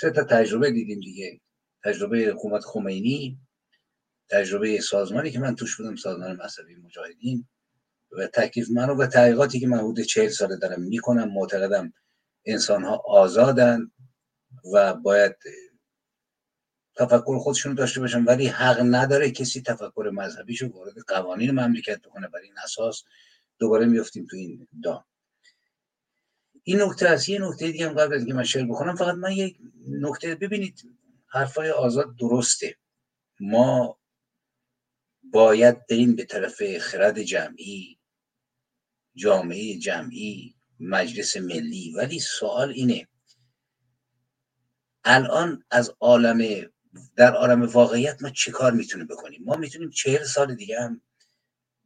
[0.00, 1.40] سه تا تجربه دیدیم دیگه.
[1.84, 3.38] تجربه حکومت خمینی
[4.30, 7.48] تجربه سازمانی که من توش بودم سازمان مذهبی مجاهدین.
[8.12, 11.92] و تکلیف منو و تحقیقاتی که من حدود چهل ساله دارم می‌کنم معتقدم
[12.44, 13.90] انسان ها آزادن
[14.72, 15.36] و باید
[16.96, 18.24] تفکر خودشون داشته باشن.
[18.24, 22.28] ولی حق نداره کسی تفکر مذهبیشو وارد قوانین مملکت بکنه.
[22.28, 23.04] برای این اساس
[23.58, 25.04] دوباره میفتیم تو این دام.
[26.68, 29.32] این نکته است یه نکته دیگه هم قبل از اینکه من شعر بخونم فقط من
[29.32, 30.82] یک نکته ببینید
[31.26, 32.76] حرفای آزاد درسته.
[33.40, 33.98] ما
[35.22, 37.98] باید بریم به طرف خرد جمعی
[39.14, 41.94] جامعه جمعی مجلس ملی.
[41.96, 43.08] ولی سوال اینه
[45.04, 46.70] الان از عالم
[47.16, 51.00] در عالم واقعیت ما چه کار می‌تونیم بکنیم؟ ما می‌تونیم چهل سال دیگه هم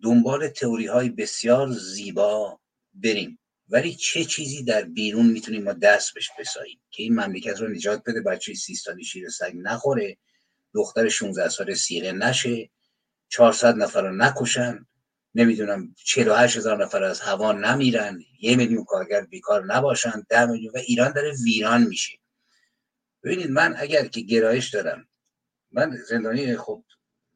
[0.03, 2.61] دنبال تئوری های بسیار زیبا
[2.95, 3.39] بریم.
[3.71, 8.03] ولی چه چیزی در بیرون می‌تونیم ما دست بهش بساییم؟ که این مملکت رو نجات
[8.07, 10.17] بده بچه سی شیر سگ نخوره
[10.75, 12.71] دختر 16 ساله سیره نشه
[13.29, 14.87] 400 نفر رو نکشن
[15.35, 20.79] نمی‌دونم 48 هزار نفر از هوا نمیرن یه میلیون کارگر بیکار نباشن ده میلیون و
[20.79, 22.19] ایران داره ویران میشه.
[23.23, 25.09] ببینید من اگر که گرایش دارم
[25.73, 26.85] من زندانی خب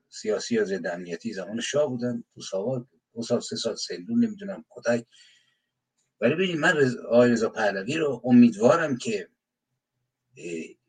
[0.09, 4.65] سیاسی یا ضد امنیتی زمان شاه بودم تو سوال دو سال سه سال سلول نمی‌دونم
[4.71, 5.07] کتک
[6.21, 6.97] ولی ببینید من رز...
[6.97, 9.29] آقای رضا پهلوی رو امیدوارم که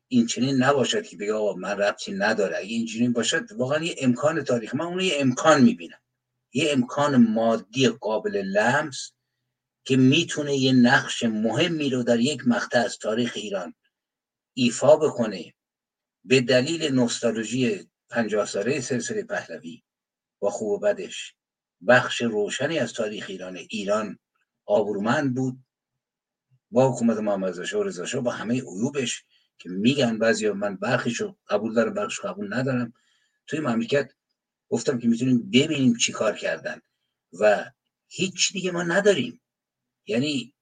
[0.07, 2.57] این چنین نباشد که بگه آقا من ربطی نداره.
[2.57, 4.76] اگه اینجوری باشد واقعا یه امکان تاریخ.
[4.76, 5.99] من اون یه امکان می‌بینم.
[6.53, 9.11] یه امکان مادی قابل لمس
[9.84, 13.73] که می‌تونه یه نقش مهمی رو در یک مقطع از تاریخ ایران
[14.53, 15.53] ایفا بکنه
[16.23, 19.84] به دلیل نوستالژی پنجاه ساله سلسله پهلوی
[20.39, 21.35] با خوب و بدش.
[21.88, 24.19] بخش روشنی از تاریخ ایران ایران
[24.66, 25.58] آبرومند بود.
[26.72, 29.24] با حکومت محمد رضا رضا با همه عیوبش
[29.58, 32.94] که میگن بعضی من برخیشو قبول دارم برخیش قبول ندارم.
[33.48, 34.12] توی مملکت
[34.70, 36.82] گفتم که می‌تونیم ببینیم چی کار کردن.
[37.40, 37.72] و
[38.08, 39.42] هیچ دیگه ما نداریم.
[40.08, 40.54] یعنی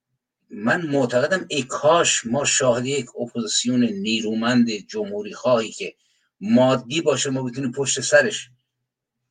[0.49, 5.95] من معتقدم ای کاش ما شاهد یک اپوزیسیون نیرومند جمهوری خواهی که
[6.41, 8.49] مادی باشه ما بتونیم پشت سرش.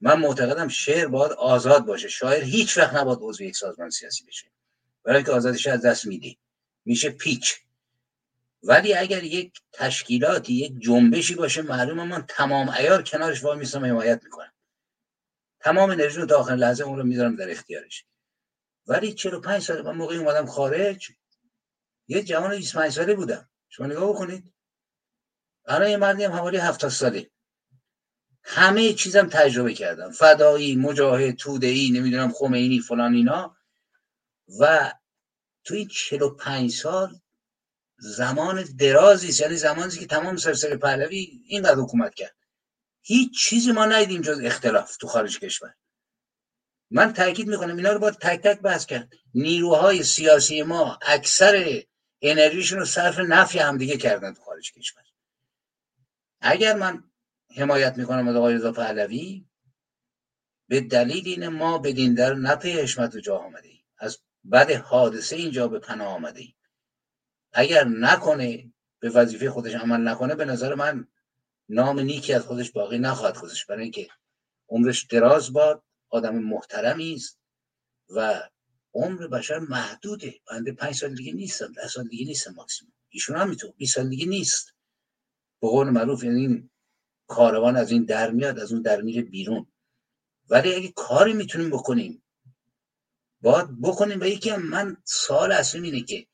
[0.01, 2.09] من معتقدم شعر باید آزاد باشه.
[2.09, 4.47] شاعر هیچ وقت نباید عضو یک سازمان سیاسی بشه.
[5.05, 6.37] برای اینکه آزادیش از دست میده
[6.85, 7.55] میشه پیچ.
[8.62, 14.24] ولی اگر یک تشکیلاتی یک جنبشی باشه معلومه من تمام عیار کنارش وای میستم حمایت
[14.24, 14.53] می‌کنم.
[15.61, 18.05] تمام انرژی رو تا آخر لحظه اون رو می‌ذارم در اختیارش.
[18.87, 21.11] ولی 45 سال من موقعی اومدم خارج.
[22.09, 23.49] یه جوان 25 ساله بودم.
[23.69, 24.53] شما نگاه بکنید.
[25.66, 27.31] الان یه مردی هم حوالی 70 ساله.
[28.43, 30.11] همه چیزم تجربه کردم.
[30.11, 33.57] فدایی مجاهد تودهی نمی‌دونم خمینی فلان اینا.
[34.61, 34.93] و
[35.65, 37.20] تو این 45 سال
[37.99, 42.37] زمان درازی یعنی زمانی که تمام سلسله پهلوی اینقدر حکومت کرد.
[43.03, 45.74] هیچ چیزی ما ندیدیم جز اختلاف تو خارج کشور.
[46.91, 49.12] من تاکید می‌کنم اینا رو باید تک تک بحث کرد.
[49.35, 51.83] نیروهای سیاسی ما اکثر
[52.23, 55.03] انرژیشون رو صرف نفی همدیگه کردن تو خارج کشور.
[56.41, 57.05] اگر من
[57.57, 59.47] حمایت می‌کنم از آقای رضا پهلوی
[60.69, 65.36] به دلیل این ما به دین در نپی حشمت و جا آمده از بعد حادثه
[65.36, 66.44] اینجا به پناه آمده
[67.52, 71.09] اگر نکنه به وظیفه خودش عمل نکنه به نظر من
[71.69, 74.09] نام نیکی از خودش باقی نخواهد خودش برای اینکه
[74.69, 77.39] عمرش دراز باد آدم محترمی است
[78.09, 78.48] و
[78.94, 80.35] عمر بشر محدوده.
[80.51, 82.94] بنده پنج سال دیگه نیستم ده سال دیگه نیستم ماکسیموم.
[83.09, 84.74] ایشون هم میتون 20 سال دیگه نیست.
[85.60, 86.70] به قول معروف یعنی این
[87.27, 89.66] کاروان از این در میاد از اون در میره بیرون.
[90.51, 92.22] ولی اگه کاری می‌تونیم بکنیم
[93.43, 96.27] باید بکنیم و یکی من سال اصلی اینه که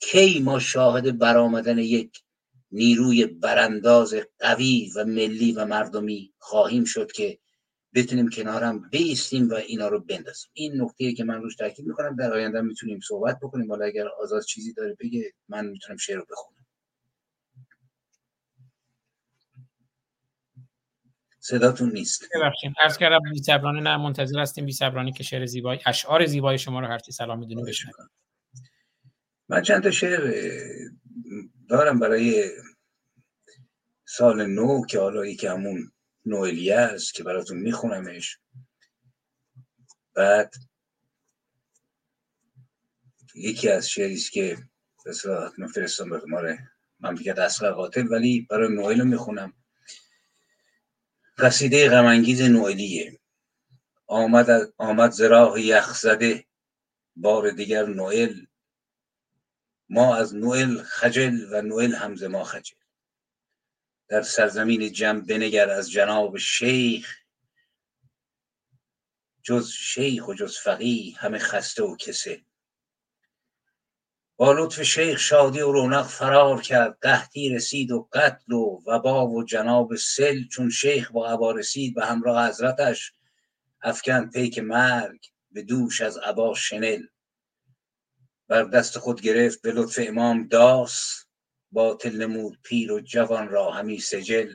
[0.00, 2.22] کی ما شاهد برآمدن یک
[2.72, 7.38] نیروی برانداز قوی و ملی و مردمی خواهیم شد که
[7.94, 10.50] بتونیم کنارم بیستیم و اینا رو بندازیم.
[10.52, 12.16] این نکته که من روش تاکید می‌کنم.
[12.16, 13.70] در آینده می‌تونیم صحبت بکنیم.
[13.70, 16.53] حالا اگر آزاد چیزی داره بگه من می‌تونم شعر رو بخونم.
[21.44, 22.24] صداتون نیست.
[22.34, 26.86] ببخشید عرض کردم بی‌صبرانه نه منتظر هستیم بی‌صبرانه که شعر زیبای اشعار زیبای شما رو
[26.86, 28.10] هرچی سلام می‌دونیم بشنویم.
[29.48, 30.34] من چند تا شعر
[31.68, 32.50] دارم برای
[34.04, 35.92] سال نو که حالا یکی همون
[36.26, 38.38] نوئلیه است که براتون میخونمش.
[40.14, 40.54] بعد
[43.34, 44.58] یکی از شعری است که
[45.04, 45.12] به
[45.74, 46.56] فرستم به مال
[47.00, 49.52] مملکت اصغر قاتل ولی برای نوئل رو می‌خونم.
[51.38, 53.20] قصیده غمانگیز نوئلیه
[54.06, 56.46] آمد آمد زراح یخ زده.
[57.16, 58.46] بار دیگر نوئل.
[59.88, 62.76] ما از نوئل خجل و نوئل هم ز ما خجل.
[64.08, 67.16] در سرزمین جمع بنگر از جناب شیخ.
[69.42, 72.44] جز شیخ و جز فقیه همه خسته و کسه
[74.36, 76.98] با لطف شیخ شادی و رونق فرار کرد.
[77.02, 82.06] قحطی رسید و قتل و وبا و جناب سل چون شیخ با عبا رسید به
[82.06, 83.12] همراه حضرتش
[83.82, 85.20] افکن پیک مرگ
[85.50, 87.02] به دوش از عبا شنل.
[88.48, 91.24] بر دست خود گرفت به لطف امام داس
[91.72, 94.54] باطل نمود پیر و جوان را همی سجل.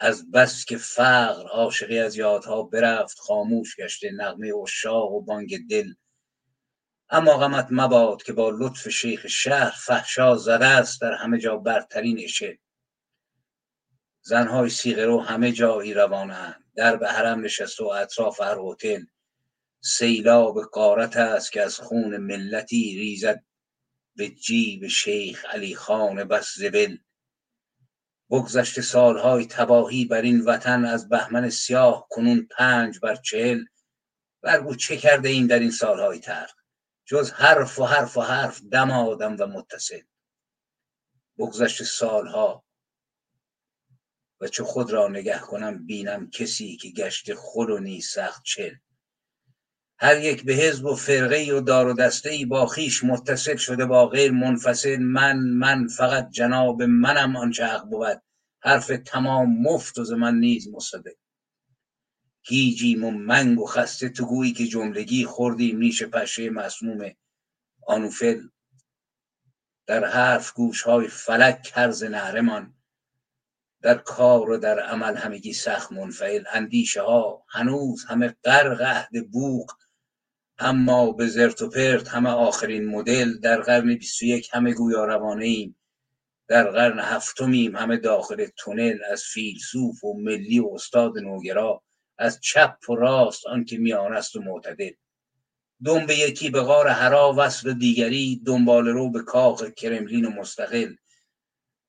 [0.00, 5.68] از بس که فقر عاشقی از یادها برفت خاموش گشته نغمه و شاه و بانگ
[5.70, 5.92] دل.
[7.14, 12.20] اما غمت مباد که با لطف شیخ شهر فحشا زده است در همه جا برترین
[12.24, 12.58] اشه
[14.24, 16.64] زنهای سیغه رو همه جایی روانند.
[16.76, 19.04] در به حرم نشست و اطراف هر هتل.
[19.80, 23.44] سیلاب قارت است که از خون ملتی ریزد
[24.16, 26.96] به جیب شیخ علی خان بس زبل.
[28.30, 33.64] بگذشت سالهای تباهی بر این وطن از بهمن سیاه کنون پنج بر چهل.
[34.42, 36.61] برگو چه کرده ایم در این سالهای ترق
[37.04, 40.02] جز حرف و حرف و حرف دم آدم و متصل.
[41.38, 42.64] بگذشت سالها
[44.40, 48.74] و چه خود را نگه کنم بینم کسی که گشت خل و نی سخت چل.
[49.98, 53.86] هر یک به حزب و فرقه و دار و دسته ای با خیش متصل شده
[53.86, 58.22] با غیر منفصل من من فقط جناب منم آنچه حق بود.
[58.62, 61.21] حرف تمام مفت و من نیز مصدق.
[62.44, 67.10] گیجیم و منگ و خسته تو گویی که جملگی خوردیم نیش پشه مسموم
[67.86, 68.40] آنوفل.
[69.86, 72.74] در حرف گوش های فلک کرز نهرمان
[73.82, 76.44] در کار و در عمل همگی سخت منفعل.
[76.52, 79.72] اندیشه ها هنوز همه غرق عهد بوق
[80.58, 83.38] اما به زرت و پرت همه آخرین مدل.
[83.38, 85.76] در قرن یک همه گویا روانه ایم
[86.48, 88.98] در قرن هفتمیم همه داخل تونل.
[89.10, 91.82] از فیلسوف و ملی و استاد نوگرا
[92.18, 94.92] از چپ و راست آنکه میان است و معتدل.
[95.84, 100.94] دنب یکی به غار هرا وصل دیگری دنبال رو به کاخ کرملین و مستقل.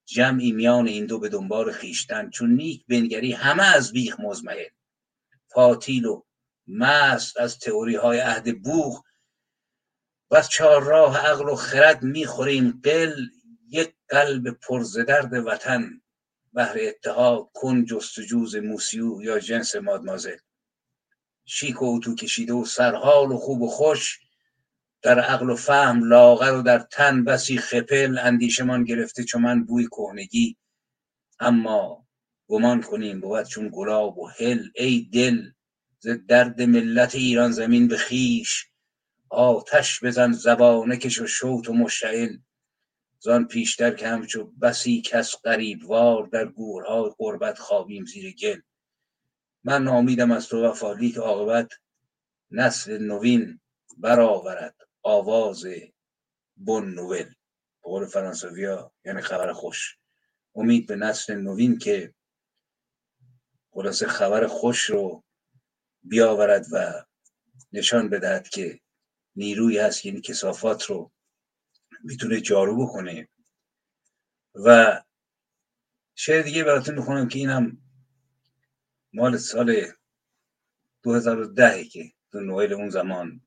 [0.05, 4.69] جمعی میان این دو به دنبال خیشتن چون نیک بنگری همه از بیخ مزمهل
[5.49, 6.23] پاتیل و
[6.67, 9.03] مست از تئوری های عهد بوغ.
[10.31, 13.15] و از چهار راه عقل و خرد می‌خوریم قل
[13.69, 16.02] یک قلب پرزدرد وطن.
[16.53, 20.37] بهر اتحاد کن جستجوز موسیو یا جنس مادمازل.
[21.45, 24.19] شیک و اتو کشیده و سرحال و خوب و خوش
[25.01, 29.87] در عقل و فهم لاغر و در تن بسی خپل اندیشمان گرفته چون من بوی
[29.87, 30.57] کهنگی.
[31.39, 32.07] اما
[32.47, 35.51] گمان کنیم بود چون گلاب و هل ای دل
[35.99, 38.65] ز درد ملت ایران زمین به خیش.
[39.29, 42.37] آتش بزن زبانه کش و شوت و مشتعل.
[43.23, 45.35] زان پیشتر که همچو بسی کس
[45.83, 48.61] وار در گورهای قربت خوابیم زیر گل.
[49.63, 51.71] من نامیدم از تو وفالی که عاقبت
[52.51, 53.59] نسل نوین
[53.97, 55.65] برآورد آواز
[56.57, 57.23] بن نوول.
[57.23, 57.33] به
[57.83, 59.97] قول فرانسویا یعنی خبر خوش.
[60.55, 62.13] امید به نسل نوین که
[63.71, 65.23] خلاصه خبر خوش رو
[66.03, 67.05] بیاورد و
[67.73, 68.79] نشان بدهد که
[69.35, 71.11] نیروی هست یعنی کسافات رو
[72.03, 73.29] می‌تونه جارو بکنه.
[74.55, 75.01] و
[76.15, 77.77] شعر دیگه براتون می‌خونم که اینم
[79.13, 79.85] مال سال
[81.03, 83.41] 2010 که تو نویل اون زمان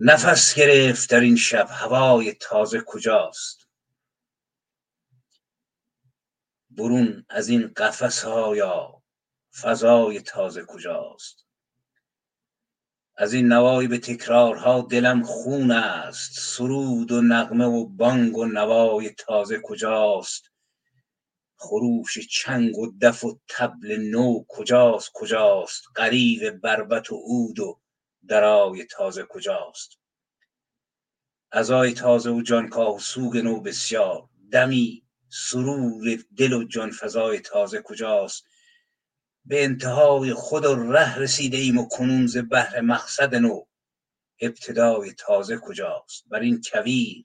[0.00, 3.68] نفس گرفت در این شب هوای تازه کجاست؟
[6.70, 9.02] برون از این قفس ها
[9.60, 11.43] فضای تازه کجاست؟
[13.16, 16.38] از این نوایی به تکرارها دلم خون است.
[16.38, 20.50] سرود و نغمه و بانگ و نوای تازه کجاست؟
[21.56, 27.80] خروش چنگ و دف و تبل نو کجاست؟ کجاست؟ غریو بربت و عود و
[28.28, 29.90] درای تازه کجاست؟
[31.52, 34.28] ازای تازه و جانکاه و سوگ نو بسیار.
[34.52, 38.44] دمی سرور دل و جان فضای تازه کجاست؟
[39.44, 43.64] به انتهای خود و ره رسیده ایم و کنون ز بهر مقصد نو.
[44.40, 47.24] ابتدای تازه کجاست؟ بر این کویر.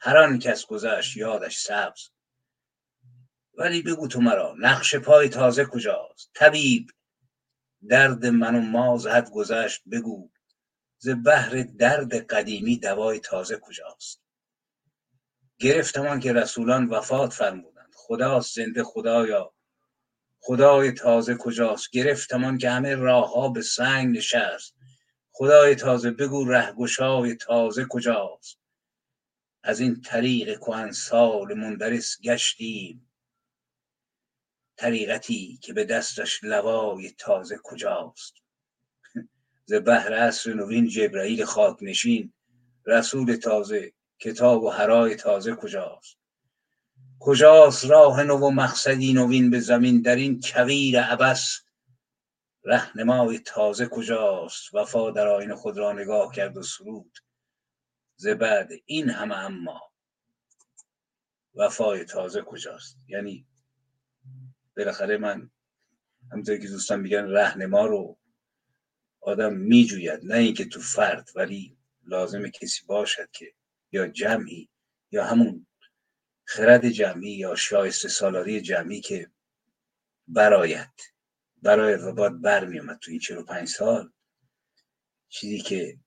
[0.00, 2.08] هر آن کس گذشت یادش سبز.
[3.54, 6.90] ولی بگو تو مرا نقش پای تازه کجاست؟ طبیب
[7.88, 10.30] درد من و ما زد گذشت بگو.
[10.98, 14.22] ز بهر درد قدیمی دوای تازه کجاست؟
[15.58, 17.92] گرفتمان که رسولان وفات فرمودند.
[17.96, 19.54] خدا زنده خدایا.
[20.44, 24.74] خدای تازه کجاست؟ گرفتمان که همه راه ها به سنگ نشست.
[25.32, 28.58] خدای تازه بگو رهگشای تازه کجاست؟
[29.62, 33.10] از این طریق کهن سال مندرس گشتیم.
[34.76, 38.34] طریقتی که به دستش لوای تازه کجاست؟
[39.70, 42.32] ز بهر عصر نوین جبرائیل خاک نشین
[42.86, 46.21] رسول تازه کتاب و هرای تازه کجاست؟
[47.24, 51.60] کجاست راه نو و مقصدی نوین به زمین در این کویر عبس
[52.64, 57.18] رهنمای تازه کجاست؟ وفا در آین خود را نگاه کرد و سرود.
[58.16, 59.92] ز بعد این همه اما
[61.54, 63.46] وفای تازه کجاست؟ یعنی
[64.76, 65.50] بالاخره من
[66.32, 68.18] همونطور که دوستان میگن رهنما رو
[69.20, 73.54] آدم میجوید نه اینکه تو فرد ولی لازم کسی باشد که
[73.92, 74.68] یا جمعی
[75.10, 75.66] یا همون
[76.52, 79.30] خرد جمعی یا شایسته سالاری جمعی که
[80.28, 80.92] برایت
[81.62, 84.12] برای و باید برمیامد تو این 45 سال
[85.28, 85.98] چیزی که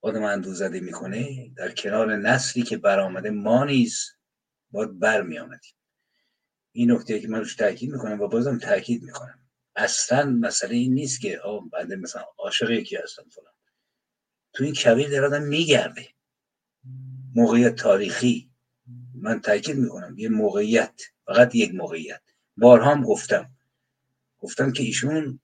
[0.00, 4.10] آدم اندوزده می‌کنه در کنار نسلی که برآمده ما نیز
[4.70, 5.74] باید برمیامدیم
[6.72, 9.38] این نکته که من روش تاکید می‌کنم و بازم تاکید می‌کنم.
[9.76, 13.54] اصلا مسئله این نیست که آه بنده مثلا عاشق یکی هستم فلان.
[14.52, 16.08] تو این کویر در آدم میگرده.
[17.34, 18.47] موقعیت تاریخی.
[19.22, 22.20] من تاکید می‌کنم یه موقعیت فقط یک موقعیت.
[22.56, 23.50] بارها هم گفتم.
[24.40, 25.40] گفتم که ایشون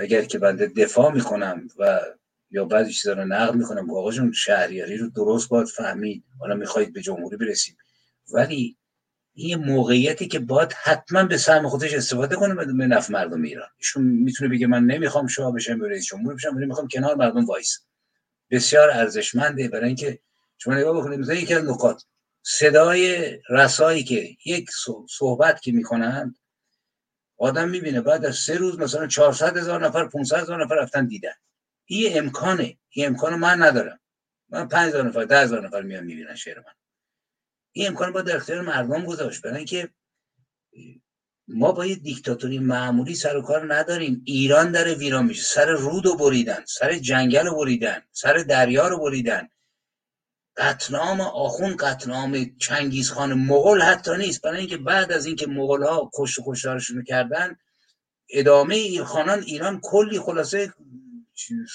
[0.00, 2.00] اگر که بنده دفاع می‌کنم و
[2.50, 6.24] یا بعضی چیزا رو نقل می‌کنم آقا جون شهریاری رو درست باید فهمید.
[6.38, 7.76] حالا می‌خواید به جمهوری برسیم.
[8.32, 8.76] ولی
[9.34, 13.68] این موقعیتی که باید حتما به سهم خودش استفاده کنه به نفع مردم ایران.
[13.78, 17.78] ایشون می‌تونه بگه من نمی‌خوام شاه بشم رئیس جمهور بشم ولی می‌خوام کنار مردم وایس
[18.50, 20.18] بسیار ارزشمنده برای اینکه
[20.58, 22.04] شما نگاه بکنید مثلا یکی از نکات
[22.50, 24.70] صدای رسایی که یک
[25.08, 26.38] صحبت که می‌کنند
[27.36, 31.34] آدم می‌بینه بعد از سه روز مثلا 400 هزار نفر 500 هزار نفر رفتن دیدن.
[31.84, 32.78] این امکانه.
[32.88, 34.00] این امکانو من ندارم.
[34.48, 36.72] من 5000 نفر 10000 نفر میان می‌بینن شعر من.
[37.72, 39.42] این امکان با در اختیار مردم گذاشت.
[39.42, 39.88] برای اینکه
[41.48, 44.22] ما با یه دیکتاتوری معمولی سر و کار نداریم.
[44.24, 45.42] ایران داره ویران میشه.
[45.42, 49.48] سر رود رو بریدن سر جنگل رو بریدن سر دریا رو بریدن.
[50.58, 54.42] قتلام آخون قتلام چنگیز خان مغول حتی نیست.
[54.42, 57.56] برای اینکه بعد از اینکه مغول ها کشت و کشتارشون کردن
[58.30, 60.72] ادامه خانان ایران کلی خلاصه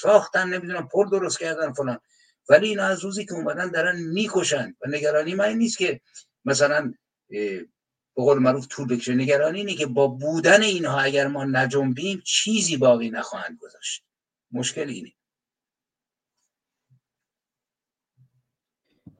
[0.01, 1.99] ساختن نمی‌دونم پر درست کردن فلان.
[2.49, 4.75] ولی اینا از روزی که اومدن دارن می‌کشن.
[4.81, 6.01] و نگرانی من نیست که
[6.45, 6.93] مثلا
[7.29, 7.65] به
[8.15, 9.15] قول معروف طول بکشه.
[9.15, 14.03] نگرانی اینه که با بودن اینها اگر ما نجنبیم چیزی باقی نخواهند گذاشت.
[14.51, 15.11] مشکل اینه.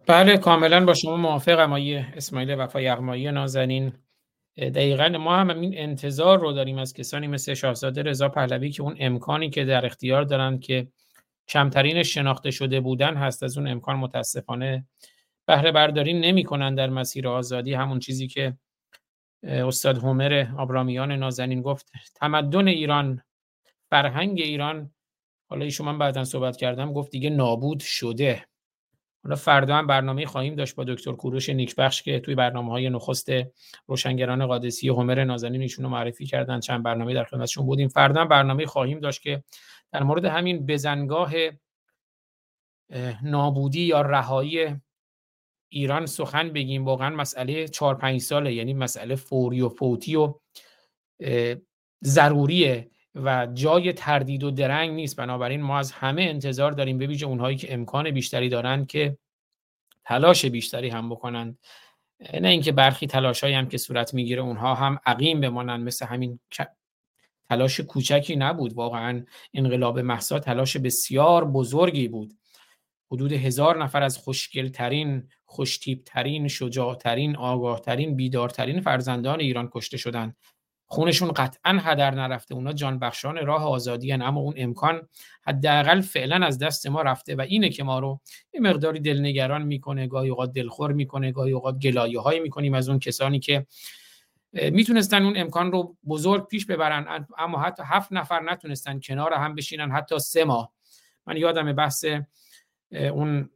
[0.08, 3.94] بله کاملا با شما موافقم آقای اسماعیل وفا یغمایی نازنین.
[4.58, 8.96] دقیقا ما هم این انتظار رو داریم از کسانی مثل شاهزاده رضا پهلوی که اون
[9.00, 10.88] امکانی که در اختیار دارند که
[11.48, 14.88] کمترین شناخته شده بودن هست از اون امکان متاسفانه
[15.46, 17.74] بهره برداری نمی کنن در مسیر آزادی.
[17.74, 18.58] همون چیزی که
[19.44, 23.22] استاد هومر آبرامیان نازنین گفت تمدن ایران
[23.90, 24.92] فرهنگ ایران.
[25.50, 28.46] حالا شما بعدا صحبت کردم گفت دیگه نابود شده.
[29.24, 33.30] حالا فردا هم برنامه خواهیم داشت با دکتر کوروش نیکبخش که توی برنامه های نخست
[33.88, 37.88] روشنگران قادسی هومر نازنین ایشونو معرفی کردن چند برنامه در خدمتشون بودیم.
[37.88, 39.44] فردا هم برنامه خواهیم داشت که
[39.92, 41.34] در مورد همین بزنگاه
[43.24, 44.76] نابودی یا رهایی
[45.70, 46.86] ایران سخن بگیم.
[46.86, 50.40] واقعا مسئله 4 5 ساله یعنی مسئله فوری و فوتی و
[52.04, 52.90] ضروریه.
[53.16, 55.16] و جای تردید و درنگ نیست.
[55.16, 59.18] بنابراین ما از همه انتظار داریم به ویژه اونهایی که امکان بیشتری دارند که
[60.04, 61.60] تلاش بیشتری هم بکنند
[62.42, 66.40] نه اینکه برخی تلاشایی هم که صورت می‌گیره اونها هم عقیم بمانند مثل همین
[67.50, 68.74] تلاش کوچکی نبود.
[68.74, 72.34] واقعا انقلاب محسا تلاش بسیار بزرگی بود.
[73.12, 80.36] حدود هزار نفر از خوشگلترین خوشتیبترین شجاعترین آگاهترین بیدارترین فرزندان ایران کشته شدند.
[80.94, 84.22] خونشون قطعا هدر نرفته اونا جان بخشان راه آزادی هن.
[84.22, 85.08] اما اون امکان
[85.48, 88.20] حداقل فعلا از دست ما رفته و اینه که ما رو
[88.54, 93.00] یه مقداری دلنگران می‌کنه گاهی اوقات دلخور می‌کنه گاهی اوقات گلایه هایی می‌کنیم از اون
[93.00, 93.66] کسانی که
[94.54, 99.92] می‌تونستن اون امکان رو بزرگ پیش ببرن اما حتی هفت نفر نتونستن کنار هم بشینن
[99.92, 100.74] حتی سه ماه
[101.28, 102.06] من یادم بحث
[102.92, 103.50] اون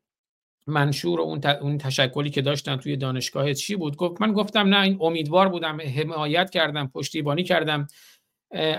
[0.68, 4.81] منشور و اون, اون تشکلی که داشتن توی دانشگاه چی بود؟ گفت من گفتم نه
[4.81, 7.88] این امیدوار بودم حمایت کردم پشتیبانی کردم.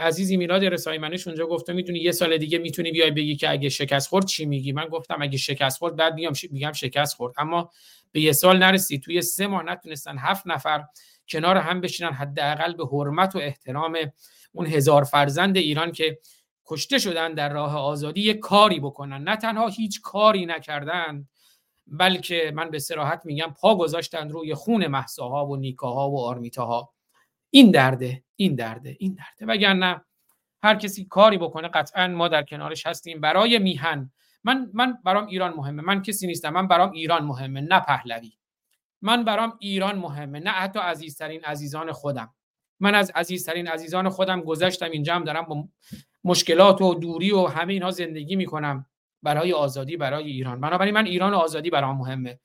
[0.00, 3.68] عزیزی میلاد رسای منش اونجا گفته می‌تونی یه سال دیگه می‌تونی بیای بگی که اگه
[3.68, 7.34] شکست خورد چی میگی؟ من گفتم اگه شکست خورد بعد میام میگم شکست خورد.
[7.38, 7.70] اما
[8.12, 10.84] به یه سال نرسید توی سه ماه نتونستن هفت نفر
[11.28, 13.96] کنار هم بشینن حداقل به حرمت و احترام
[14.52, 16.18] اون هزار فرزند ایران که
[16.66, 19.22] کشته شدن در راه آزادی یک کاری بکنن.
[19.22, 21.28] نه تنها هیچ کاری نکردن
[21.90, 26.94] بلکه من به سراحت میگم پا گذاشتن روی خون محساها و نیکاها و آرمیتاها.
[27.50, 29.52] این درده این درده این درده.
[29.52, 30.04] وگرنه
[30.62, 33.20] هر کسی کاری بکنه قطعا ما در کنارش هستیم.
[33.20, 34.10] برای میهن
[34.44, 35.82] من من برام ایران مهمه.
[35.82, 36.50] من کسی نیستم.
[36.50, 38.32] من برام ایران مهمه نه پهلوی.
[39.02, 42.34] من برام ایران مهمه نه حتی عزیزترین عزیزان خودم.
[42.80, 45.68] من از عزیزترین عزیزان خودم گذشتم اینجا هم دارم با
[46.24, 48.86] مشکلات و دوری و همه اینها زندگی می‌کنم.
[49.22, 50.60] برای آزادی برای ایران.
[50.60, 52.38] بنابراین من ایران و آزادی برام مهمه.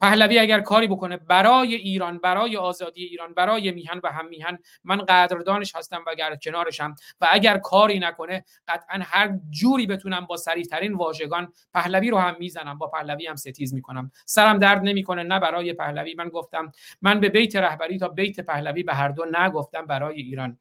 [0.00, 4.96] پهلوی اگر کاری بکنه برای ایران برای آزادی ایران برای میهن و هم میهن من
[4.96, 6.94] قدردانش هستم و اگر کنارشم.
[7.20, 12.36] و اگر کاری نکنه قطعا هر جوری بتونم با سریع ترین واژگان پهلوی رو هم
[12.38, 12.78] می‌زنم.
[12.78, 14.10] با پهلوی هم ستیز می‌کنم.
[14.26, 16.14] سرم درد نمی‌کنه نه برای پهلوی.
[16.14, 16.72] من گفتم
[17.02, 20.58] من به بیت رهبری تا بیت پهلوی به هر دو نگفتم برای ایران.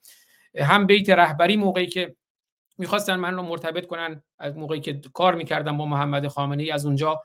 [0.59, 2.15] هم بیت رهبری موقعی که
[2.81, 6.85] می‌خواستن من رو مرتبط کنن از موقعی که کار می‌کردم با محمد خامنه ای از
[6.85, 7.21] اونجا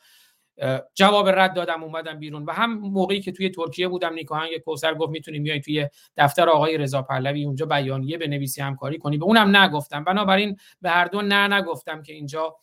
[0.94, 2.44] جواب رد دادم اومدم بیرون.
[2.44, 6.78] و هم موقعی که توی ترکیه بودم نیکاهنگ کوسر گفت می‌تونیم بیاین توی دفتر آقای
[6.78, 10.04] رضا پهلوی اونجا بیانیه بنویسی همکاری کنی به اونم نگفتم.
[10.04, 12.56] بنابراین به هر دو نه نگفتم که اینجا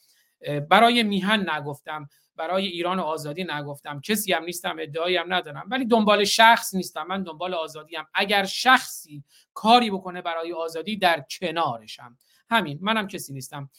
[0.69, 2.09] برای میهن نگفتم.
[2.35, 4.01] برای ایران و آزادی نگفتم.
[4.01, 5.67] کسی هم نیستم ادعایی هم ندارم.
[5.71, 7.07] ولی دنبال شخص نیستم.
[7.07, 12.17] من دنبال آزادی هم اگر شخصی کاری بکنه برای آزادی در کنارشم.
[12.53, 13.69] همین منم کسی نیستم.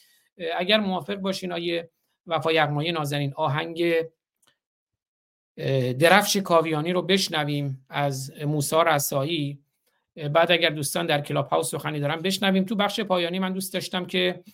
[0.56, 1.90] اگر موافق باشین آیه
[2.26, 3.94] وفا یغمایی نازنین آهنگ
[5.98, 9.58] درفش کاویانی رو بشنویم از موسی رسایی.
[10.32, 12.64] بعد اگر دوستان در کلاب هاوس سخنی دارن بشنویم.
[12.64, 14.44] تو بخش پایانی من دوست داشتم که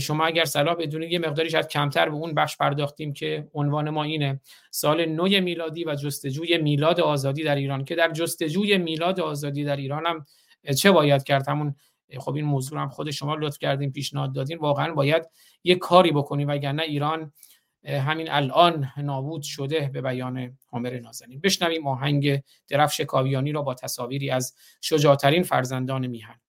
[0.00, 4.02] شما اگر صلاح بدونید یه مقداری شاید کمتر به اون بخش پرداختیم که عنوان ما
[4.02, 4.40] اینه.
[4.70, 7.84] سال نو میلادی و جستجوی میلاد آزادی در ایران.
[7.84, 10.26] که در جستجوی میلاد آزادی در ایران هم
[10.74, 11.74] چه باید کرد؟ همون
[12.18, 14.58] خب این موضوع هم خود شما لطف کردین پیشنهاد دادین.
[14.58, 15.30] واقعا باید
[15.64, 17.32] یه کاری بکنیم وگرنه ایران
[17.86, 21.40] همین الان نابود شده به بیان حامر نازنین.
[21.40, 26.40] بشنویم آهنگ درفش کاویانی را با تصاویری از شجاعترین فرزندان میهن.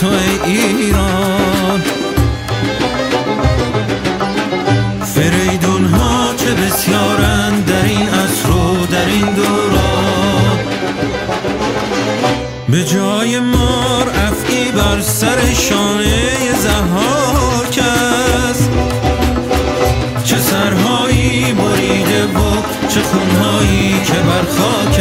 [0.00, 0.08] تو
[0.44, 1.82] ایران.
[5.14, 10.58] فریدون ها چه بسیارند در این عصر و در این دوران.
[12.68, 16.28] به جای مار افعی بر سر شانه
[18.50, 18.70] است
[20.24, 25.00] چه سرهایی بریده و چه خونهایی که بر خاک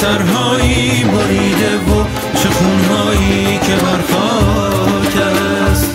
[0.00, 2.04] سرهایی بریده و
[2.42, 5.16] چه خونهایی که بر خاک
[5.70, 5.90] است.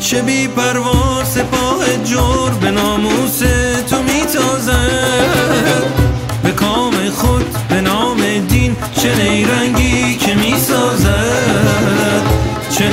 [0.00, 3.38] چه بی پروا سپاه جور به ناموس
[3.90, 5.82] تو میتازد.
[6.42, 12.22] به کام خود به نام دین چه نیرنگی که می‌سازد.
[12.70, 12.88] چه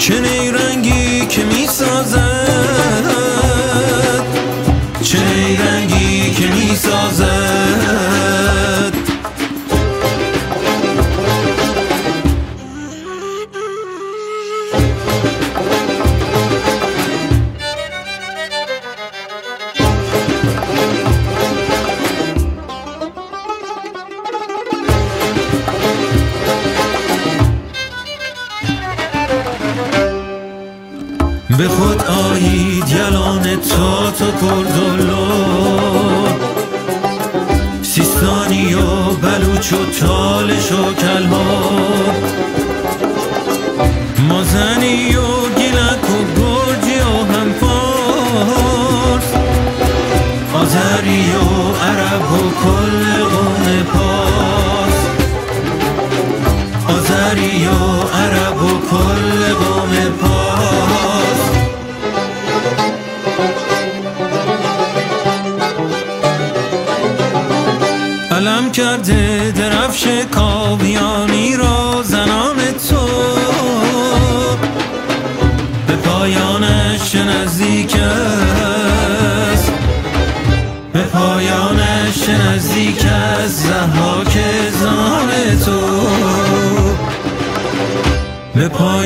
[0.00, 0.20] چه
[0.50, 1.66] رنگی که می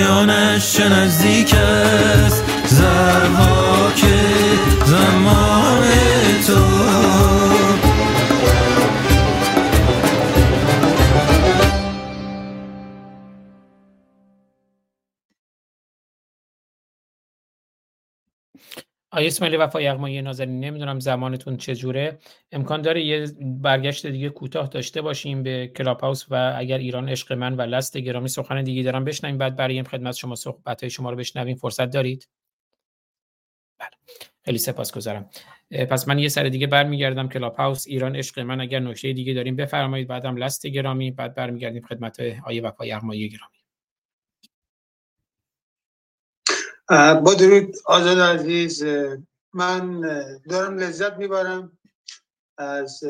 [0.05, 2.44] پایانش چه نزدیک است؟
[3.97, 4.16] که
[4.85, 5.44] زمان
[19.15, 22.19] آیه اسماعیل وفا یغمایی نازنین نمی‌دونم زمانتون چجوره.
[22.53, 27.32] امکان داره یه برگشت دیگه کوتاه داشته باشیم به کلاب هاوس و اگر ایران عشق
[27.32, 31.11] من و لست گرامی سخن دیگه دارم بشنویم بعد بریم خدمت شما صحبت های شما
[31.11, 31.57] رو بشنویم.
[31.57, 32.28] فرصت دارید؟
[33.78, 33.91] بله.
[34.45, 35.31] خیلی سپاسگزارم.
[35.70, 37.28] پس من یه سر دیگه برمیگردم.
[37.28, 40.09] کلاب هاوس ایران عشق من اگر نکته دیگه داریم بفرمایید.
[40.09, 43.64] بعدم لست گرامی بعد برمیگردیم خدمت آیه وفا یغمایی گرامی.
[47.24, 48.85] با درود آزاد عزیز
[49.52, 50.01] من
[50.48, 51.78] دارم لذت می‌برم
[52.59, 53.01] از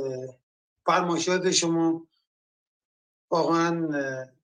[0.86, 2.06] فرمایشات شما.
[3.30, 3.88] واقعا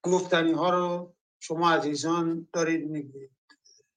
[0.02, 3.31] گفتنی ها رو شما عزیزان دارید میگید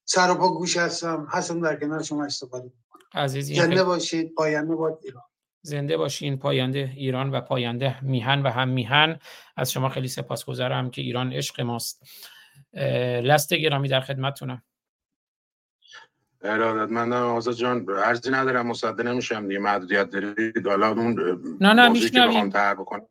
[0.05, 2.71] سر و پا گوش هستم هستم در کنار شما استفاده
[3.13, 5.23] عزیز زنده باشید پاینده باد ایران.
[5.61, 9.19] زنده باشین پاینده ایران و پاینده میهن و هم میهن.
[9.57, 12.03] از شما خیلی سپاسگزارم که ایران عشق ماست.
[13.23, 14.63] لست گرامی در خدمتتونم.
[16.43, 20.67] ارادتمندم آزاد جان عرضی ندارم مصدق نمیشم دیگه محدودیت دارید.
[20.67, 22.49] حالا اون نه نه میشنویم.
[22.49, 23.07] بکنم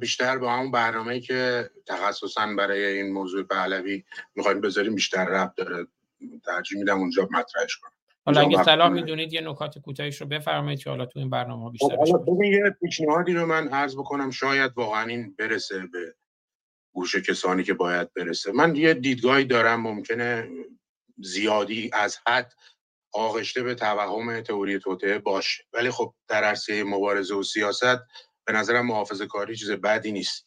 [0.00, 5.86] بیشتر با همون برنامه که تخصصا برای این موضوع پهلوی می‌خوایم بذاریم بیشتر رب داره.
[6.44, 7.90] ترجیح میدم اونجا مطرحش کنم.
[8.26, 11.88] حالا اگه صلاح می‌دونید یه نکات کوتاهیش رو بفرمایید که حالا تو این برنامه بیشتر
[11.88, 16.14] خب، حالا ببین یه پیشنهادی رو من عرض بکنم شاید واقعا این برسه به
[16.92, 18.52] گوش کسانی که باید برسه.
[18.52, 20.48] من یه دیدگاهی دارم ممکنه
[21.18, 22.52] زیادی از حد
[23.12, 25.64] آغشته به توهم تئوری توطعه باشه.
[25.72, 27.98] ولی خب در عرصه مبارزه و سیاست
[28.46, 30.46] به نظرم محافظه کاری چیز بدی نیست.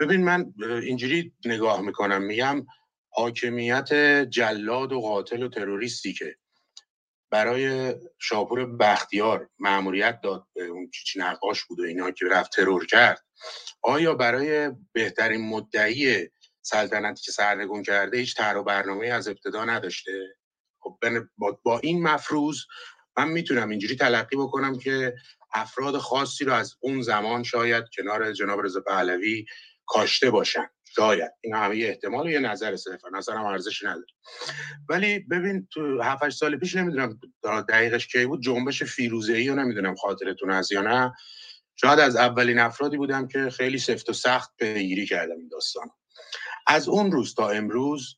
[0.00, 0.52] ببین من
[0.82, 2.66] اینجوری نگاه می‌کنم میگم
[3.10, 3.94] حاکمیت
[4.30, 6.36] جلاد و قاتل و تروریستی که
[7.30, 12.86] برای شاپور بختیار معمولیت داد به اون چیچی نقاش بود و اینا که رفت ترور
[12.86, 13.24] کرد
[13.82, 16.28] آیا برای بهترین مدعی
[16.66, 20.36] سلطنتی که سرنگون کرده هیچ طرح و برنامه از ابتدا نداشته.
[20.80, 20.98] خب
[21.62, 22.56] با این مفروض
[23.18, 25.14] من می‌تونم اینجوری تلقی بکنم که
[25.52, 29.44] افراد خاصی رو از اون زمان شاید کنار جناب رضا پهلوی
[29.86, 30.66] کاشته باشن.
[30.84, 31.32] شاید.
[31.40, 33.08] این همه احتمال و یه نظر صرفا.
[33.08, 34.06] نظرم ارزش نداره.
[34.88, 37.18] ولی ببین تو 7 سال پیش نمی‌دونم
[37.68, 41.14] دقیقش کی بود جنبش فیروزه ای رو نمی‌دونم خاطرتون از یا نه.
[41.76, 45.90] شاید از اولین افرادی بودم که خیلی سفت و سخت پیگیری کردم این داستان
[46.66, 48.16] از اون روز تا امروز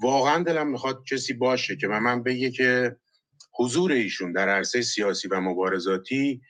[0.00, 2.96] واقعا دلم می‌خواد کسی باشه که من, من بگه که
[3.54, 6.40] حضور ایشون در عرصه سیاسی و مبارزاتی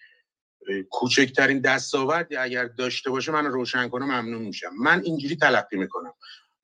[0.90, 4.70] کوچکترین دستاوردی اگر داشته باشه من روشن کنه ممنون میشم.
[4.80, 6.14] من اینجوری تلقی می‌کنم.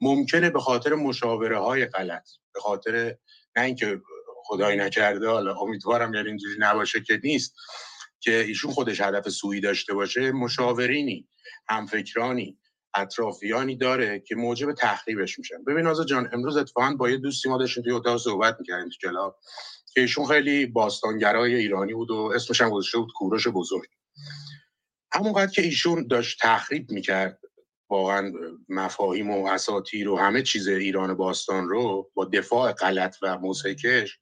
[0.00, 3.16] ممکنه به خاطر مشاوره های غلط به خاطر
[3.56, 4.00] نه اینکه
[4.44, 7.54] خدای نکرده حالا امیدوارم یعنی اینجوری نباشه که نیست
[8.20, 11.28] که ایشون خودش هدف سویی داشته باشه مشاورینی
[11.68, 12.58] همفکرانی.
[12.94, 15.64] اطرافیانی داره که موجب تخریبش میشن.
[15.64, 19.08] ببین آزا جان امروز اتفاقا با یه دوستی ما داشتیم توی اتاق صحبت می‌کردیم تو
[19.08, 19.38] کلاب
[19.94, 23.88] که ایشون خیلی باستانگرای ایرانی بود و اسمش هم گذاشته بود کوروش بزرگ.
[25.12, 27.38] همونقدر که ایشون داشت تخریب می‌کرد
[27.90, 28.32] واقعا
[28.68, 34.18] مفاهیم و اساتیر و همه چیز ایران باستان رو با دفاع غلط و موسیقش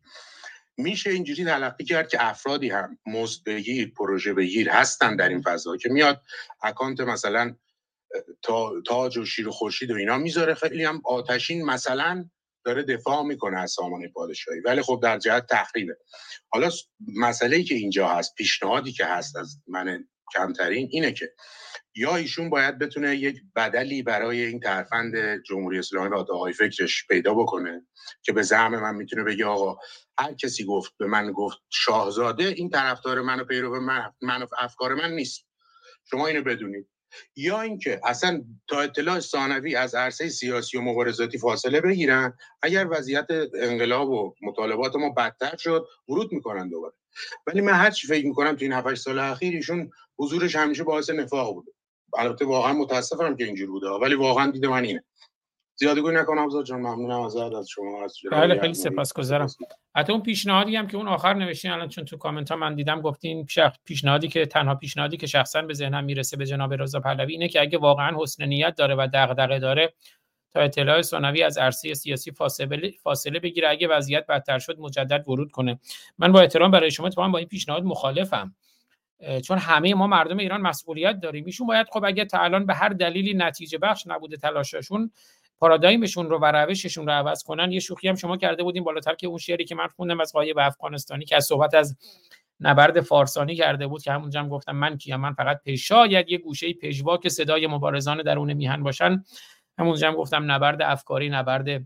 [0.76, 5.76] میشه اینجوری تلقی کرد که افرادی هم مزد بگیر پروژه بگیر هستن در این فضا
[5.76, 6.22] که میاد
[6.62, 7.56] اکانت مثلا
[8.86, 10.54] تاج و شیر و خورشید و اینا می‌ذاره.
[10.54, 12.30] خیلی هم آتشین مثلا
[12.64, 14.60] داره دفاع می‌کنه از سامانه پادشاهی.
[14.60, 15.96] ولی خب در جهت تخریبه.
[16.48, 16.70] حالا
[17.16, 21.32] مسئله ای که اینجا هست پیشنهادی که هست از من کمترین اینه که
[21.94, 27.34] یا ایشون باید بتونه یک بدلی برای این ترفند جمهوری اسلامی و آقای فکرش پیدا
[27.34, 27.86] بکنه
[28.22, 29.76] که به زعم من می‌تونه بگه آقا
[30.18, 34.46] هر کسی گفت به من گفت شاهزاده این طرفدار من و پیرو من, من و
[34.58, 35.46] افکار من نیست.
[36.10, 36.88] شما اینو بدونید.
[37.36, 43.26] یا اینکه اصلا تا اطلاع ثانوی از عرصه سیاسی و مبارزاتی فاصله بگیرن اگر وضعیت
[43.54, 46.94] انقلاب و مطالبات ما بدتر شد ورود می‌کنن دوباره.
[47.46, 51.10] ولی من هر چی فکر می‌کنم تو این 7 سال اخیر ایشون حضورش همیشه باعث
[51.10, 51.72] نفاق بوده.
[52.18, 55.04] البته واقعا متاسفم که اینجوری بوده ولی واقعا دیده من اینه.
[55.76, 59.46] زیادی گوی نکنم ابزار جان ممنونم از از شما از بله خیلی سپاسگزارم.
[59.96, 63.00] حتی اون پیشنهادی هم که اون آخر نوشتین الان چون تو کامنت ها من دیدم
[63.00, 63.46] گفتین
[63.84, 67.60] پیشنهادی که تنها پیشنهادی که شخصا به ذهنم می‌رسه به جناب رضا پهلوی اینه که
[67.60, 69.92] اگه واقعا حسن نیت داره و دغدغه داره
[70.50, 75.50] تا اطلاع ثانوی از عرصه سیاسی فاصله فاصله بگیره اگه وضعیت بدتر شد مجدد ورود
[75.50, 75.78] کنه.
[76.18, 78.54] من با احترام برای شما اتفاقا با این پیشنهاد مخالفم.
[79.44, 81.44] چون همه ما مردم ایران مسئولیت داریم.
[81.44, 85.10] ایشون باید خب اگه تا الان به هر دلیلی نتیجه بخش نبوده تلاششون
[85.62, 89.26] پارادایمشون رو و روششون رو عوض کنن یه شوخی هم شما کرده بودیم بالاتر که
[89.26, 91.96] اون شعری که من خوندم از قایب افغانستانی که از صحبت از
[92.60, 96.72] نبرد فارسانی کرده بود که همونجا هم گفتم من کیم من فقط شاید یه گوشه
[96.72, 99.24] پیشوا که صدای مبارزان درون میهن باشن.
[99.78, 101.84] همونجا هم گفتم نبرد افکاری نبرد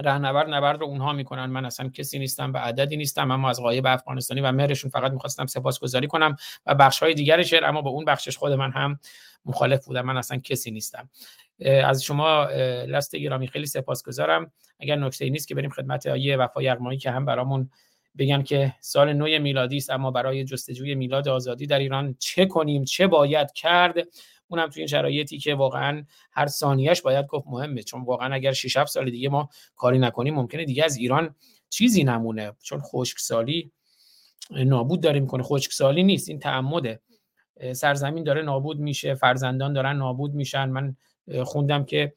[0.00, 1.46] رهنورد نبرد رو اونها می‌کنن.
[1.46, 5.46] من اصلا کسی نیستم و عددی نیستم اما از غایب افغانستانی و مهرشون فقط می‌خواستم
[5.46, 8.98] سپاسگزاری کنم و بخش های دیگر شعر اما با اون بخشش خود من هم
[9.44, 10.00] مخالف بودم.
[10.00, 11.08] من اصلا کسی نیستم.
[11.64, 12.44] از شما
[12.86, 13.48] لست گرامی.
[13.48, 14.52] خیلی سپاسگزارم.
[14.80, 17.70] اگر نکته نیست که بریم خدمت آیه وفا یغمایی که هم برامون
[18.18, 22.84] بگن که سال نو میلادی است اما برای جستجوی میلاد آزادی در ایران چه کنیم
[22.84, 23.94] چه باید کرد؟
[24.48, 27.82] اونم توی این شرایطی که واقعا هر ثانیهش باید گفت مهمه.
[27.82, 31.34] چون واقعا اگر 6 7 سال دیگه ما کاری نکنیم ممکنه دیگه از ایران
[31.70, 32.52] چیزی نمونه.
[32.62, 33.70] چون خشکسالی
[34.50, 36.28] نابود داره می‌کنه خشکسالی نیست.
[36.28, 37.00] این تعمده.
[37.72, 39.14] سرزمین داره نابود میشه.
[39.14, 40.68] فرزندان دارن نابود میشن.
[40.68, 40.96] من
[41.44, 42.12] خوندم که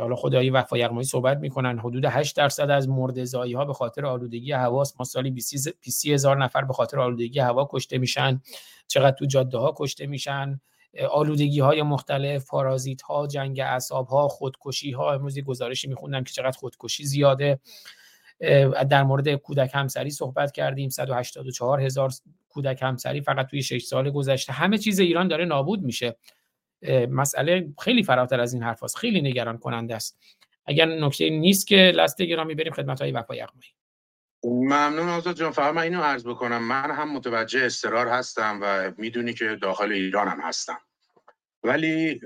[0.00, 1.78] حالا خدایی وفا یغمایی صحبت می‌کنن.
[1.78, 4.96] حدود 8 درصد از مردزایی ها به خاطر آلودگی هواست.
[4.98, 8.40] ما سالی 20 هزار نفر به خاطر آلودگی هوا کشته میشن.
[8.86, 10.60] چقدر تو جاده ها کشته میشن.
[11.10, 16.58] آلودگی های مختلف پارازیت ها جنگ اعصاب ها خودکشی ها امروز گزارشی میخوندم که چقدر
[16.58, 17.58] خودکشی زیاده.
[18.90, 20.88] در مورد کودک همسری صحبت کردیم.
[20.88, 22.10] 184 هزار
[22.48, 24.52] کودک همسری فقط توی 6 سال گذشته.
[24.52, 26.16] همه چیز ایران داره نابود میشه.
[27.10, 30.18] مسئله خیلی فراتر از این حرف خیلی نگران کننده است.
[30.66, 33.68] اگر نکته نیست که لست گرامی بریم خدمت های وفا یغمایی.
[34.44, 35.52] ممنون آزاد جان.
[35.52, 36.62] فقط من اینو عرض بکنم.
[36.62, 40.78] من هم متوجه استرار هستم و می‌دونی که داخل ایران هم هستم.
[41.62, 42.20] ولی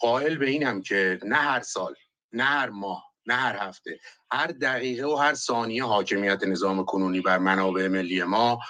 [0.00, 1.94] قائل به اینم که نه هر سال
[2.32, 4.00] نه هر ماه نه هر هفته
[4.30, 8.60] هر دقیقه و هر ثانیه حاکمیت نظام کنونی بر منابع ملی ما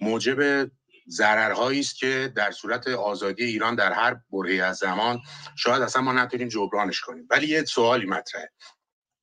[0.00, 0.70] موجب
[1.08, 5.20] ضررهایی است که در صورت آزادی ایران در هر برهه از زمان
[5.56, 7.26] شاید اصلا ما نتونیم جبرانش کنیم.
[7.30, 8.50] ولی یه سوالی مطرحه.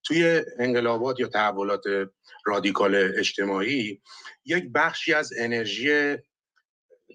[0.04, 1.84] توی انقلابات یا تحولات
[2.46, 4.02] رادیکال اجتماعی
[4.46, 6.18] یک بخشی از انرژی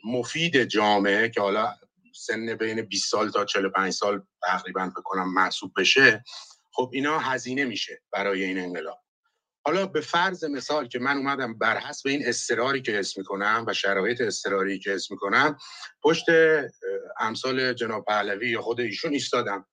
[0.04, 1.74] مفید جامعه که حالا
[2.14, 6.24] سن بین 20 سال تا 45 سال تقریبا بکنم محسوب بشه
[6.72, 9.05] خب اینا هزینه میشه برای این انقلاب.
[9.66, 13.74] حالا به فرض مثال که من اومدم بر حسب این استراری که حس می‌کنم و
[13.74, 15.58] شرایط استراری که حس می‌کنم
[16.02, 16.24] پشت
[17.20, 19.66] امثال جناب پهلوی یا خود ایشون ایستادم.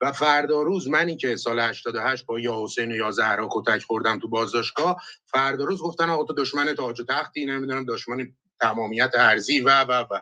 [0.00, 4.28] و فردا روز منی که سال 88 با یا حسین یا زهرا کتک خوردم تو
[4.28, 9.84] بازداشتگاه فردا روز گفتن آقا تو دشمن تاج و تختی نمی‌دونم دشمن تمامیت ارزی و
[9.84, 10.20] و و.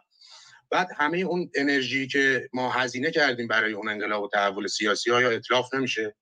[0.71, 5.23] بعد همه اون انرژی که ما هزینه کردیم برای اون انقلاب و تحول سیاسی ها
[5.23, 6.17] یا اطلاف نمیشه.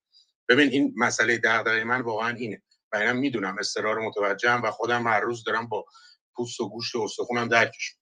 [0.49, 2.62] ببین این مسئله دغدغه من واقعا اینه.
[2.93, 5.85] و اینم می‌دونم استرار متوجهم و خودم هر روز دارم با
[6.35, 7.94] پوست و گوشت و استخونم درکش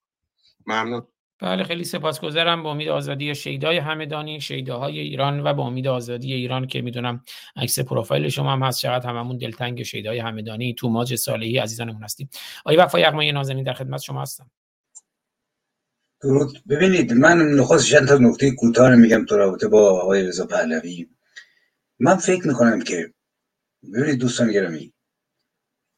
[0.66, 1.06] ممنون.
[1.40, 2.62] بله خیلی سپاسگزارم.
[2.62, 7.24] با امید آزادی شیدای همدانی شیداهای ایران و با امید آزادی ایران که می‌دونم
[7.56, 8.80] عکس پروفایل شما هم هست.
[8.80, 12.30] چقدر هممون دلتنگ شیدای همدانی تو ماج صالحی عزیزانمون هستیم.
[12.60, 14.50] آقای وفا یغمایی نازنین در خدمت شما هستم.
[16.22, 16.62] درود.
[16.68, 21.08] ببینید من نخواست چند تا نکته کوتاه میگم تو رابطه با آقای رضا پهلوی.
[21.98, 23.14] من فکر می‌کنم که
[23.92, 24.92] ببینید دوستان گرامی.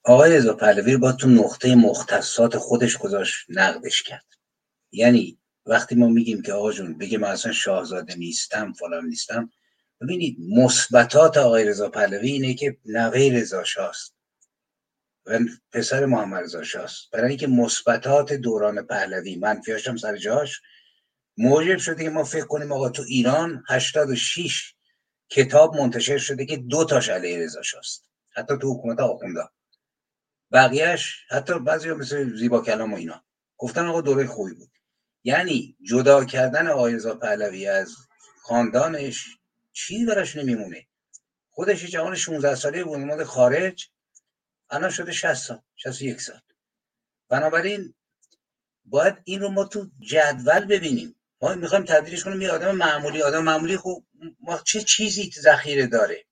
[0.05, 4.27] آقای رضا پهلوی با تو نقطه مختصات خودش گذاشت نقدش کرد.
[4.93, 9.51] یعنی وقتی ما میگیم که آقا جون بگه من اصلا شاهزاده نیستم فلان نیستم
[10.01, 14.15] ببینید مثبتات آقای رضا پهلوی اینه که نوه رضا شاست.
[15.27, 15.39] و
[15.73, 17.10] پسر محمد رضا شاست.
[17.12, 19.36] برای اینکه مثبتات دوران پهلوی.
[19.36, 20.60] منفیاش هم سر جاش.
[21.36, 24.74] موجب شده که ما فکر کنیم آقا تو ایران 86
[25.29, 28.09] کتاب منتشر شده که دو تاش علیه رضا شاست.
[28.31, 29.49] حتی تو حکومت آخونده
[30.53, 33.25] بقیهش حتی بعضی مثل زیبا کلام و اینا.
[33.57, 34.71] گفتن آقا دوره خوبی بود.
[35.25, 37.97] یعنی جدا کردن آقای رضا پهلوی از
[38.43, 39.39] خاندانش
[39.73, 40.87] چی براش نمیمونه.
[41.51, 43.91] خودش جوان 16 ساله بود اومده خارج.
[44.71, 46.41] الان شده 60 سال 61 سال.
[47.29, 47.95] بنابراین
[48.85, 51.15] باید این رو ما تو جدول ببینیم.
[51.40, 53.23] ما می‌خوایم تبدیلش کنیم یه آدم معمولی.
[53.23, 54.06] آدم معمولی خوب
[54.40, 56.24] ما چه چیزی ذخیره داره؟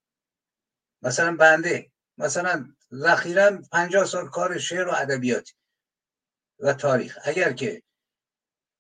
[1.02, 1.90] مثلا بنده.
[2.18, 5.54] مثلا ذخیرم 50 سال کار شعر و ادبیات
[6.58, 7.18] و تاریخ.
[7.24, 7.82] اگر که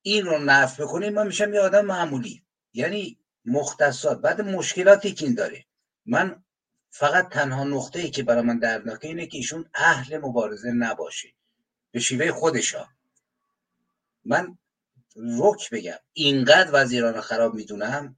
[0.02, 2.42] این رو نفت بکنیم ما میشم یه آدم معمولی.
[2.72, 4.20] یعنی مختصات.
[4.20, 5.64] بعد مشکلاتی که این داره.
[6.06, 6.44] من
[6.90, 11.28] فقط تنها نقطه ای که برای من دردناکه اینه که ایشون اهل مبارزه نباشه.
[11.90, 12.88] به شیوه خودشا.
[14.24, 14.58] من
[15.16, 15.98] رک بگم.
[16.12, 18.16] اینقدر وزیران خراب می‌دونم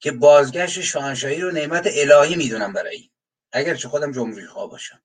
[0.00, 3.10] که بازگشت شاهنشاهی رو نعمت الهی می‌دونم برای این.
[3.52, 5.02] اگر چه خودم جمهوری خواه باشم.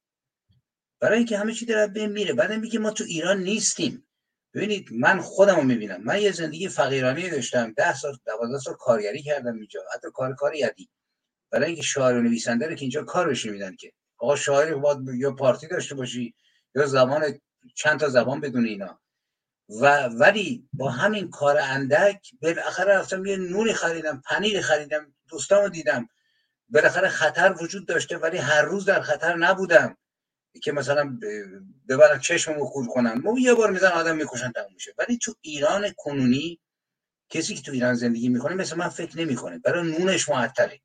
[0.99, 2.34] برای اینکه همه چی داره بین میره.
[2.34, 4.07] بعد میگه ما تو ایران نیستیم.
[4.53, 6.03] ببینید من خودم رو می‌بینم.
[6.03, 7.74] من یه زندگی فقیرانی داشتم.
[7.78, 9.82] ده سال دوازده سال کارگری کردم اینجا.
[9.94, 10.90] حتی کار کار یدی.
[11.52, 13.91] برای اینکه شاعر و نویسنده رو که اینجا کارش میدن که.
[14.18, 16.36] آقا شاعری باید یا پارتی داشته باشی
[16.76, 17.40] یا زبان
[17.76, 18.99] چند تا زبان بدون اینا.
[19.82, 26.10] و ولی با همین کار اندک بالاخره رفتم یه نونی خریدم پنیر خریدم دوستامو دیدم.
[26.70, 29.98] بالاخره خطر وجود داشته ولی هر روز در خطر نبودم.
[30.62, 31.20] که مثلا
[31.90, 34.94] ببرن چشممو کور کنن ما یه بار میزن آدم می‌کشن تموم میشه.
[34.98, 36.60] ولی تو ایران کنونی
[37.30, 39.60] کسی که تو ایران زندگی می‌کنه مثل من فکر نمی‌کنه.
[39.60, 40.82] برای نونش معطله.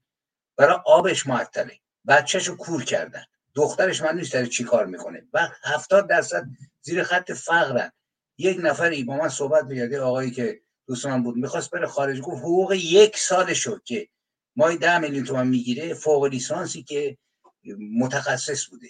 [0.56, 1.80] برای آبش معطله.
[2.08, 3.24] بچهشو کور کردن.
[3.54, 5.26] دخترش من نیست چی کار می‌کنه.
[5.32, 6.46] و هفتاد درصد
[6.80, 7.92] زیر خط فقرن.
[8.38, 12.20] یک نفری با من صحبت میگرده آقایی که دوست من بود می‌خواست بره خارج.
[12.20, 14.08] گفت حقوق یک سال شد که
[14.56, 17.18] مای ده میلیون تومن می‌گیره فوق لیسانسی که
[17.98, 18.88] متخصص بوده.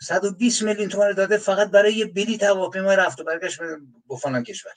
[0.00, 3.60] 120 میلیون تومن داده فقط برای یه بلیط هواپیما رفت و برگشت
[4.08, 4.72] به فلان کشور.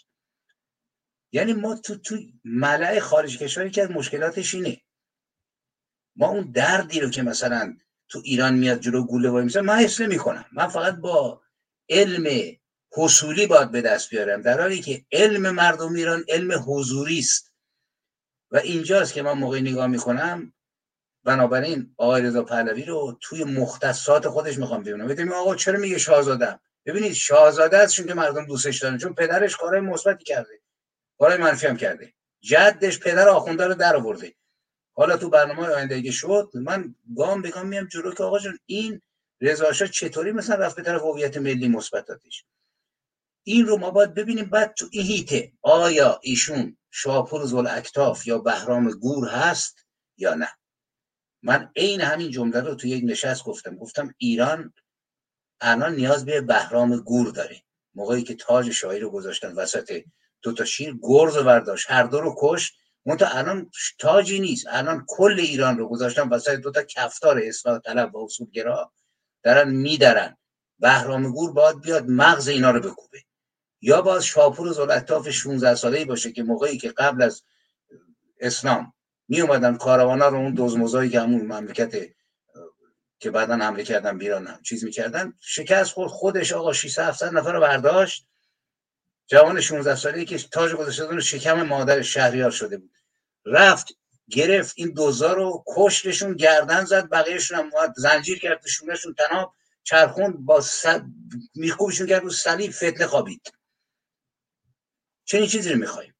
[1.32, 4.82] یعنی ما تو تو ملع خارج کشوری که از مشکلاتش اینه.
[6.16, 7.78] ما اون دردی رو که مثلا
[8.10, 11.42] تو ایران میاد جلو گوله وای میسه من حس کنم من فقط با
[11.90, 12.58] علم
[12.92, 14.42] حصولی باید به دست بیارم.
[14.42, 17.52] در حالی که علم مردم ایران علم حضوری است.
[18.52, 20.54] و اینجاست که من موقعی نگاه می‌کنم
[21.24, 25.08] بنابراین آقای رضا پهلوی رو توی مختصات خودش می‌خوام ببینم.
[25.08, 29.58] ببینیم آقا چرا میگه شاهزاده ببینید شاهزاده است چون که مردم دوستش دارن چون پدرش
[29.58, 30.60] کارهای مثبتی کرده.
[31.18, 32.14] کارهای منفی هم کرده.
[32.42, 34.34] جدش پدر آخونده رو در آورده.
[34.94, 39.02] حالا تو برنامه آینده شد من گام به گام میام جلو که آقا جون این
[39.42, 42.46] رضا چطوری مثلا رفت به طرف هویت ملی مثبتاتش؟
[43.50, 45.52] این رو ما باید ببینیم بعد تو این هیته.
[45.62, 49.86] آیا ایشون شاپور زل اکتاف یا بهرام گور هست
[50.18, 50.50] یا نه؟
[51.44, 53.76] من عین همین جمله رو تو یک نشست گفتم.
[53.76, 54.74] گفتم ایران
[55.62, 57.64] الان نیاز به بهرام گور داره.
[57.96, 60.04] موقعی که تاج شاهی رو گذاشتن وسط
[60.42, 61.92] دو تا شیر گرز و برداشت.
[61.92, 62.74] هر دو رو کش
[63.06, 64.66] منتها الان تاجی نیست.
[64.70, 68.94] الان کل ایران رو گذاشتن وسط دو تا کفتار اصلاح طلب و اصولگرا.
[69.44, 70.38] دارن میدرن
[70.80, 73.27] بهرام گور باید بیاد مغز اینا رو بکوبه.
[73.82, 77.44] یا باز شاپور زلطاف 16 ساله باشه که موقعی که قبل از
[78.40, 78.94] اسلام
[79.28, 81.96] می اومدن کاروانا رو اون دوزموزایی که همون مملکت
[83.20, 87.54] که بعدا حمله کردن بیران هم چیز می‌کردن شکست خود خودش آقا 600 700 نفر
[87.54, 88.28] رو برداشت.
[89.28, 92.92] جوان 16 ساله که تاج گذاشته شکم مادر شهریار شده بود.
[93.46, 93.94] رفت
[94.30, 100.62] گرفت این دوزا رو کشتشون گردن زد بقیهشون هم زنجیر کرد شونشون تناب چرخون با
[100.62, 100.86] س...
[101.56, 103.52] میخوبشون کرد رو صلیب فتنه خوابید.
[105.28, 106.16] چنین چیزی رو می‌خوایم.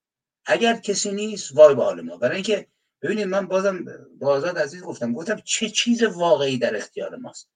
[0.46, 2.18] اگر کسی نیست وای به حال ما.
[2.18, 2.68] برای اینکه
[3.02, 3.86] ببینید من بازم
[4.20, 7.50] با آزاد عزیز گفتم گفتم چه چیز واقعی در اختیار ماست.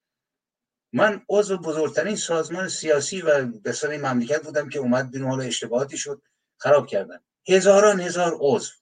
[0.93, 5.97] من عضو بزرگترین سازمان سیاسی و به این مملکت بودم که اومد بیرون حال اشتباهاتی
[5.97, 6.21] شد
[6.57, 7.19] خراب کردن.
[7.47, 8.73] هزاران هزار عضو.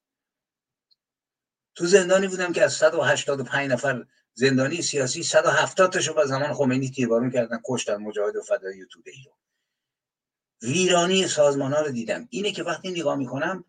[1.76, 7.32] تو زندانی بودم که از 185 نفر زندانی سیاسی 170 تاشو با زمان خمینی تیربارون
[7.32, 9.32] کردن کشتن مجاهد و فدایی توده ای رو.
[10.62, 12.28] ویرانی سازمان ها رو دیدم.
[12.30, 13.66] اینه که وقتی نگاه می‌کنم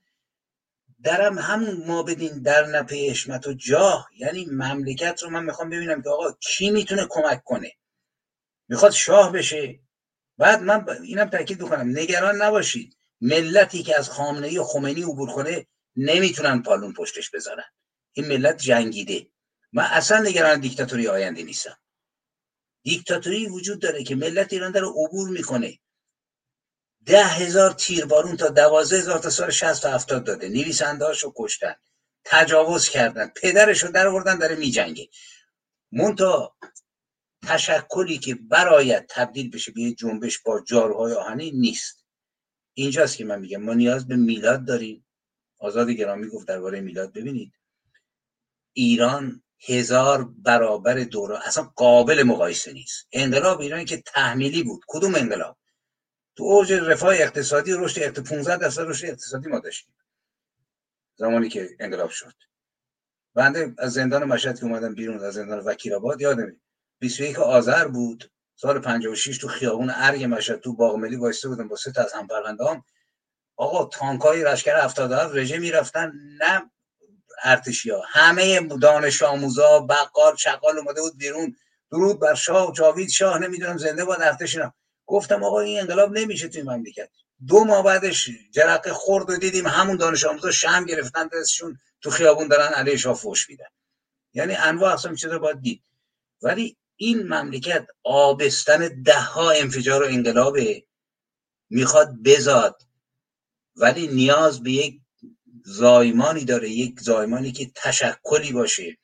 [1.02, 4.08] درم همون ما بدین در نپه اشمت و جاه.
[4.18, 7.72] یعنی مملکت رو من می‌خوام ببینم که آقا کی می‌تونه کمک کنه.
[8.68, 9.80] می‌خواد شاه بشه.
[10.38, 11.98] بعد من اینم تاکید بکنم.
[11.98, 12.96] نگران نباشید.
[13.20, 17.64] ملتی که از خامنه و خمینی عبور کنه نمی‌تونن پالون پشتش بذارن.
[18.12, 19.26] این ملت جنگیده.
[19.72, 21.76] من اصلا نگران دیکتاتوری آینده نیستم.
[22.82, 25.78] دیکتاتوری وجود داره که ملت ایران داره عبور می‌کنه.
[27.06, 30.48] ده هزار تیربارون تا دوازه هزار تا سال شست و هفتاد داده.
[30.48, 31.74] نویسنده رو کشتن.
[32.24, 33.32] تجاوز کردن.
[33.36, 35.08] پدرش رو در آوردن داره میجنگه.
[35.92, 36.56] مونتا
[37.46, 42.04] تشکلی که برایت تبدیل بشه به جنبش با جارهای آهنی نیست.
[42.74, 45.06] اینجاست که من میگم ما نیاز به میلاد داریم.
[45.58, 47.52] آزاد گرامی گفت درباره میلاد ببینید.
[48.72, 53.08] ایران هزار برابر دوره اصلا قابل مقایسه نیست.
[53.12, 54.82] انقلاب ایران که تحمیلی بود.
[54.88, 55.56] کدوم انقلاب؟
[56.36, 59.94] تو اوج رفاه اقتصادی رشد 15 درصد رشد اقتصادی ما داشتیم.
[61.16, 62.34] زمانی که انقلاب شد.
[63.34, 66.56] بنده از زندان مشهد که اومدم بیرون از زندان وکیل آباد یادمه
[66.98, 68.30] 21 آذر بود.
[68.54, 72.12] سال 56 تو خیابون ارگ مشهد تو باغ ملی وایسته بودم با سه تا از
[72.12, 72.84] همپروندهام
[73.56, 76.12] آقا تانکای لشکر 77 رژه می‌رفتن.
[76.40, 76.70] نه
[77.44, 78.02] ارتشیا.
[78.06, 81.56] همه دانش آموزا بقال چقال اومده بود بیرون.
[81.90, 83.08] درود بر شاه جاوید.
[83.08, 84.58] شاه نمی‌دونم زنده باد ارتش
[85.10, 87.10] گفتم آقا این انقلاب نمیشه توی مملکت.
[87.46, 92.48] دو ماه بعدش جرقه خورد و دیدیم همون دانش آموزا شم گرفتن دستشون تو خیابون
[92.48, 93.66] دارن علیه شاه فوش میدن.
[94.34, 95.82] یعنی انواع اقسام چیزا باید دید.
[96.42, 100.84] ولی این مملکت آبستن ده ها انفجار و انقلابه.
[101.70, 102.82] می‌خواد بزاد.
[103.76, 105.00] ولی نیاز به یک
[105.64, 108.98] زایمانی داره یک زایمانی که تشکلی باشه.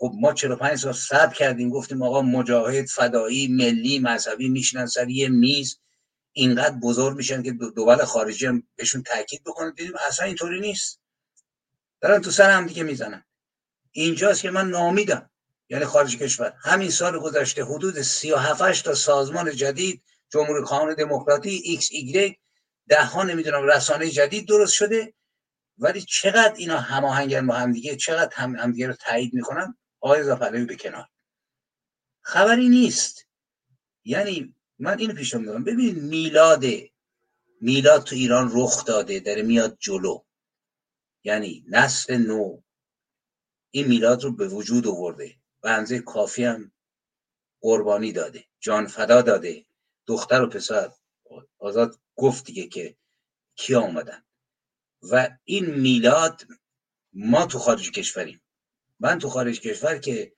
[0.00, 5.28] خب ما 45 سال صبر کردیم گفتیم آقا مجاهد فدایی ملی مذهبی میشینن سر یه
[5.28, 5.80] میز.
[6.32, 9.72] اینقدر بزرگ میشن که دول خارجی هم بهشون تایید بکنن.
[9.76, 11.00] دیدیم اصلا اینطوری نیست.
[12.00, 13.24] دارن تو سر هم دیگه می‌زنن.
[13.92, 15.30] اینجاست که من ناامیدم
[15.68, 16.54] یعنی خارج کشور.
[16.62, 20.02] همین سال گذشته حدود 37 تا سازمان جدید
[20.32, 22.36] جمهوری خواهان دموکراتی ایکس ایگرگ
[22.88, 25.14] ده ها نمی‌دونم رسانه جدید درست شده.
[25.78, 30.64] ولی چقدر اینا هماهنگن با هم دیگه چقدر هم همدیگه رو تایید می‌کنن؟ آقای زاپلوی
[30.64, 31.08] به کنار.
[32.20, 33.26] خبری نیست.
[34.04, 36.64] یعنی من اینو پیشم دارم ببین میلاد
[37.60, 40.24] میلاد تو ایران رخ داده داره میاد جلو.
[41.24, 42.60] یعنی نسل نو.
[43.70, 45.34] این میلاد رو به وجود آورده.
[45.62, 46.72] و کافی هم
[47.60, 48.44] قربانی داده.
[48.60, 49.66] جان فدا داده.
[50.06, 50.92] دختر و پسر.
[51.58, 52.96] آزاد گفت دیگه که
[53.54, 54.24] کیا آمدن
[55.02, 56.42] و این میلاد
[57.12, 58.40] ما تو خارج کشوریم.
[59.00, 60.32] من تو خارج کشور که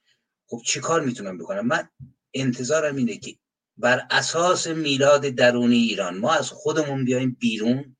[0.47, 1.89] خب چی کار می‌تونم بکنم؟ من
[2.35, 3.37] انتظارم اینه که
[3.77, 7.97] بر اساس میلاد درونی ایران ما از خودمون بیایم بیرون.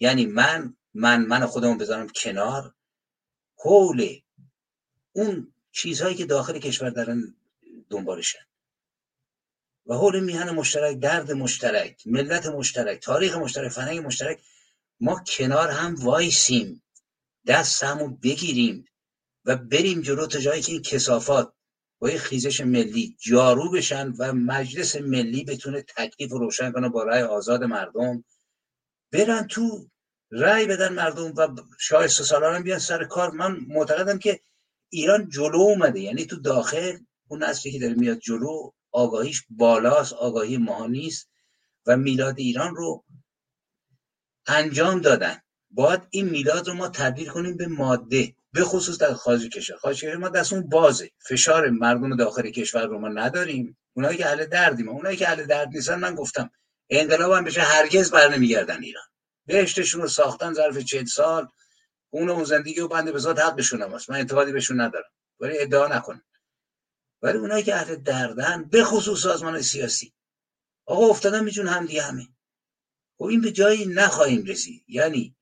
[0.00, 2.74] یعنی من من من خودمون بذارم کنار.
[3.58, 4.20] حول
[5.12, 7.36] اون چیزهایی که داخل کشور دارن
[7.90, 8.38] دنبالشن.
[9.86, 14.40] و حول میهن مشترک درد مشترک ملت مشترک تاریخ مشترک فرهنگ مشترک
[15.00, 16.82] ما کنار هم وایسیم.
[17.46, 18.84] دست همو بگیریم.
[19.48, 21.52] و بریم جلو تا جایی که این کسافات
[21.98, 27.02] با یه خیزش ملی جارو بشن و مجلس ملی بتونه تکلیف و روشن کنه با
[27.02, 28.24] رأی آزاد مردم.
[29.12, 29.88] برن تو
[30.30, 31.48] رأی بدن مردم و
[31.78, 33.30] شایسته سالان بیان سر کار.
[33.30, 34.40] من معتقدم که
[34.88, 36.00] ایران جلو اومده.
[36.00, 36.98] یعنی تو داخل
[37.28, 41.30] اون نسلی که داره میاد جلو آگاهیش بالاست آگاهی ما نیست
[41.86, 43.04] و میلاد ایران رو
[44.46, 45.36] انجام دادن.
[45.70, 48.37] باید این میلاد رو ما تبدیل کنیم به ماده.
[48.52, 49.76] به خصوص در خارج کشور.
[49.76, 51.10] خارج کشور ما دستمون بازه.
[51.28, 53.78] فشار مردم داخل کشور رو ما نداریم.
[53.96, 54.88] اونایی که اهل دردیم.
[54.88, 56.50] اونایی که اهل درد نیستن من گفتم
[56.90, 59.04] انقلاب هم بشه هرگز بر نمیگردن ایران.
[59.46, 61.48] بهشتشون رو ساختن ظرف چهل سال.
[62.10, 65.10] اون اون زندگی و بنده به ذات حقشون هم من اعتقادی بهشون ندارم.
[65.40, 66.22] ولی ادعا نکنم
[67.22, 70.12] ولی اونایی که اهل دردن به خصوص سازمان سیاسی.
[70.86, 72.28] آقا افتادن میجون هم دیگه همه.
[73.18, 74.84] خب این به جایی نخواهیم رسید.
[74.88, 75.36] یعنی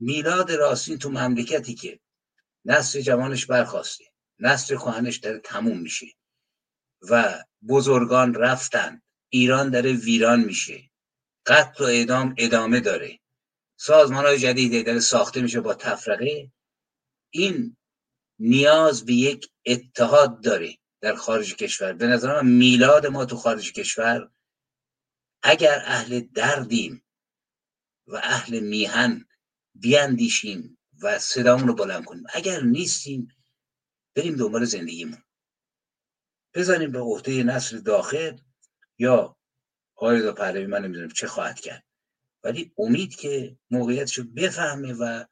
[0.00, 2.00] میلاد راستین تو مملکتی که
[2.64, 4.04] نسل جوانش برخواسته
[4.38, 6.06] نسل خواهنش داره تموم میشه.
[7.10, 9.02] و بزرگان رفتن.
[9.28, 10.90] ایران داره ویران میشه.
[11.46, 13.20] قتل و اعدام ادامه داره.
[13.76, 16.52] سازمان های جدیدی داره ساخته میشه با تفرقه.
[17.30, 17.76] این
[18.38, 21.92] نیاز به یک اتحاد داره در خارج کشور.
[21.92, 24.30] به نظر میلاد ما تو خارج کشور
[25.42, 27.04] اگر اهل دردیم
[28.06, 29.28] و اهل میهن
[29.74, 32.24] بیاندیشیم و صدامون رو بلند کنیم.
[32.34, 33.28] اگر نیستیم
[34.16, 35.22] بریم دنبال زندگیمون.
[36.54, 38.36] بزنیم به عهده نسل داخل
[38.98, 39.36] یا
[39.96, 41.84] آقای پهلوی من نمی‌دونم چه خواهد کرد.
[42.44, 45.24] ولی امید که موقعیتش رو بفهمه و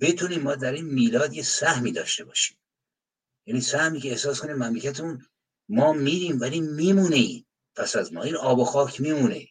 [0.00, 2.58] بتونیم ما در این میلاد یه سهمی داشته باشیم.
[3.46, 5.26] یعنی سهمی که احساس کنیم مملکتمون
[5.68, 7.44] ما میریم ولی میمونه این.
[7.76, 9.48] پس از ما این آب و خاک میمونه.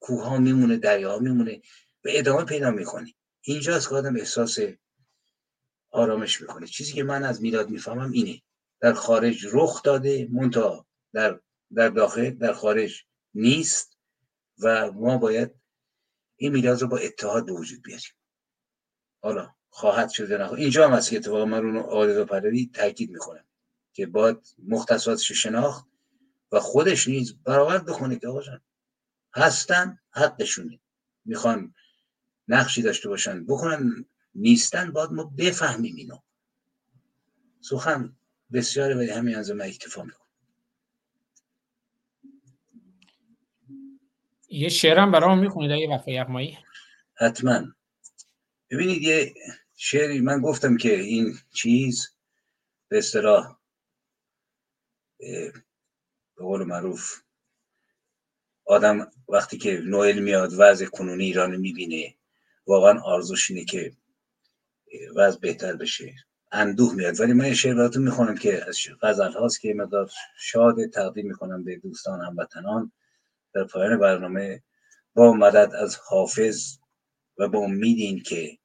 [0.00, 1.62] کوه ها میمونه دریا میمونه
[2.04, 3.14] و ادامه پیدا می‌کنه.
[3.44, 4.58] اینجاست که آدم احساس
[5.92, 6.66] آرامش می‌کنه.
[6.66, 8.42] چیزی که من از میلاد می‌فهمم اینه.
[8.80, 11.40] در خارج رخ داده مونتا در
[11.74, 13.04] در داخل در خارج
[13.34, 13.98] نیست
[14.58, 15.50] و ما باید
[16.36, 18.10] این میلاد رو با اتحاد به وجود بیاریم.
[19.22, 20.60] حالا خواهد شده نخواهد.
[20.60, 23.44] اینجا هم هست که اتفاقا من رو آرزو پروی تاکید می‌کنم
[23.92, 25.86] که باید مختصاتش شناخت
[26.52, 28.40] و خودش نیز برآورد بکنه که آقا
[29.34, 30.80] هستن حقشونه.
[31.24, 31.74] می‌خوان
[32.48, 36.18] نقشی داشته باشن بکنن نیستن باید ما بفهمیم اینو.
[37.60, 38.16] سخن
[38.52, 40.26] بسیاره ولی همین از من اکتفا می‌کنم
[44.48, 46.58] یه شعرم برام می‌خونید یه وفای یغمایی؟
[47.14, 47.62] حتما.
[48.70, 49.34] ببینید یه
[49.76, 52.08] شعری من گفتم که این چیز
[52.88, 53.58] به اصطلاح
[55.18, 55.52] به
[56.36, 57.22] قول معروف
[58.64, 62.14] آدم وقتی که نوئل میاد وضع کنونی ایران می‌بینه
[62.66, 63.96] واقعا آرزوش اینه که
[65.16, 66.14] وضع بهتر بشه.
[66.52, 67.20] اندوه میاد.
[67.20, 71.76] ولی من شعر براتون می‌خونم که از غزل هاست که مقدار شاد تقدیم می‌کنم به
[71.76, 72.92] دوستان هموطنان.
[73.54, 74.62] در پایان برنامه
[75.14, 76.78] با مدد از حافظ
[77.38, 78.58] و با امید که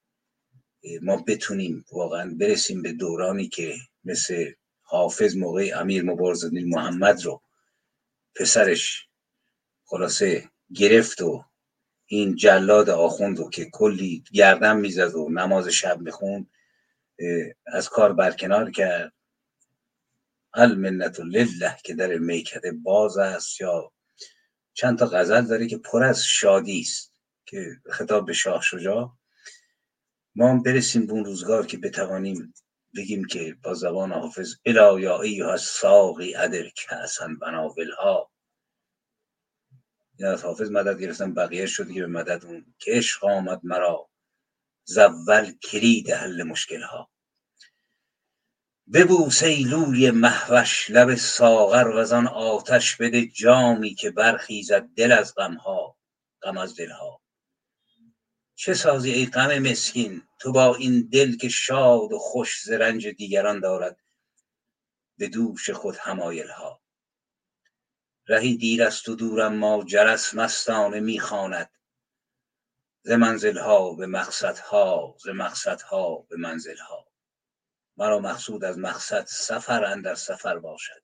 [1.01, 4.51] ما بتونیم واقعا برسیم به دورانی که مثل
[4.81, 7.41] حافظ موقع امیر مبارزالدین محمد رو
[8.35, 9.07] پسرش
[9.85, 11.43] خلاصه گرفت و
[12.07, 16.49] این جلاد آخوند رو که کلی گردن می‌زد و نماز شب می‌خوند
[17.65, 19.13] از کار برکنار کرد.
[20.53, 23.91] المنت لله که در میکده باز است یا
[24.73, 27.13] چند تا غزل داره که پر از شادی است
[27.45, 29.17] که خطاب به شاه شجاع.
[30.35, 32.53] ما هم برسیم به اون روزگار که بتوانیم
[32.95, 38.26] بگیم که با زبان حافظ الا یا ایها ساقی ادر کسن بناولها.
[40.19, 44.09] یا از حافظ مدد گرفتم بقیه شد که به مدد اون عشق آمد مرا.
[44.85, 47.09] زول کلید حل مشکل ها
[48.93, 55.53] ببو سیلوی محوش لب ساغر و آن آتش بده جامی که برخیزد دل از غم
[55.53, 55.97] ها
[56.41, 57.21] غم از دل ها
[58.55, 63.07] چه سازی ای غم مسکین تو با این دل که شاد و خوش ز رنج
[63.07, 63.99] دیگران دارد
[65.17, 66.81] به دوش خود همایل ها
[68.27, 71.69] رهی دیر است و دورم ما جرس مستانه می‌خواند.
[73.01, 77.07] ز منزل ها به مقصد ها ز مقصد ها به منزل ها
[77.97, 81.03] مرا مقصود از مقصد سفر اندر سفر باشد.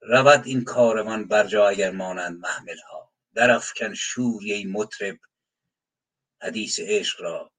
[0.00, 5.18] رود این کاروان بر جا اگر مانند محمل ها درافکن شوری ای مطرب
[6.42, 7.52] حدیث عشق را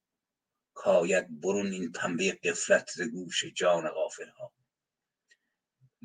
[0.74, 4.52] کاید برون این پنبه قفلت ز گوش جان غافل ها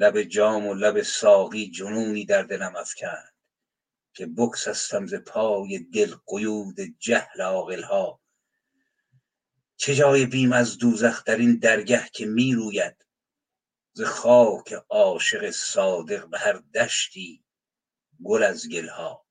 [0.01, 3.35] لب جام و لب ساقی جنونی در دلم افکند
[4.15, 8.21] که بگسستم ز پای دل قیود جهل عاقل ها
[9.77, 13.07] چه جای بیم از دوزخ در این درگه که می روید؟
[13.93, 17.45] ز خاک عاشق صادق به هر دشتی
[18.25, 19.27] گل از گل ها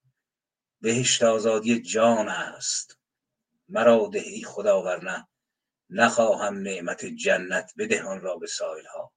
[0.81, 2.99] بهشت آزادی جان است.
[3.69, 5.27] مرا ده خدا ورنه
[5.89, 9.13] نخواهم نعمت جنت بده آن را به سایل ها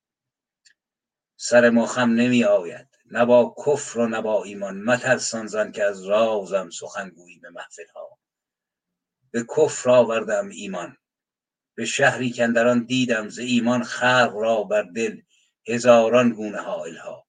[1.44, 2.88] سر ما خم نمی آید.
[3.10, 4.82] نه با کفر و نه با ایمان.
[4.82, 8.18] مترسان زن که از رازم سخنگویی به محفل ها
[9.30, 10.96] به کفر آوردم ایمان.
[11.74, 15.20] به شهری کندران دیدم ز ایمان خلق را بر دل
[15.68, 17.26] هزاران گونه حائل ها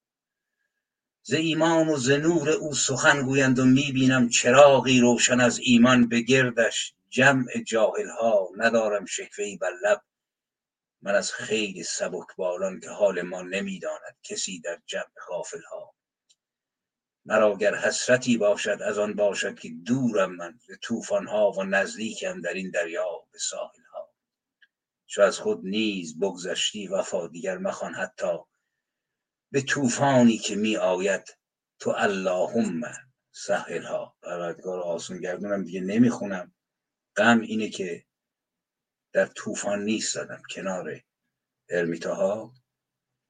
[1.24, 6.22] ز ایمان و ز نور او سخن گویند و می‌بینم چراغی روشن از ایمان به
[6.22, 10.01] گردش جمع جاهل ها ندارم شکوه بر لب
[11.03, 11.85] من از خیلی
[12.38, 15.95] بالان که حال ما نمی‌داند کسی در جمع غافل ها.
[17.25, 22.41] مرا گر حسرتی باشد از آن باشد که دورم من به طوفان ها و نزدیکم
[22.41, 24.14] در این دریا به ساحل ها.
[25.06, 28.38] چو از خود نیز بگذشتی وفا دیگر مخوان حتی
[29.51, 31.38] به طوفانی که می آید
[31.80, 32.82] تو اللهم
[33.32, 34.17] سهل ها.
[34.22, 36.56] پروردگار آسون گردونم دیگه نمی‌خونم.
[37.15, 38.06] غم اینه که
[39.14, 41.01] در طوفان نیست زدم کنار
[41.69, 42.53] ارمیتاها.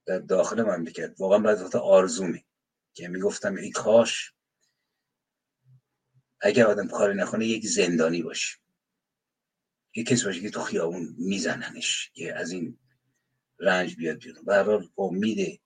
[0.06, 1.14] در داخل مملکت.
[1.18, 2.44] واقعا بعد آرزومی
[2.94, 4.32] که می‌گفتم ای کاش
[6.40, 8.58] اگر آدم کاری نکنه یک زندانی باشه
[9.94, 12.78] یک کسی باشه که تو خیابون میزننش که از این
[13.58, 14.44] رنج بیاد بیرون.
[14.44, 15.60] به حال امید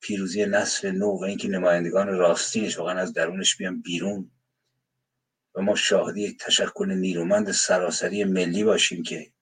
[0.00, 4.30] پیروزی نسل نو و اینکه نمایندگان راستینش واقعا از درونش بیان بیرون
[5.54, 9.32] و ما شاهد یک تشکل نیرومند سراسری ملی باشیم که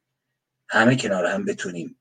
[0.69, 1.97] همه کنار هم بتونیم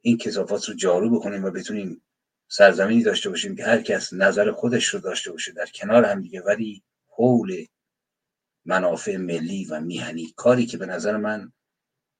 [0.00, 2.02] این کسافات رو جارو بکنیم و بتونیم
[2.48, 6.42] سرزمینی داشته باشیم که هر کس نظر خودش رو داشته باشه در کنار هم دیگه.
[6.42, 7.66] ولی حول
[8.64, 11.52] منافع ملی و میهنی کاری که به نظر من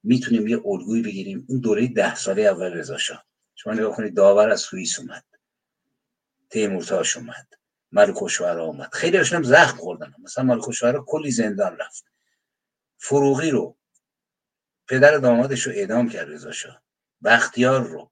[0.02, 3.26] می‌تونیم یه الگویی بگیریم اون دوره ده ساله اول رضا شاه.
[3.55, 5.24] شما نگاه کنید داور از سوئیس اومد
[6.50, 7.47] تیمورتاش اومد.
[7.94, 8.94] ملک آمد.
[8.94, 10.14] خیلی هم زخم خوردن.
[10.18, 10.64] مثلا ملک
[11.06, 12.05] کلی زندان رفت.
[12.98, 13.76] فروغی رو
[14.89, 16.82] پدر دامادش رو اعدام کرد رضا شاه.
[17.24, 18.10] بختیار رو.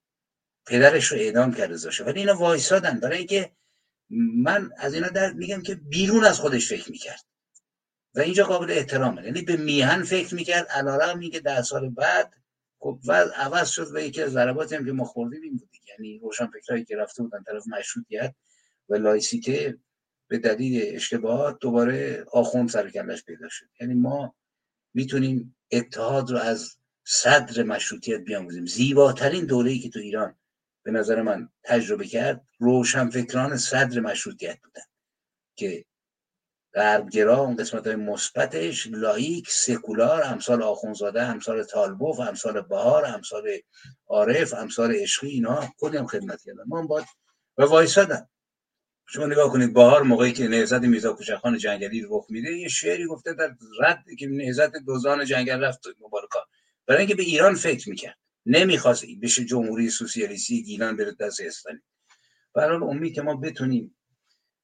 [0.67, 2.07] پدرش رو اعدام کرد رضا شاه.
[2.07, 3.01] ولی اینا وایسادن.
[3.01, 3.53] برای اینکه
[4.37, 7.25] من از اینا در میگم که بیرون از خودش فکر می‌کرد.
[8.15, 9.25] و اینجا قابل احترامه.
[9.25, 10.67] یعنی به میهن فکر می‌کرد.
[10.67, 12.35] علارغم میگه ده سال بعد
[12.79, 16.19] خب وضع عوض شد و یکی از ضرباتی هم که ما خوردیم این بود یعنی
[16.19, 18.35] روشن فکرهایی که رفته بودن طرف مشروطیت
[18.93, 19.79] و لایسیته
[20.29, 22.89] به دلیل اشتباهات دوباره آخوند سر
[23.27, 23.67] پیدا شد.
[23.81, 24.35] یعنی ما
[24.95, 28.67] می‌تونیم اتحاد رو از صدر مشروطیت بیاموزیم.
[28.67, 30.35] زیباترین دوره‌ای که تو ایران
[30.83, 34.83] به نظر من تجربه کرد روشنفکران صدر مشروطیت بودن
[35.57, 35.85] که
[36.75, 43.49] غربگرا اون قسمت های مثبتش لایک سکولار امثال آخونزاده امثال طالبوف امثال بهار امثال
[44.07, 46.63] عارف امثال عشقی اینا کلی خدمت کردن.
[46.67, 47.07] ما باید
[47.59, 48.29] و وایسادن.
[49.09, 53.35] شما نگاه کنید بهار موقعی که نهزت میرزا کوچکخان جنگلی رخ میده یه شعری گفته
[53.35, 56.47] در رد که نهزت دوزان جنگل رفت مبارکا
[56.87, 58.19] برای اینکه به ایران فکر می‌کرد.
[58.47, 61.83] نمی‌خواست بشه جمهوری سوسیالیستی گیلان بره دست استالین.
[62.55, 63.97] برای امید که ما بتونیم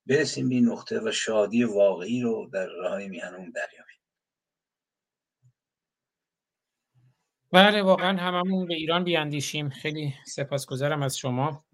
[0.07, 3.94] برسیم به نقطه و شادی واقعی رو در راه میهنمون دریابیم.
[7.52, 9.68] بله واقعا هممون به ایران بیاندیشیم.
[9.70, 11.67] خیلی سپاسگزارم از شما.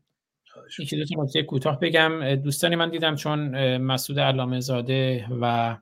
[0.78, 5.76] یکی دو تا کوتاه بگم دوستانی من دیدم چون مسعود علامه زاده و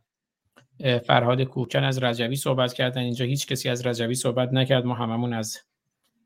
[1.07, 3.01] فرهاد کوکن از رجوی صحبت کردن.
[3.01, 4.85] اینجا هیچ کسی از رجوی صحبت نکرد.
[4.85, 5.59] ما هممون از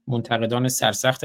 [0.08, 1.24] منتقدان سرسخت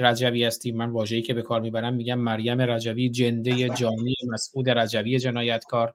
[0.00, 0.76] رجوی هستیم.
[0.76, 5.94] من واژه‌ای که به کار می‌برم میگم مریم رجوی جنده جانی مسعود رجوی جنایتکار.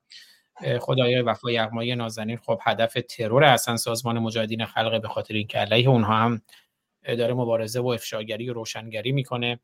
[0.80, 2.38] خدای وفای یغمای نازنین.
[2.38, 6.42] خب هدف ترور اصلا سازمان مجاهدین خلق به خاطر اینکه علیه اونها هم
[7.04, 9.60] داره مبارزه و افشاگری و روشنگری می‌کنه.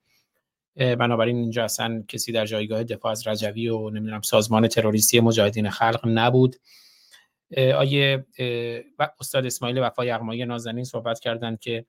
[0.78, 6.02] بنابراین اینجا اصلا کسی در جایگاه دفاع از رجوی و نمی‌دونم سازمان تروریستی مجاهدین خلق
[6.06, 6.56] نبود.
[7.58, 8.26] آیه
[9.20, 11.86] استاد اسماعیل وفای یغمای نازنین صحبت کردند که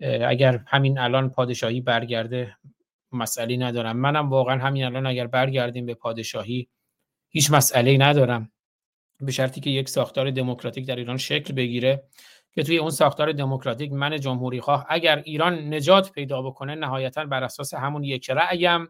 [0.00, 2.56] اگر همین الان پادشاهی برگرده
[3.12, 3.96] مسئله ندارم.
[3.96, 6.68] منم واقعا همین الان اگر برگردیم به پادشاهی
[7.28, 8.52] هیچ مسئله ندارم.
[9.20, 12.02] به شرطی که یک ساختار دموکراتیک در ایران شکل بگیره.
[12.58, 17.44] که توی اون ساختار دموکراتیک من جمهوری خواه اگر ایران نجات پیدا بکنه نهایتا بر
[17.44, 18.88] اساس همون یک رأیم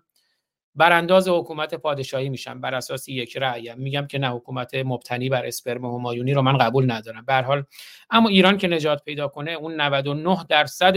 [0.75, 2.61] برانداز حکومت پادشاهی میشم.
[2.61, 3.79] بر اساس یک رأیم.
[3.79, 7.25] میگم که نه حکومت مبتنی بر اسپرم همایونی رو من قبول ندارم.
[7.25, 7.65] به حال
[8.11, 10.97] اما ایران که نجات پیدا کنه اون 99 درصد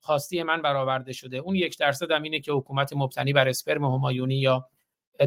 [0.00, 1.36] خواستی من برآورده شده.
[1.36, 4.68] اون یک درصد هم اینه که حکومت مبتنی بر اسپرم همایونی یا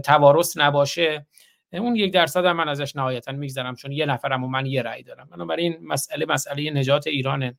[0.03, 1.27] توارث نباشه.
[1.77, 5.03] اون یک درصد هم من ازش نهایتا میگذرم چون یه نفرم و من یه رأی
[5.03, 5.27] دارم.
[5.31, 7.57] بنابراین مسئله مسئله نجات ایرانه.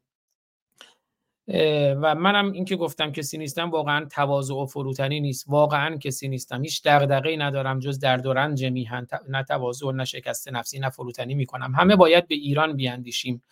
[2.01, 5.45] و منم این که گفتم کسی نیستم واقعا تواضع و فروتنی نیست.
[5.49, 6.63] واقعا کسی نیستم.
[6.63, 9.07] هیچ دغدغه‌ای ندارم جز درد و رنج میهن.
[9.29, 11.75] نه تواضع نه شکست نفسی نه فروتنی می‌کنم.
[11.75, 13.43] همه باید به ایران بیاندیشیم.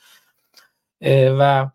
[1.39, 1.67] و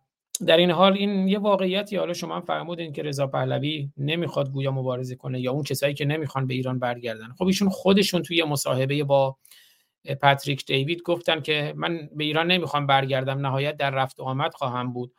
[0.46, 4.72] در این حال این یه واقعیتی حالا شما هم فرمودین که رضا پهلوی نمی‌خواد گویا
[4.72, 7.34] مبارزه کنه یا اون کسایی که نمی‌خوان به ایران برگردن.
[7.38, 9.38] خب ایشون خودشون توی مصاحبه با
[10.22, 14.94] پاتریک دیوید گفتن که من به ایران نمی‌خوام برگردم نهایت در رفت و آمد خواهم
[14.94, 15.14] بود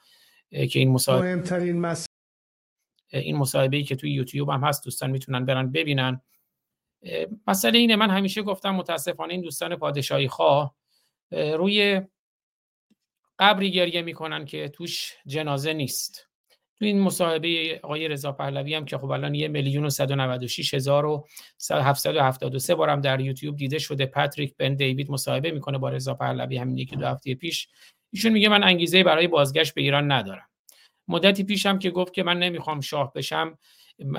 [0.50, 1.94] که این مصاحبه مهمترین
[3.12, 6.20] این مصاحبه ای که توی یوتیوب هم هست دوستان می‌تونن برن ببینن.
[7.46, 10.74] مسئله اینه من همیشه گفتم متاسفانه این دوستان پادشاهی خواه
[11.30, 12.02] روی
[13.38, 16.28] قبری گریه می‌کنن که توش جنازه نیست.
[16.78, 21.06] تو این مصاحبه آقای رضا پهلوی هم که خب الان یه میلیون و 196 هزار
[21.06, 21.26] و
[21.70, 24.06] 773 بارم در یوتیوب دیده شده.
[24.06, 27.68] پاتریک بن دیوید مصاحبه می‌کنه با رضا پهلوی همین یکی دو هفته پیش.
[28.12, 30.48] ایشون میگه من انگیزه برای بازگشت به ایران ندارم.
[31.08, 33.58] مدتی پیشم که گفت که من نمی‌خوام شاه بشم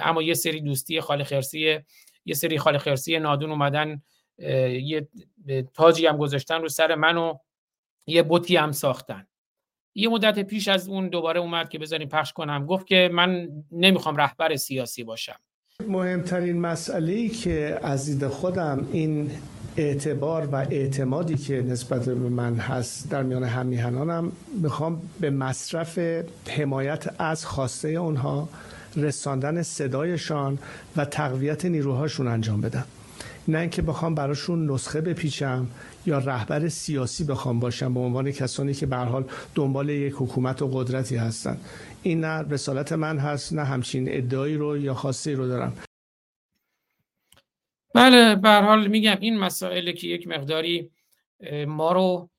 [0.01, 1.79] اما یه سری دوستی خال خرسی
[2.25, 4.01] یه سری خال خرسی نادون اومدن
[4.83, 5.07] یه
[5.73, 7.37] تاجی هم گذاشتن رو سر من و
[8.07, 9.25] یه بوتی هم ساختن.
[9.95, 14.17] یه مدت پیش از اون دوباره اومد که بذاریم پخش کنم گفت که من نمی‌خوام
[14.17, 15.35] رهبر سیاسی باشم.
[15.87, 19.31] مهمترین مسئله ای که از دید خودم این
[19.77, 25.99] اعتبار و اعتمادی که نسبت به من هست در میان همیهنانم می‌خوام به مصرف
[26.47, 28.49] حمایت از خواسته اونها
[28.95, 30.59] رساندن صدایشان
[30.97, 32.85] و تقویت نیروهاشون انجام بدم.
[33.47, 35.67] نه اینکه بخوام براشون نسخه بپیچم
[36.05, 40.67] یا رهبر سیاسی بخوام باشم به عنوان کسانی که به حال دنبال یک حکومت و
[40.67, 41.57] قدرتی هستن.
[42.03, 45.77] این نه رسالت من هست نه همچین ادعایی رو یا خواسته رو دارم.
[47.95, 50.91] بله به حال میگم این مسائلی که یک مقداری
[51.67, 52.29] ما رو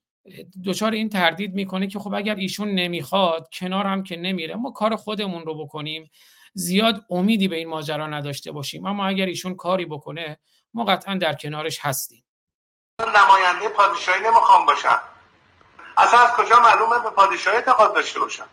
[0.64, 4.96] دچار این تردید می‌کنه که خب اگر ایشون نمی‌خواد کنار هم که نمیره ما کار
[4.96, 6.10] خودمون رو بکنیم.
[6.54, 8.86] زیاد امیدی به این ماجرا نداشته باشیم.
[8.86, 10.38] اما اگر ایشون کاری بکنه
[10.74, 12.24] ما قطعا در کنارش هستیم.
[13.08, 15.00] نماینده پادشاهی نمی‌خوام باشم.
[15.96, 18.48] اصلا از کجا معلومه به پادشاهی اعتقاد داشته باشم؟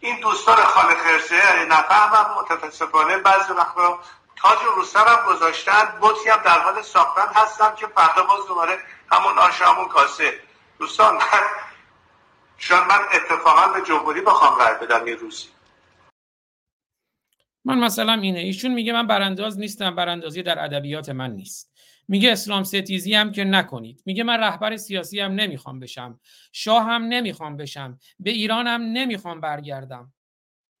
[0.00, 3.98] این دوستان خاله خرسه نفهمم متاسفانه بعضی وقتا
[4.36, 8.78] تاج رو سرم گذاشتن بطی هم در حال ساختن هستم که فردا باز دوباره
[9.12, 10.40] همون آش همون کاسه.
[10.78, 11.20] دوستان من
[12.58, 15.48] شاید من اتفاقا به جمهوری بخوام رای بدم یه روزی.
[17.64, 21.69] من مثلا اینه ایشون میگه من برانداز نیستم براندازی در ادبیات من نیست.
[22.10, 24.02] میگه اسلام ستیزی هم که نکنید.
[24.06, 26.20] میگه من رهبر سیاسی هم نمی‌خوام بشم.
[26.52, 27.98] شاه هم نمی‌خوام بشم.
[28.20, 30.12] به ایران هم نمی‌خوام برگردم.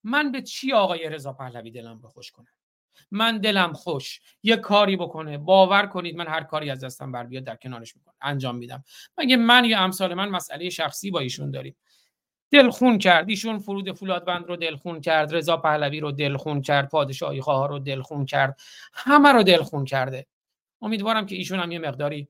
[0.04, 2.46] من به چی آقای رضا پهلوی دلم رو خوش کنم
[3.10, 4.20] من دلم خوش.
[4.42, 5.38] یه کاری بکنه.
[5.38, 8.84] باور کنید من هر کاری از دستم بر بیاد در کنارش می‌کنم انجام میدم.
[9.18, 11.76] مگه من یا امثال من مسئله شخصی با ایشون داریم؟
[12.50, 13.28] دلخون کرد.
[13.28, 15.34] ایشون فرود فولادوند رو دلخون کرد.
[15.34, 16.88] رضا پهلوی رو دلخون کرد.
[16.88, 18.60] پادشاهی خواه رو دلخون کرد.
[18.94, 20.26] همه رو دلخون کرده.
[20.82, 22.28] امیدوارم که ایشون هم یه مقداری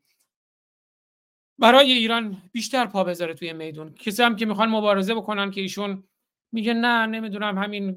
[1.59, 3.95] برای ایران بیشتر پا بذاره توی میدون.
[3.95, 6.05] کسی هم که می‌خوان مبارزه بکنن که ایشون
[6.53, 7.93] میگه نه نمی‌دونم همین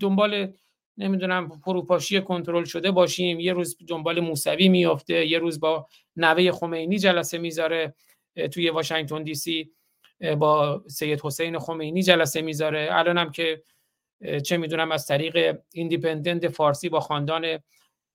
[0.00, 0.52] دنبال
[0.96, 3.40] نمی‌دونم فروپاشی کنترل شده باشیم.
[3.40, 7.94] یه روز دنبال موسوی میافته یه روز با نوه خمینی جلسه می‌ذاره
[8.52, 9.70] توی واشنگتن دی سی
[10.38, 12.88] با سید حسین خمینی جلسه می‌ذاره.
[12.90, 13.62] الانم که
[14.44, 17.58] چه می‌دونم از طریق ایندیپندنت فارسی با خاندان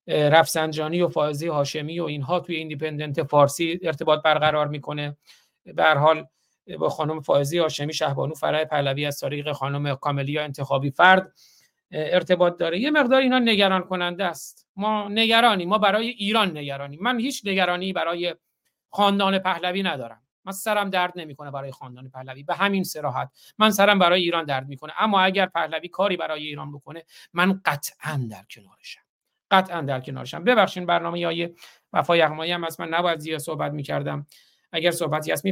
[0.08, 5.18] رفسنجانی و فائزه هاشمی و اینها توی ایندیپندنت فارسی ارتباط برقرار می‌کنه.
[5.66, 6.28] به هر حال
[6.80, 11.34] با خانم فائزه هاشمی شهبانو فرح پهلوی از طریق خانم کاملیا انتخابی‌فرد
[11.92, 12.80] ارتباط داره.
[12.80, 14.68] یه مقدار اینا نگران کننده است.
[14.76, 16.98] ما نگرانی ما برای ایران نگرانی.
[16.98, 18.36] من هیچ نگرانی برای
[18.90, 20.22] خاندان پهلوی ندارم.
[20.46, 22.44] من سرم درد نمی‌کنه برای خاندان پهلوی.
[22.44, 24.94] به همین سراحت من سرم برای ایران درد می‌کنه.
[24.98, 27.04] اما اگر پهلوی کاری برای ایران بکنه
[27.34, 29.07] من قطعا در کنارشم.
[29.52, 30.44] قطعا در کنارشم.
[30.44, 31.50] ببخشید برنامه های
[31.94, 34.28] وفا یغمایی هم از من نباید زیاد صحبت می‌کردم.
[34.72, 35.46] اگر صحبتی هست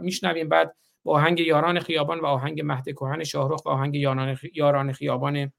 [0.00, 0.48] میشنویم.
[0.48, 3.94] بعد با آهنگ یاران خیابان و آهنگ مهد کهن شاهرخ و آهنگ
[4.54, 5.52] یاران خیابان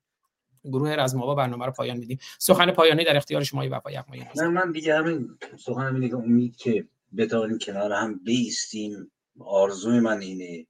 [0.63, 2.17] گروه رزمابا برنامه رو پایان میدیم.
[2.39, 6.55] سخن پایانی در اختیار شما وفا یغمایی نه من دیگه همین سخن اینه که امید
[6.55, 9.11] که بتوانیم کنار هم بیستیم.
[9.39, 10.65] آرزوی من اینه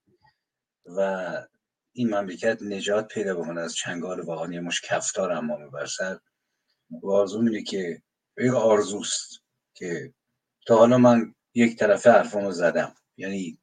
[0.86, 1.32] و
[1.94, 5.86] این مملکت نجات پیدا بکنه از چنگال واقعا مش کفتار اما و
[7.04, 8.02] آرزو اینه که
[8.38, 9.42] یک آرزوست
[9.74, 10.14] که
[10.68, 12.96] تا حالا من یک طرفه حرفامو زدم.
[13.18, 13.60] یعنی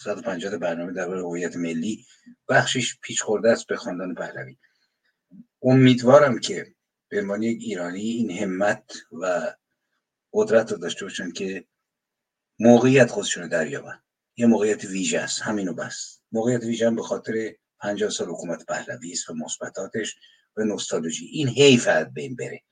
[0.00, 2.06] 150 برنامه در هویت ملی
[2.48, 4.56] بخشش پیچ خورده است به خاندان پهلوی.
[5.62, 6.74] امیدوارم که
[7.08, 9.54] به عنوان یک ایرانی این همت و
[10.32, 11.64] قدرت رو داشته باشن که
[12.58, 14.02] موقعیت خودشون رو دریابن.
[14.36, 15.42] یه موقعیت ویژه است.
[15.42, 16.20] همینو بس.
[16.32, 20.16] موقعیت ویژه به خاطر 50 سال حکومت پهلوی است و مثبتاتش
[20.56, 21.26] و نوستالژی.
[21.26, 22.62] این حیف بین بره.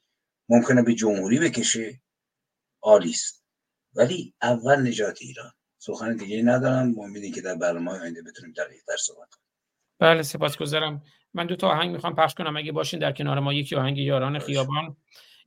[0.49, 2.01] ممکنه به جمهوری بکشه.
[2.81, 3.45] آلیست
[3.95, 5.53] ولی اول نجات ایران.
[5.79, 6.99] سخن دیگه ندارم.
[6.99, 9.47] امیدی که در برنامه آینده بتونیم دقیق در صحبت کنیم.
[9.99, 11.03] بله سپاسگزارم.
[11.35, 12.57] من دو تا آهنگ می‌خوام پخش کنم.
[12.57, 14.97] اگه باشین در کنار ما یکی آهنگ یاران خیابان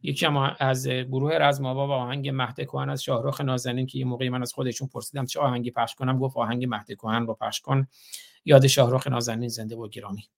[0.01, 4.29] یکی هم از گروه رزمابا و آهنگ مهد کهن از شاهرخ نازنین که یه موقعی
[4.29, 7.87] من از خودشون پرسیدم چه آهنگی پخش کنم گفت آهنگ مهد کهن رو پخش کن.
[8.45, 10.29] یاد شاهرخ نازنین زنده و گرامی.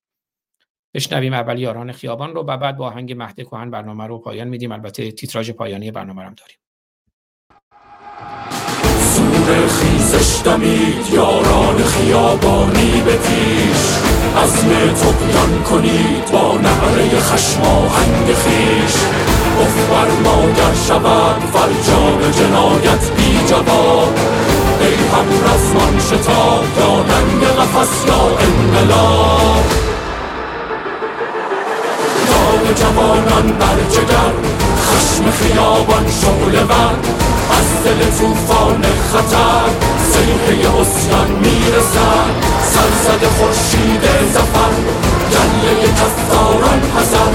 [0.93, 4.71] بشنویم اول یاران خیابان رو و بعد با آهنگ مهد کهن برنامه رو پایان میدیم.
[4.71, 6.57] البته تیتراژ پایانی برنامه هم داریم.
[8.99, 18.95] سور خیزش دمید یاران خیابانی به پیش عزم تقیان کنید با نهره خشم آهنگ خیش.
[19.61, 24.17] اف بر مادر شود فرجام جنایت بی جواب.
[24.81, 29.90] ای هم رزمان شتاب یا ننگ قفص یا انقلاب.
[32.41, 34.33] داغ جوانان بر جگر.
[34.87, 36.95] خشم خیابان شغل بر
[37.57, 39.69] از دل توفان خطر.
[40.11, 42.33] سیحه اسیان می‌رسد.
[42.73, 44.03] سرزد خورشید
[44.33, 44.73] زفر
[45.31, 47.33] گله کفتاران حزر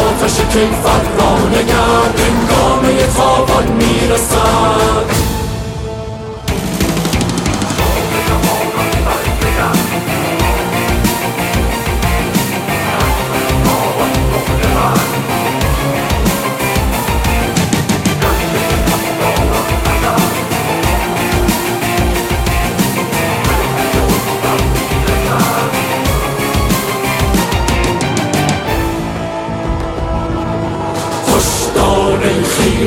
[0.00, 2.08] آتش کیفر را نگر.
[2.24, 5.43] هنگامه تاوان می‌رسد.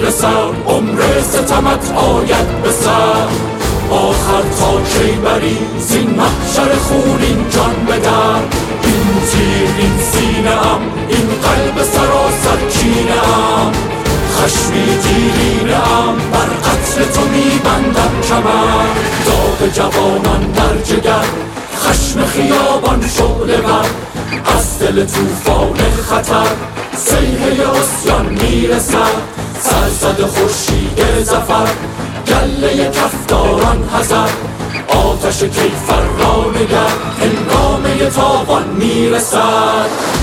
[0.09, 3.27] سر عمر ستمت آید به سر
[3.91, 8.41] آخر تا کی بری زین محشر خونین جان بدر
[8.83, 13.71] این تیر این سینه ام این قلب سراسر کینه ام.
[14.35, 18.87] خشمی دیرینه ام بر قتل تو میبندم کمر.
[19.25, 21.56] داغ جوانان در جگر
[21.87, 23.85] خشم خیابان شعله بر
[24.57, 25.77] از دل توفان
[26.09, 26.47] خطر
[26.97, 29.21] سیحه اسیان می‌رسد
[29.61, 31.67] سرزد خورشید زفر
[32.27, 34.29] گله کفداران هزر
[34.87, 36.91] آتش کیفر را نگر
[37.21, 40.16] هنگامه تاوان می‌رسد.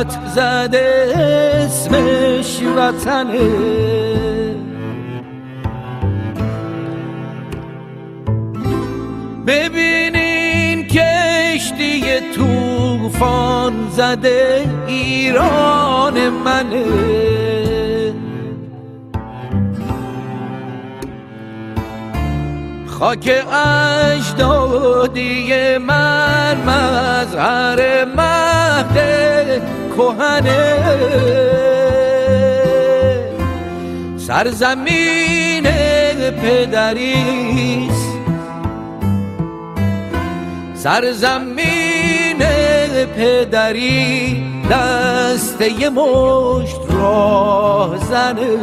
[0.00, 1.12] مصیبت زده
[1.66, 3.50] اسمش وطنه.
[9.46, 12.02] ببینین کشتی
[12.36, 16.84] توفان زده ایران منه.
[22.86, 23.30] خاک
[24.14, 30.76] اجدادی من مظهر مهد کهنه
[34.16, 35.66] سرزمین
[36.42, 38.10] پدریست.
[40.74, 42.38] سرزمین
[43.16, 48.58] پدری دسته مشت راه زنه.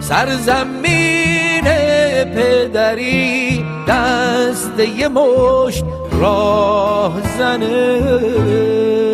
[0.00, 1.64] سرزمین
[2.34, 5.84] پدری دست یه مشت
[6.20, 9.07] راه زنه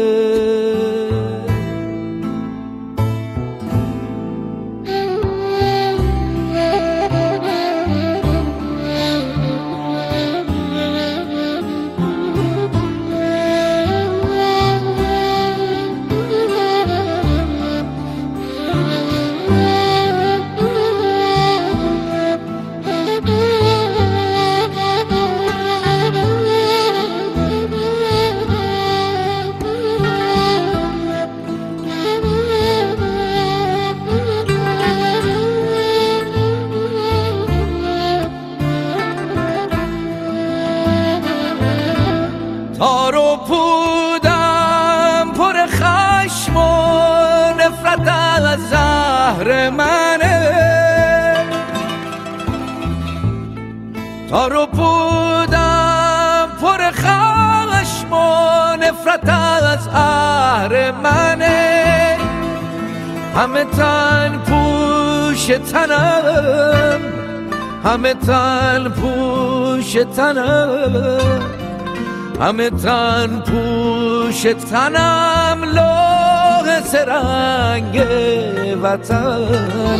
[59.94, 62.18] اهر منه.
[63.36, 67.00] همه تن پوش تنم.
[67.84, 71.40] همه تن پوش تنم.
[72.40, 75.64] همه تن پوش تنم.
[75.64, 78.06] لوح سرنگ
[78.82, 79.94] وطنه.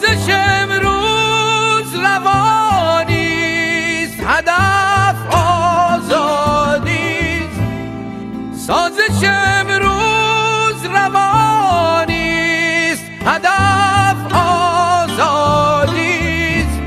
[0.00, 3.10] سازش امروز روانیست
[4.26, 5.16] هدف
[5.90, 7.60] آزادیست
[8.66, 12.24] سازش امروز روانیست
[13.26, 14.16] هدف
[15.14, 16.80] آزادیست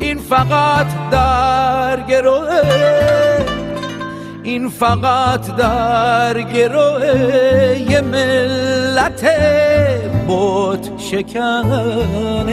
[0.00, 2.60] این فقط در گروه
[4.42, 9.24] این فقط در گروه ملت
[10.26, 12.48] بود şekerim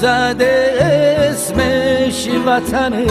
[0.00, 0.72] زده
[1.30, 3.06] اسمش وطنه.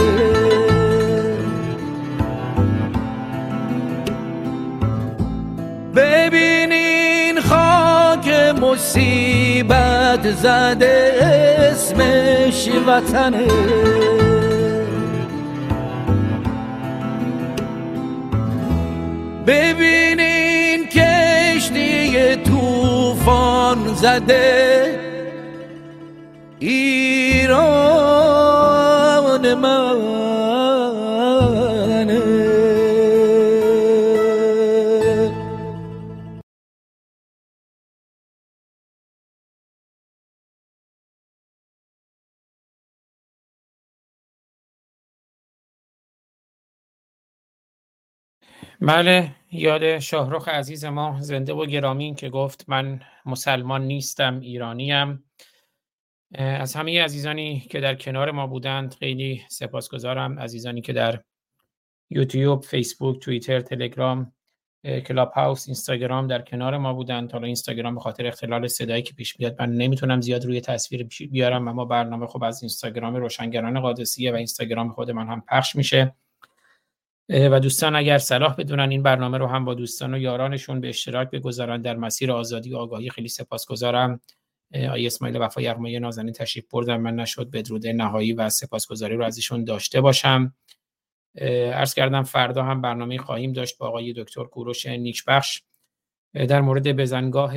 [5.96, 8.28] ببینین خاک
[8.60, 11.12] مصیبت زده
[11.72, 13.46] اسمش وطنه.
[19.46, 25.01] ببینین کشتی توفان زده
[26.62, 27.54] ایران
[29.54, 29.92] من.
[48.80, 55.24] بله یاد شاهرخ عزیز ما زنده و گرامین که گفت من مسلمان نیستم ایرانیم.
[56.34, 60.38] از همه عزیزانی که در کنار ما بودند خیلی سپاسگزارم.
[60.38, 61.20] عزیزانی که در
[62.10, 64.32] یوتیوب، فیسبوک، توییتر، تلگرام،
[65.06, 67.32] کلاب هاوس، اینستاگرام در کنار ما بودند.
[67.32, 71.68] حالا اینستاگرام به خاطر اختلال صدایی که پیش میاد من نمی‌تونم زیاد روی تصویر بیارم
[71.68, 76.14] اما برنامه خب از اینستاگرام روشنگران قادسیه و اینستاگرام خود من هم پخش میشه.
[77.28, 81.30] و دوستان اگر صلاح بدونن این برنامه رو هم با دوستان و یارانشون به اشتراک
[81.30, 81.82] بگذارن.
[81.82, 84.20] در مسیر آزادی و آگاهی خیلی سپاسگزارم.
[84.74, 89.36] آی اسماعیل وفا یغمایی نازنین تشریف بردن من نشد بدرود نهایی و سپاسگزاری رو از
[89.36, 90.54] ایشون داشته باشم.
[91.72, 95.62] عرض کردم فردا هم برنامه خواهیم داشت با آقای دکتر کوروش نیکبخش.
[96.34, 97.54] در مورد بزنگاه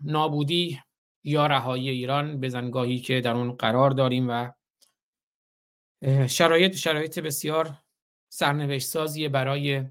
[0.00, 0.80] نابودی
[1.24, 4.52] یا رهایی ایران بزنگاهی که در اون قرار داریم و
[6.26, 7.78] شرایط شرایط بسیار
[8.28, 9.84] سرنوشت سازیه برای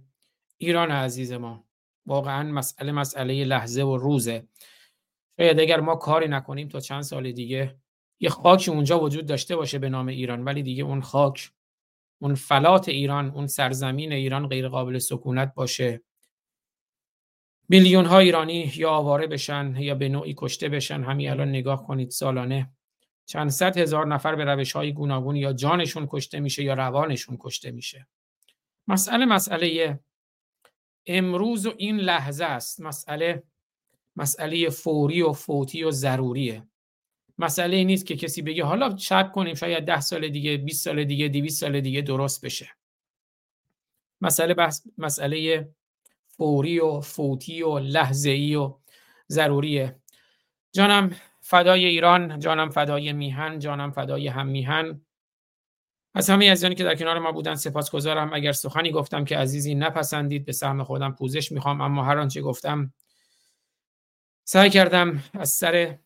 [0.58, 1.71] ایران عزیز ما.
[2.06, 4.48] واقعا مسئله مسئله لحظه و روزه.
[5.38, 7.76] شاید اگر ما کاری نکنیم تا چند سال دیگه
[8.20, 11.52] یه خاک اونجا وجود داشته باشه به نام ایران ولی دیگه اون خاک
[12.22, 16.02] اون فلات ایران اون سرزمین ایران غیر قابل سکونت باشه.
[17.70, 22.10] میلیون ها ایرانی یا آواره بشن یا به نوعی کشته بشن همین الان نگاه کنید
[22.10, 22.72] سالانه.
[23.26, 27.72] چند صد هزار نفر به روش های گوناگون یا جانشون کشته میشه یا روانشون کشته
[27.72, 28.08] میشه.
[28.88, 30.00] مسئله مسئله
[31.06, 32.82] امروز و این لحظه است.
[32.82, 33.44] مسئله
[34.16, 36.64] مسئله فوری و فوتی و ضروریه.
[37.38, 41.28] مسئله نیست که کسی بگه حالا شب کنیم شاید ده سال دیگه 20 سال دیگه
[41.28, 42.70] 200 سال دیگه درست بشه.
[44.22, 45.70] مسئله بحث مسئله
[46.28, 48.78] فوری و فوتی و لحظه ای و
[49.30, 49.96] ضروریه.
[50.72, 55.02] جانم فدای ایران جانم فدای میهن جانم فدای هم میهن
[56.14, 58.34] از همه عزیزانی که در کنار ما بودن سپاسگزارم.
[58.34, 62.94] اگر سخنی گفتم که عزیزی نپسندید به سهم خودم پوزش می‌خوام اما هر آنچه گفتم
[64.44, 65.98] سعی کردم از سر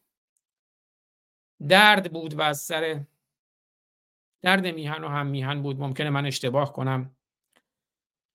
[1.67, 3.01] درد بود و از سر
[4.42, 5.80] درد میهن و هم میهن بود.
[5.80, 7.16] ممکنه من اشتباه کنم.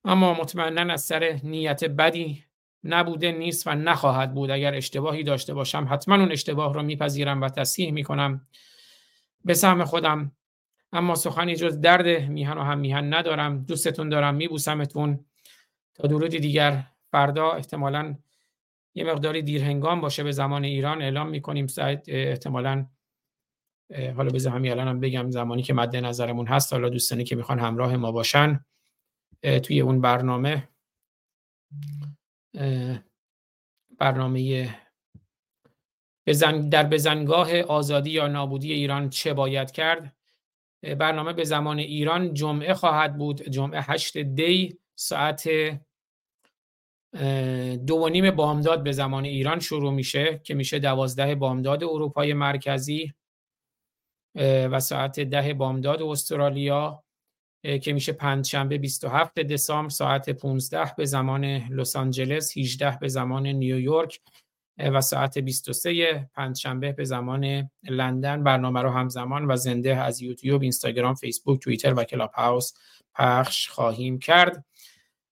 [0.04, 2.44] اما مطمئنا از سر نیت بدی
[2.84, 4.50] نبوده نیست و نخواهد بود.
[4.50, 8.46] اگر اشتباهی داشته باشم حتما اون اشتباه رو میپذیرم و تصحیح می‌کنم.
[9.44, 10.32] به سهم خودم
[10.92, 13.64] اما سخنی جز درد میهن و هم میهن ندارم.
[13.64, 14.34] دوستتون دارم.
[14.34, 15.24] میبوسمتون.
[15.94, 16.86] تا درودی دیگر.
[17.12, 18.16] فردا احتمالا
[18.94, 21.02] یه مقداری دیرهنگام باشه به زمان ایران.
[21.02, 22.86] اعلام می‌کنیم سایت احتمالا
[24.16, 26.72] حالا بذار همین الانم بگم زمانی که مد نظرمون هست.
[26.72, 28.64] حالا دوستانی که می‌خوان همراه ما باشن
[29.62, 30.68] توی اون برنامه
[33.98, 34.68] برنامه
[36.70, 40.16] در بزنگاه آزادی یا نابودی ایران چه باید کرد؟
[40.82, 43.48] برنامه به زمان ایران جمعه خواهد بود.
[43.48, 45.48] جمعه هشت دی ساعت
[47.86, 53.14] دو و نیم بامداد به زمان ایران شروع میشه که میشه دوازده بامداد اروپای مرکزی
[54.70, 57.04] و ساعت ده بامداد استرالیا
[57.82, 64.20] که میشه پنجشنبه 27 دسامبر ساعت 15 به زمان لس آنجلس 18 به زمان نیویورک.
[64.88, 71.14] و ساعت 23 پنجشنبه به زمان لندن برنامه رو همزمان و زنده از یوتیوب، اینستاگرام،
[71.14, 72.72] فیسبوک، توییتر و کلاب هاوس
[73.14, 74.64] پخش خواهیم کرد.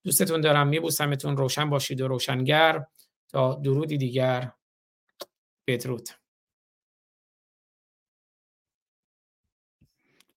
[0.03, 1.37] دوستتون دارم میبوسمتون.
[1.37, 2.85] روشن باشید و روشنگر.
[3.27, 4.51] تا درودی دیگر.
[5.67, 6.09] بدرود.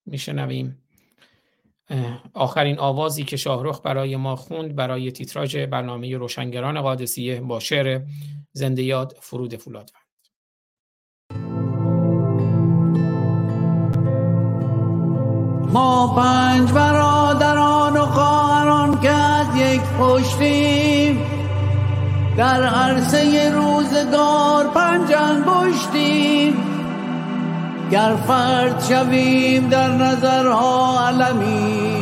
[0.06, 0.81] میشنویم.
[2.34, 8.02] آخرین آوازی که شاهرخ برای ما خوند برای تیتراژ برنامه روشنگران قادسیه با شعر
[8.52, 10.02] زنده یاد فرود فولادوند.
[15.72, 21.22] ما پنج برادران و خواهران کرد یک پشتیم
[22.36, 26.71] در عرصه روزگار پنج انگشتیم
[27.92, 31.92] گر فرد شویم در نظرها علمی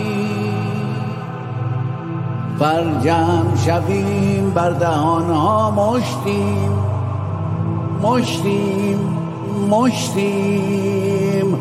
[2.58, 6.72] بر جمع شویم بر دهانها مشتیم.
[8.02, 8.98] مشتیم
[9.70, 11.58] مشتیم.